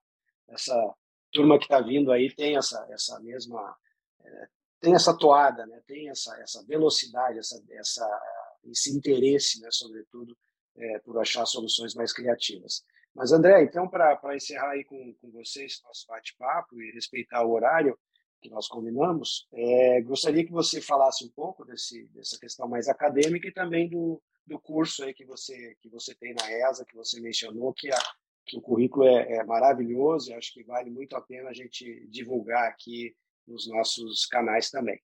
essa 0.49 0.95
turma 1.33 1.59
que 1.59 1.65
está 1.65 1.81
vindo 1.81 2.13
aí 2.13 2.35
tem 2.35 2.57
essa, 2.57 2.87
essa 2.91 3.19
mesma 3.21 3.75
é, 4.23 4.49
tem 4.85 4.95
essa 4.95 5.17
toada, 5.17 5.67
né? 5.67 5.81
tem 5.87 6.11
essa, 6.11 6.39
essa 6.41 6.63
velocidade, 6.67 7.39
essa, 7.39 7.63
essa, 7.71 8.23
esse 8.65 8.95
interesse, 8.95 9.59
né? 9.61 9.69
sobretudo, 9.71 10.37
é, 10.77 10.99
por 10.99 11.19
achar 11.19 11.47
soluções 11.47 11.95
mais 11.95 12.13
criativas. 12.13 12.85
Mas, 13.15 13.33
André, 13.33 13.63
então, 13.63 13.89
para 13.89 14.35
encerrar 14.35 14.71
aí 14.71 14.85
com, 14.85 15.15
com 15.21 15.31
vocês 15.31 15.81
nosso 15.85 16.07
bate-papo 16.09 16.81
e 16.83 16.91
respeitar 16.91 17.45
o 17.45 17.53
horário 17.53 17.99
que 18.43 18.51
nós 18.51 18.69
combinamos, 18.69 19.49
é, 19.53 20.03
gostaria 20.03 20.45
que 20.45 20.53
você 20.53 20.81
falasse 20.81 21.25
um 21.25 21.31
pouco 21.31 21.65
desse, 21.65 22.07
dessa 22.09 22.39
questão 22.39 22.69
mais 22.69 22.89
acadêmica 22.89 23.49
e 23.49 23.53
também 23.53 23.89
do, 23.89 24.21
do 24.47 24.59
curso 24.59 25.05
aí 25.05 25.15
que 25.15 25.25
você, 25.25 25.77
que 25.81 25.89
você 25.89 26.15
tem 26.15 26.35
na 26.35 26.51
ESA, 26.69 26.85
que 26.85 26.97
você 26.97 27.21
mencionou, 27.21 27.73
que, 27.73 27.91
a, 27.91 27.99
que 28.45 28.59
o 28.59 28.61
currículo 28.61 29.07
é, 29.07 29.37
é 29.37 29.45
maravilhoso 29.45 30.31
e 30.31 30.35
acho 30.35 30.53
que 30.53 30.65
vale 30.65 30.91
muito 30.91 31.17
a 31.17 31.23
pena 31.23 31.51
a 31.51 31.55
gente 31.55 32.07
divulgar 32.09 32.69
aqui 32.69 33.17
nos 33.47 33.69
nossos 33.69 34.27
canais 34.27 34.71
também. 34.71 35.01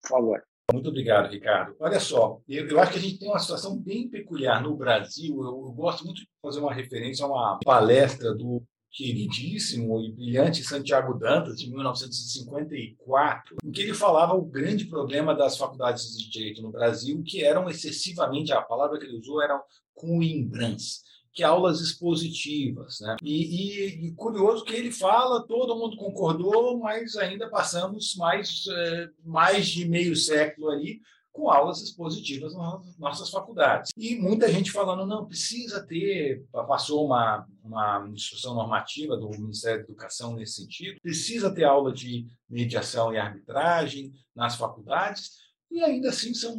Por 0.00 0.08
favor. 0.08 0.51
Muito 0.72 0.88
obrigado, 0.88 1.30
Ricardo. 1.30 1.76
Olha 1.78 2.00
só, 2.00 2.40
eu, 2.48 2.66
eu, 2.68 2.80
acho 2.80 2.92
que 2.92 2.98
a 2.98 3.02
gente 3.02 3.18
tem 3.18 3.28
uma 3.28 3.38
situação 3.38 3.78
bem 3.78 4.08
peculiar 4.08 4.62
no 4.62 4.76
Brasil. 4.76 5.34
Eu, 5.36 5.66
eu, 5.66 5.72
gosto 5.72 6.04
muito 6.04 6.22
de 6.22 6.28
fazer 6.40 6.60
uma 6.60 6.72
referência 6.72 7.24
a 7.24 7.28
uma 7.28 7.58
palestra 7.64 8.34
do 8.34 8.62
queridíssimo 8.90 10.00
e 10.02 10.12
brilhante 10.12 10.62
Santiago 10.62 11.14
Dantas, 11.14 11.56
de 11.56 11.70
1954, 11.70 13.56
em 13.64 13.70
que 13.70 13.80
ele 13.80 13.94
falava 13.94 14.34
o 14.34 14.44
grande 14.44 14.84
problema 14.84 15.34
das 15.34 15.56
faculdades 15.56 16.16
de 16.18 16.30
direito 16.30 16.60
no 16.60 16.70
Brasil, 16.70 17.22
que 17.24 17.42
eram 17.42 17.68
excessivamente, 17.70 18.52
a 18.52 18.60
palavra 18.60 18.98
que 18.98 19.06
ele 19.06 19.18
usou 19.18 19.42
era 19.42 19.58
coimbrãs 19.94 21.00
que 21.32 21.42
aulas 21.42 21.80
expositivas. 21.80 23.00
Né? 23.00 23.16
E, 23.22 23.44
e, 23.44 24.06
e, 24.06 24.12
curioso 24.12 24.64
que 24.64 24.74
ele 24.74 24.92
fala, 24.92 25.46
todo 25.46 25.76
mundo 25.76 25.96
concordou, 25.96 26.78
mas 26.78 27.16
ainda 27.16 27.48
passamos 27.48 28.14
mais, 28.16 28.64
é, 28.68 29.08
mais 29.24 29.66
de 29.68 29.88
meio 29.88 30.14
século 30.14 30.68
ali 30.68 31.00
com 31.32 31.50
aulas 31.50 31.80
expositivas 31.80 32.54
nas 32.54 32.98
nossas 32.98 33.30
faculdades. 33.30 33.90
E 33.96 34.16
muita 34.16 34.52
gente 34.52 34.70
falando, 34.70 35.06
não, 35.06 35.26
precisa 35.26 35.84
ter, 35.84 36.44
passou 36.52 37.06
uma, 37.06 37.46
uma 37.64 38.06
instrução 38.12 38.54
normativa 38.54 39.16
do 39.16 39.30
Ministério 39.30 39.78
da 39.78 39.84
Educação 39.84 40.34
nesse 40.34 40.62
sentido, 40.62 41.00
precisa 41.00 41.52
ter 41.52 41.64
aula 41.64 41.90
de 41.90 42.26
mediação 42.48 43.14
e 43.14 43.18
arbitragem 43.18 44.12
nas 44.36 44.56
faculdades, 44.56 45.30
e 45.70 45.82
ainda 45.82 46.10
assim 46.10 46.34
são 46.34 46.54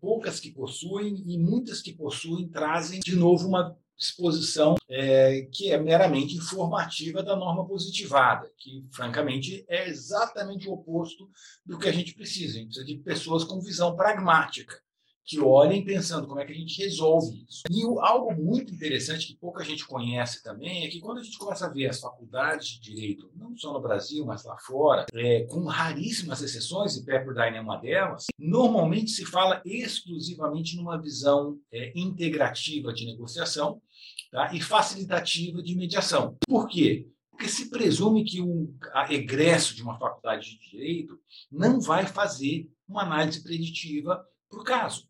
poucas 0.00 0.40
que 0.40 0.50
possuem, 0.50 1.22
e 1.24 1.38
muitas 1.38 1.80
que 1.80 1.92
possuem 1.92 2.48
trazem 2.48 2.98
de 2.98 3.14
novo 3.14 3.46
uma 3.46 3.76
exposição 3.98 4.76
é, 4.88 5.48
que 5.52 5.72
é 5.72 5.78
meramente 5.78 6.36
informativa 6.36 7.22
da 7.22 7.34
norma 7.34 7.66
positivada, 7.66 8.50
que, 8.58 8.86
francamente, 8.92 9.64
é 9.68 9.88
exatamente 9.88 10.68
o 10.68 10.72
oposto 10.72 11.30
do 11.64 11.78
que 11.78 11.88
a 11.88 11.92
gente 11.92 12.14
precisa. 12.14 12.56
A 12.56 12.60
gente 12.60 12.66
precisa 12.66 12.86
de 12.86 12.96
pessoas 12.98 13.44
com 13.44 13.60
visão 13.60 13.96
pragmática, 13.96 14.80
que 15.26 15.40
olhem 15.40 15.84
pensando 15.84 16.28
como 16.28 16.40
é 16.40 16.44
que 16.44 16.52
a 16.52 16.56
gente 16.56 16.80
resolve 16.80 17.44
isso. 17.48 17.62
E 17.68 17.82
algo 18.00 18.32
muito 18.40 18.72
interessante 18.72 19.26
que 19.26 19.36
pouca 19.36 19.64
gente 19.64 19.84
conhece 19.84 20.40
também 20.42 20.86
é 20.86 20.88
que 20.88 21.00
quando 21.00 21.18
a 21.18 21.22
gente 21.22 21.36
começa 21.36 21.66
a 21.66 21.72
ver 21.72 21.88
as 21.88 22.00
faculdades 22.00 22.68
de 22.68 22.80
direito, 22.80 23.30
não 23.34 23.56
só 23.56 23.72
no 23.72 23.82
Brasil, 23.82 24.24
mas 24.24 24.44
lá 24.44 24.56
fora, 24.58 25.04
é, 25.12 25.44
com 25.46 25.64
raríssimas 25.64 26.40
exceções, 26.42 26.96
e 26.96 27.04
Pepperdine 27.04 27.56
é 27.56 27.60
uma 27.60 27.76
delas, 27.76 28.26
normalmente 28.38 29.10
se 29.10 29.24
fala 29.24 29.60
exclusivamente 29.64 30.76
numa 30.76 31.00
visão 31.00 31.58
é, 31.72 31.92
integrativa 31.98 32.92
de 32.92 33.04
negociação 33.04 33.82
tá? 34.30 34.54
e 34.54 34.60
facilitativa 34.60 35.60
de 35.60 35.74
mediação. 35.74 36.36
Por 36.46 36.68
quê? 36.68 37.08
Porque 37.32 37.48
se 37.48 37.68
presume 37.68 38.24
que 38.24 38.40
o 38.40 38.72
egresso 39.10 39.74
de 39.74 39.82
uma 39.82 39.98
faculdade 39.98 40.50
de 40.50 40.70
direito 40.70 41.18
não 41.50 41.80
vai 41.80 42.06
fazer 42.06 42.70
uma 42.88 43.02
análise 43.02 43.42
preditiva 43.42 44.24
para 44.48 44.60
o 44.60 44.64
caso. 44.64 45.06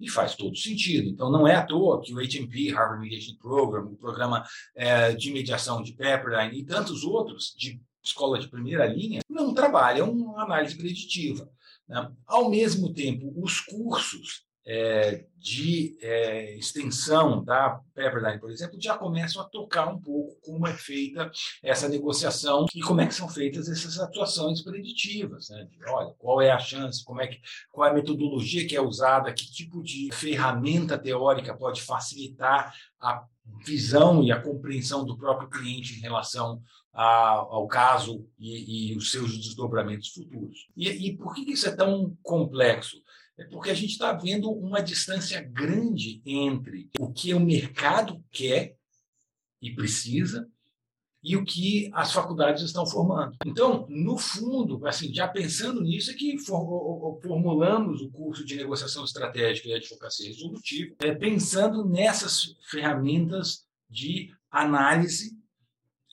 E 0.00 0.10
faz 0.10 0.34
todo 0.34 0.56
sentido. 0.56 1.08
Então, 1.08 1.30
não 1.30 1.46
é 1.46 1.54
à 1.54 1.64
toa 1.64 2.00
que 2.00 2.12
o 2.12 2.16
HMP, 2.16 2.70
Harvard 2.72 3.00
Mediation 3.00 3.36
Program, 3.36 3.84
o 3.84 3.96
programa 3.96 4.44
é, 4.74 5.12
de 5.12 5.32
mediação 5.32 5.82
de 5.82 5.92
Pepperdine 5.92 6.60
e 6.60 6.64
tantos 6.64 7.04
outros 7.04 7.54
de 7.56 7.80
escola 8.02 8.38
de 8.38 8.48
primeira 8.48 8.84
linha 8.86 9.20
não 9.28 9.54
trabalham 9.54 10.36
análise 10.38 10.76
preditiva. 10.76 11.48
Né? 11.88 12.10
Ao 12.26 12.50
mesmo 12.50 12.92
tempo, 12.92 13.32
os 13.36 13.60
cursos 13.60 14.44
é, 14.64 15.24
de 15.36 15.98
é, 16.00 16.56
extensão 16.56 17.42
da 17.42 17.80
Pepperdine, 17.94 18.38
por 18.38 18.50
exemplo, 18.50 18.80
já 18.80 18.96
começam 18.96 19.42
a 19.42 19.48
tocar 19.48 19.88
um 19.88 20.00
pouco 20.00 20.38
como 20.40 20.66
é 20.66 20.72
feita 20.72 21.30
essa 21.62 21.88
negociação 21.88 22.66
e 22.74 22.80
como 22.80 23.00
é 23.00 23.06
que 23.06 23.14
são 23.14 23.28
feitas 23.28 23.68
essas 23.68 23.98
atuações 23.98 24.62
preditivas. 24.62 25.48
Né? 25.50 25.68
Olha, 25.88 26.14
qual 26.16 26.40
é 26.40 26.50
a 26.50 26.58
chance, 26.58 27.04
como 27.04 27.20
é 27.20 27.26
que, 27.26 27.40
qual 27.70 27.88
é 27.88 27.90
a 27.90 27.94
metodologia 27.94 28.66
que 28.66 28.76
é 28.76 28.80
usada, 28.80 29.32
que 29.32 29.50
tipo 29.50 29.82
de 29.82 30.10
ferramenta 30.12 30.96
teórica 30.96 31.56
pode 31.56 31.82
facilitar 31.82 32.72
a 33.00 33.24
visão 33.64 34.22
e 34.22 34.30
a 34.30 34.40
compreensão 34.40 35.04
do 35.04 35.16
próprio 35.16 35.50
cliente 35.50 35.94
em 35.94 36.00
relação 36.00 36.62
a, 36.92 37.32
ao 37.34 37.66
caso 37.66 38.24
e, 38.38 38.92
e, 38.92 38.96
os 38.96 39.10
seus 39.10 39.36
desdobramentos 39.36 40.10
futuros. 40.10 40.68
E, 40.76 40.88
e 40.88 41.16
por 41.16 41.34
que 41.34 41.50
isso 41.50 41.66
é 41.66 41.74
tão 41.74 42.16
complexo? 42.22 42.98
É 43.38 43.44
porque 43.44 43.70
a 43.70 43.74
gente 43.74 43.92
está 43.92 44.12
vendo 44.12 44.50
uma 44.50 44.80
distância 44.80 45.40
grande 45.40 46.22
entre 46.24 46.90
o 46.98 47.12
que 47.12 47.32
o 47.34 47.40
mercado 47.40 48.22
quer 48.30 48.76
e 49.60 49.74
precisa 49.74 50.48
e 51.22 51.36
o 51.36 51.44
que 51.44 51.88
as 51.94 52.12
faculdades 52.12 52.64
estão 52.64 52.84
formando. 52.84 53.36
Então, 53.46 53.86
no 53.88 54.18
fundo, 54.18 54.84
assim, 54.86 55.14
já 55.14 55.28
pensando 55.28 55.80
nisso, 55.80 56.10
é 56.10 56.14
que 56.14 56.36
formulamos 56.38 58.02
o 58.02 58.10
curso 58.10 58.44
de 58.44 58.56
negociação 58.56 59.04
estratégica 59.04 59.68
e 59.68 59.74
advocacia 59.74 60.26
resolutiva, 60.26 60.96
é, 61.00 61.14
pensando 61.14 61.88
nessas 61.88 62.56
ferramentas 62.68 63.64
de 63.88 64.34
análise 64.50 65.38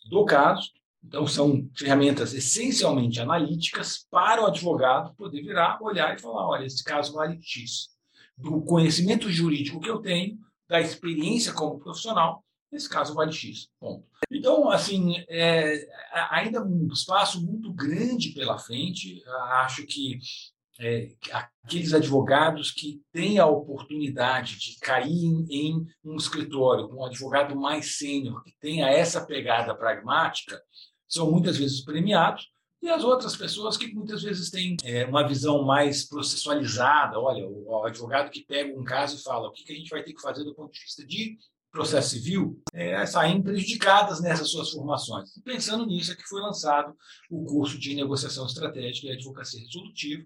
do 0.10 0.26
caso 0.26 0.70
então, 1.10 1.26
são 1.26 1.68
ferramentas 1.76 2.36
essencialmente 2.36 3.20
analíticas 3.20 4.06
para 4.12 4.44
o 4.44 4.46
advogado 4.46 5.16
poder 5.16 5.42
virar, 5.42 5.80
olhar 5.82 6.16
e 6.16 6.22
falar: 6.22 6.48
olha, 6.48 6.66
esse 6.66 6.84
caso 6.84 7.14
vale 7.14 7.40
X. 7.42 7.90
Do 8.38 8.62
conhecimento 8.62 9.28
jurídico 9.28 9.80
que 9.80 9.90
eu 9.90 9.98
tenho, 9.98 10.38
da 10.68 10.80
experiência 10.80 11.52
como 11.52 11.80
profissional, 11.80 12.46
esse 12.72 12.88
caso 12.88 13.16
vale 13.16 13.32
X. 13.32 13.70
Ponto. 13.80 14.06
Então, 14.30 14.70
assim, 14.70 15.16
é, 15.28 15.84
ainda 16.30 16.64
um 16.64 16.88
espaço 16.94 17.44
muito 17.44 17.74
grande 17.74 18.30
pela 18.30 18.60
frente. 18.60 19.24
Acho 19.64 19.88
que 19.88 20.20
é, 20.80 21.10
aqueles 21.64 21.92
advogados 21.92 22.72
que 22.72 23.02
têm 23.12 23.40
a 23.40 23.48
oportunidade 23.48 24.60
de 24.60 24.80
cair 24.80 25.26
em, 25.26 25.46
em 25.50 25.88
um 26.06 26.16
escritório 26.16 26.88
com 26.88 27.02
um 27.02 27.06
advogado 27.06 27.56
mais 27.56 27.98
sênior, 27.98 28.44
que 28.44 28.54
tenha 28.62 28.88
essa 28.88 29.26
pegada 29.26 29.76
pragmática, 29.76 30.62
são 31.10 31.32
muitas 31.32 31.58
vezes 31.58 31.82
premiados, 31.84 32.48
e 32.82 32.88
as 32.88 33.04
outras 33.04 33.36
pessoas 33.36 33.76
que 33.76 33.94
muitas 33.94 34.24
vezes 34.24 34.50
têm 34.50 34.78
é, 34.86 35.06
uma 35.06 35.28
visão 35.28 35.66
mais 35.66 36.08
processualizada. 36.08 37.20
Olha, 37.20 37.46
o, 37.46 37.84
advogado 37.84 38.32
que 38.32 38.46
pega 38.46 38.80
um 38.80 38.86
caso 38.86 39.18
e 39.18 39.22
fala 39.22 39.50
o 39.50 39.52
que, 39.52 39.66
que 39.66 39.74
a 39.74 39.76
gente 39.76 39.90
vai 39.90 40.02
ter 40.02 40.14
que 40.14 40.22
fazer 40.22 40.46
do 40.46 40.56
ponto 40.56 40.72
de 40.72 40.80
vista 40.80 41.06
de 41.06 41.38
processo 41.72 42.10
civil, 42.10 42.62
é, 42.74 43.06
saem 43.06 43.42
prejudicadas 43.42 44.22
nessas 44.22 44.50
suas 44.50 44.72
formações. 44.72 45.36
E 45.38 45.42
pensando 45.42 45.86
nisso 45.86 46.12
é 46.12 46.16
que 46.16 46.28
foi 46.28 46.42
lançado 46.42 46.96
o 47.30 47.46
curso 47.46 47.78
de 47.78 47.96
negociação 47.96 48.46
estratégica 48.46 49.08
e 49.08 49.12
advocacia 49.12 49.60
resolutiva, 49.60 50.24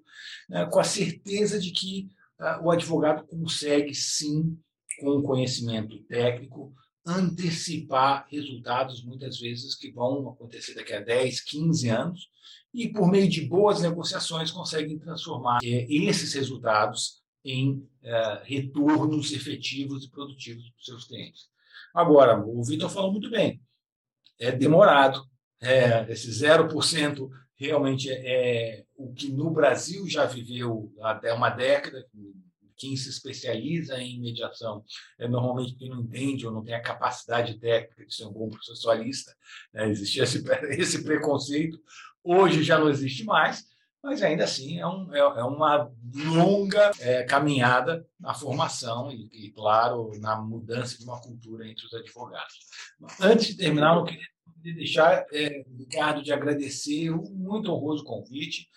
né, 0.49 0.65
com 0.65 0.79
a 0.79 0.84
certeza 0.84 1.59
de 1.59 1.71
que 1.71 2.07
uh, 2.39 2.65
o 2.65 2.71
advogado 2.71 3.25
consegue 3.27 3.93
sim, 3.93 4.57
com 4.99 5.21
conhecimento 5.21 6.01
técnico, 6.03 6.73
antecipar 7.06 8.26
resultados, 8.30 9.04
muitas 9.04 9.39
vezes, 9.39 9.76
que 9.76 9.91
vão 9.91 10.30
acontecer 10.30 10.74
daqui 10.74 10.93
a 10.93 11.01
10, 11.01 11.41
15 11.41 11.89
anos, 11.89 12.30
e 12.74 12.88
por 12.89 13.10
meio 13.10 13.30
de 13.30 13.41
boas 13.41 13.82
negociações 13.82 14.51
conseguem 14.51 14.97
transformar 14.97 15.60
é, 15.64 15.86
esses 15.89 16.34
resultados 16.34 17.22
em 17.45 17.88
é, 18.01 18.41
retornos 18.45 19.32
efetivos 19.34 20.06
e 20.06 20.10
produtivos 20.10 20.70
para 20.70 20.80
os 20.80 20.86
seus 20.86 21.06
clientes. 21.06 21.49
Agora, 21.93 22.39
o 22.43 22.64
Vitor 22.64 22.89
falou 22.89 23.12
muito 23.12 23.30
bem, 23.30 23.62
é 24.39 24.51
demorado, 24.51 25.24
é, 25.62 26.12
esse 26.12 26.30
0% 26.30 27.30
realmente 27.56 28.10
é, 28.10 28.80
é 28.80 28.86
o 28.95 29.14
que 29.14 29.32
no 29.32 29.51
Brasil 29.51 30.08
já 30.08 30.26
viveu 30.26 30.91
até 31.01 31.34
uma 31.34 31.49
década, 31.49 32.06
quem 32.84 32.97
se 32.97 33.09
especializa 33.09 33.97
em 33.97 34.19
mediação 34.19 34.84
é 35.17 35.25
normalmente 35.25 35.75
quem 35.75 35.89
não 35.89 36.01
entende 36.01 36.45
ou 36.45 36.51
não 36.51 36.61
tem 36.61 36.75
a 36.75 36.81
capacidade 36.81 37.57
técnica 37.57 38.05
de 38.05 38.13
ser 38.13 38.25
um 38.25 38.34
bom 38.34 38.49
processualista. 38.49 39.34
Né? 39.73 39.89
Existia 39.89 40.23
esse, 40.23 40.43
esse 40.77 41.01
preconceito, 41.01 41.79
hoje 42.21 42.61
já 42.61 42.77
não 42.77 42.89
existe 42.89 43.23
mais, 43.23 43.63
mas 44.04 44.22
ainda 44.22 44.43
assim 44.43 44.80
é, 44.80 44.86
um, 44.86 45.16
é, 45.16 45.20
é 45.20 45.43
uma 45.43 45.89
longa 46.14 46.91
é, 46.99 47.24
caminhada 47.24 48.06
na 48.20 48.34
formação 48.34 49.10
e, 49.10 49.30
e, 49.32 49.51
claro, 49.51 50.12
na 50.20 50.36
mudança 50.36 50.97
de 50.97 51.06
uma 51.06 51.22
cultura 51.22 51.68
entre 51.68 51.86
os 51.86 51.93
advogados. 51.93 52.60
Antes 53.20 53.47
de 53.47 53.58
terminar, 53.58 53.95
eu 53.95 54.04
queria 54.04 54.28
de 54.64 54.74
deixar, 54.74 55.26
é, 55.34 55.66
Ricardo, 55.78 56.24
de 56.24 56.32
agradecer 56.32 57.10
o 57.10 57.22
muito 57.32 57.70
honroso 57.70 58.04
convite, 58.04 58.70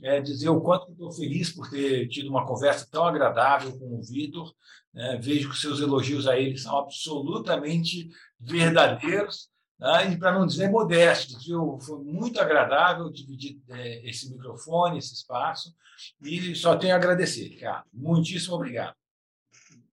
é, 0.00 0.20
dizer 0.20 0.48
o 0.48 0.60
quanto 0.60 0.92
estou 0.92 1.10
feliz 1.10 1.50
por 1.52 1.68
ter 1.68 2.06
tido 2.08 2.30
uma 2.30 2.46
conversa 2.46 2.86
tão 2.90 3.04
agradável 3.04 3.76
com 3.76 3.98
o 3.98 4.02
Vitor. 4.02 4.54
Né? 4.94 5.18
Vejo 5.20 5.50
que 5.50 5.58
seus 5.58 5.80
elogios 5.80 6.28
a 6.28 6.38
ele 6.38 6.56
são 6.56 6.78
absolutamente 6.78 8.08
verdadeiros. 8.38 9.50
Né? 9.82 10.12
E 10.12 10.16
para 10.16 10.32
não 10.32 10.46
dizer 10.46 10.70
modestos, 10.70 11.44
viu? 11.44 11.76
foi 11.80 11.98
muito 11.98 12.40
agradável 12.40 13.10
dividir 13.10 13.60
é, 13.68 14.08
esse 14.08 14.30
microfone, 14.30 14.98
esse 14.98 15.12
espaço, 15.12 15.74
e 16.22 16.54
só 16.54 16.76
tenho 16.76 16.94
a 16.94 16.96
agradecer, 16.96 17.48
Ricardo. 17.48 17.88
Muitíssimo 17.92 18.54
obrigado. 18.54 18.94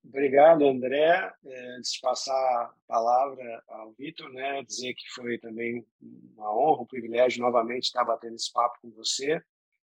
Obrigado, 0.05 0.67
André. 0.67 1.31
É, 1.45 1.75
antes 1.77 1.93
de 1.93 2.01
passar 2.01 2.33
a 2.33 2.73
palavra 2.87 3.63
ao 3.67 3.91
Vitor, 3.93 4.31
né, 4.31 4.63
dizer 4.63 4.93
que 4.93 5.09
foi 5.09 5.39
também 5.39 5.85
uma 6.35 6.55
honra, 6.55 6.83
um 6.83 6.87
privilégio 6.87 7.41
novamente 7.41 7.85
estar 7.85 8.03
batendo 8.05 8.35
esse 8.35 8.51
papo 8.51 8.77
com 8.81 8.91
você. 8.91 9.41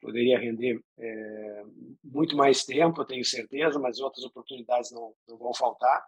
Poderia 0.00 0.38
render 0.38 0.82
é, 0.98 1.62
muito 2.02 2.36
mais 2.36 2.64
tempo, 2.64 3.04
tenho 3.04 3.24
certeza, 3.24 3.78
mas 3.78 4.00
outras 4.00 4.24
oportunidades 4.24 4.90
não, 4.90 5.14
não 5.28 5.36
vão 5.36 5.54
faltar. 5.54 6.02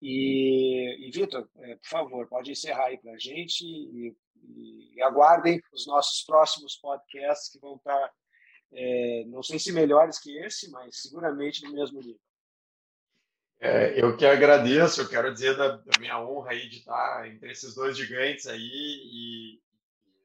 E, 0.00 1.06
e 1.06 1.10
Vitor, 1.10 1.48
é, 1.58 1.76
por 1.76 1.88
favor, 1.88 2.26
pode 2.28 2.50
encerrar 2.50 2.86
aí 2.86 2.98
para 2.98 3.12
a 3.12 3.18
gente 3.18 3.64
e, 3.64 4.16
e, 4.94 5.02
aguardem 5.02 5.62
os 5.72 5.86
nossos 5.86 6.22
próximos 6.24 6.76
podcasts 6.76 7.50
que 7.50 7.58
vão 7.58 7.76
estar, 7.76 8.12
é, 8.72 9.24
não 9.26 9.42
sei 9.42 9.58
se 9.58 9.72
melhores 9.72 10.18
que 10.18 10.38
esse, 10.38 10.70
mas 10.70 11.02
seguramente 11.02 11.62
no 11.64 11.72
mesmo 11.72 12.00
nível. 12.00 12.20
É, 13.58 14.02
eu 14.02 14.16
que 14.16 14.24
agradeço, 14.24 15.02
eu 15.02 15.08
quero 15.08 15.32
dizer 15.32 15.54
da, 15.56 15.76
da, 15.76 15.98
minha 15.98 16.18
honra 16.18 16.52
aí 16.52 16.66
de 16.68 16.78
estar 16.78 17.28
entre 17.28 17.52
esses 17.52 17.74
dois 17.74 17.94
gigantes 17.94 18.46
aí 18.46 18.58
e 18.62 19.60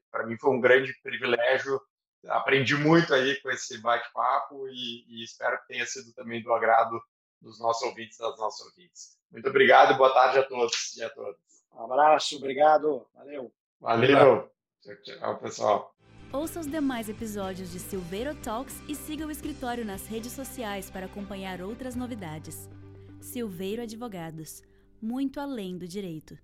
para 0.10 0.26
mim 0.26 0.38
foi 0.38 0.52
um 0.52 0.62
grande 0.62 0.98
privilégio 1.04 1.82
aprendi 2.28 2.76
muito 2.76 3.14
aí 3.14 3.40
com 3.42 3.50
esse 3.50 3.78
bate-papo 3.80 4.68
e, 4.70 5.06
e, 5.08 5.24
espero 5.24 5.60
que 5.62 5.68
tenha 5.68 5.86
sido 5.86 6.14
também 6.14 6.42
do 6.42 6.54
agrado 6.54 7.00
dos 7.42 7.60
nossos 7.60 7.84
ouvintes, 7.84 8.18
das 8.18 8.38
nossas 8.38 8.66
ouvintes. 8.68 9.15
Muito 9.32 9.50
obrigado 9.50 9.94
e 9.94 9.98
boa 9.98 10.14
tarde 10.14 10.40
a 10.40 10.44
todos 10.44 10.96
e 10.96 11.04
a 11.04 11.10
todas. 11.10 11.36
Um 11.74 11.84
abraço, 11.84 12.38
obrigado, 12.38 13.06
valeu. 13.14 13.52
Valeu, 13.80 14.50
tchau, 14.82 14.96
tchau 15.04 15.38
pessoal. 15.40 15.96
Ouça 16.32 16.60
os 16.60 16.68
demais 16.68 17.08
episódios 17.10 17.72
de 17.72 17.80
Silveiro 17.80 18.36
Talks 18.36 18.82
e 18.88 18.96
siga 18.96 19.26
o 19.26 19.32
escritório 19.32 19.86
nas 19.86 20.08
redes 20.08 20.32
sociais 20.32 20.90
para 20.90 21.06
acompanhar 21.06 21.62
outras 21.62 21.96
novidades. 21.96 22.70
Silveiro 23.20 23.82
Advogados 23.82 24.62
muito 25.06 25.40
além 25.40 25.78
do 25.78 25.88
direito. 25.88 26.38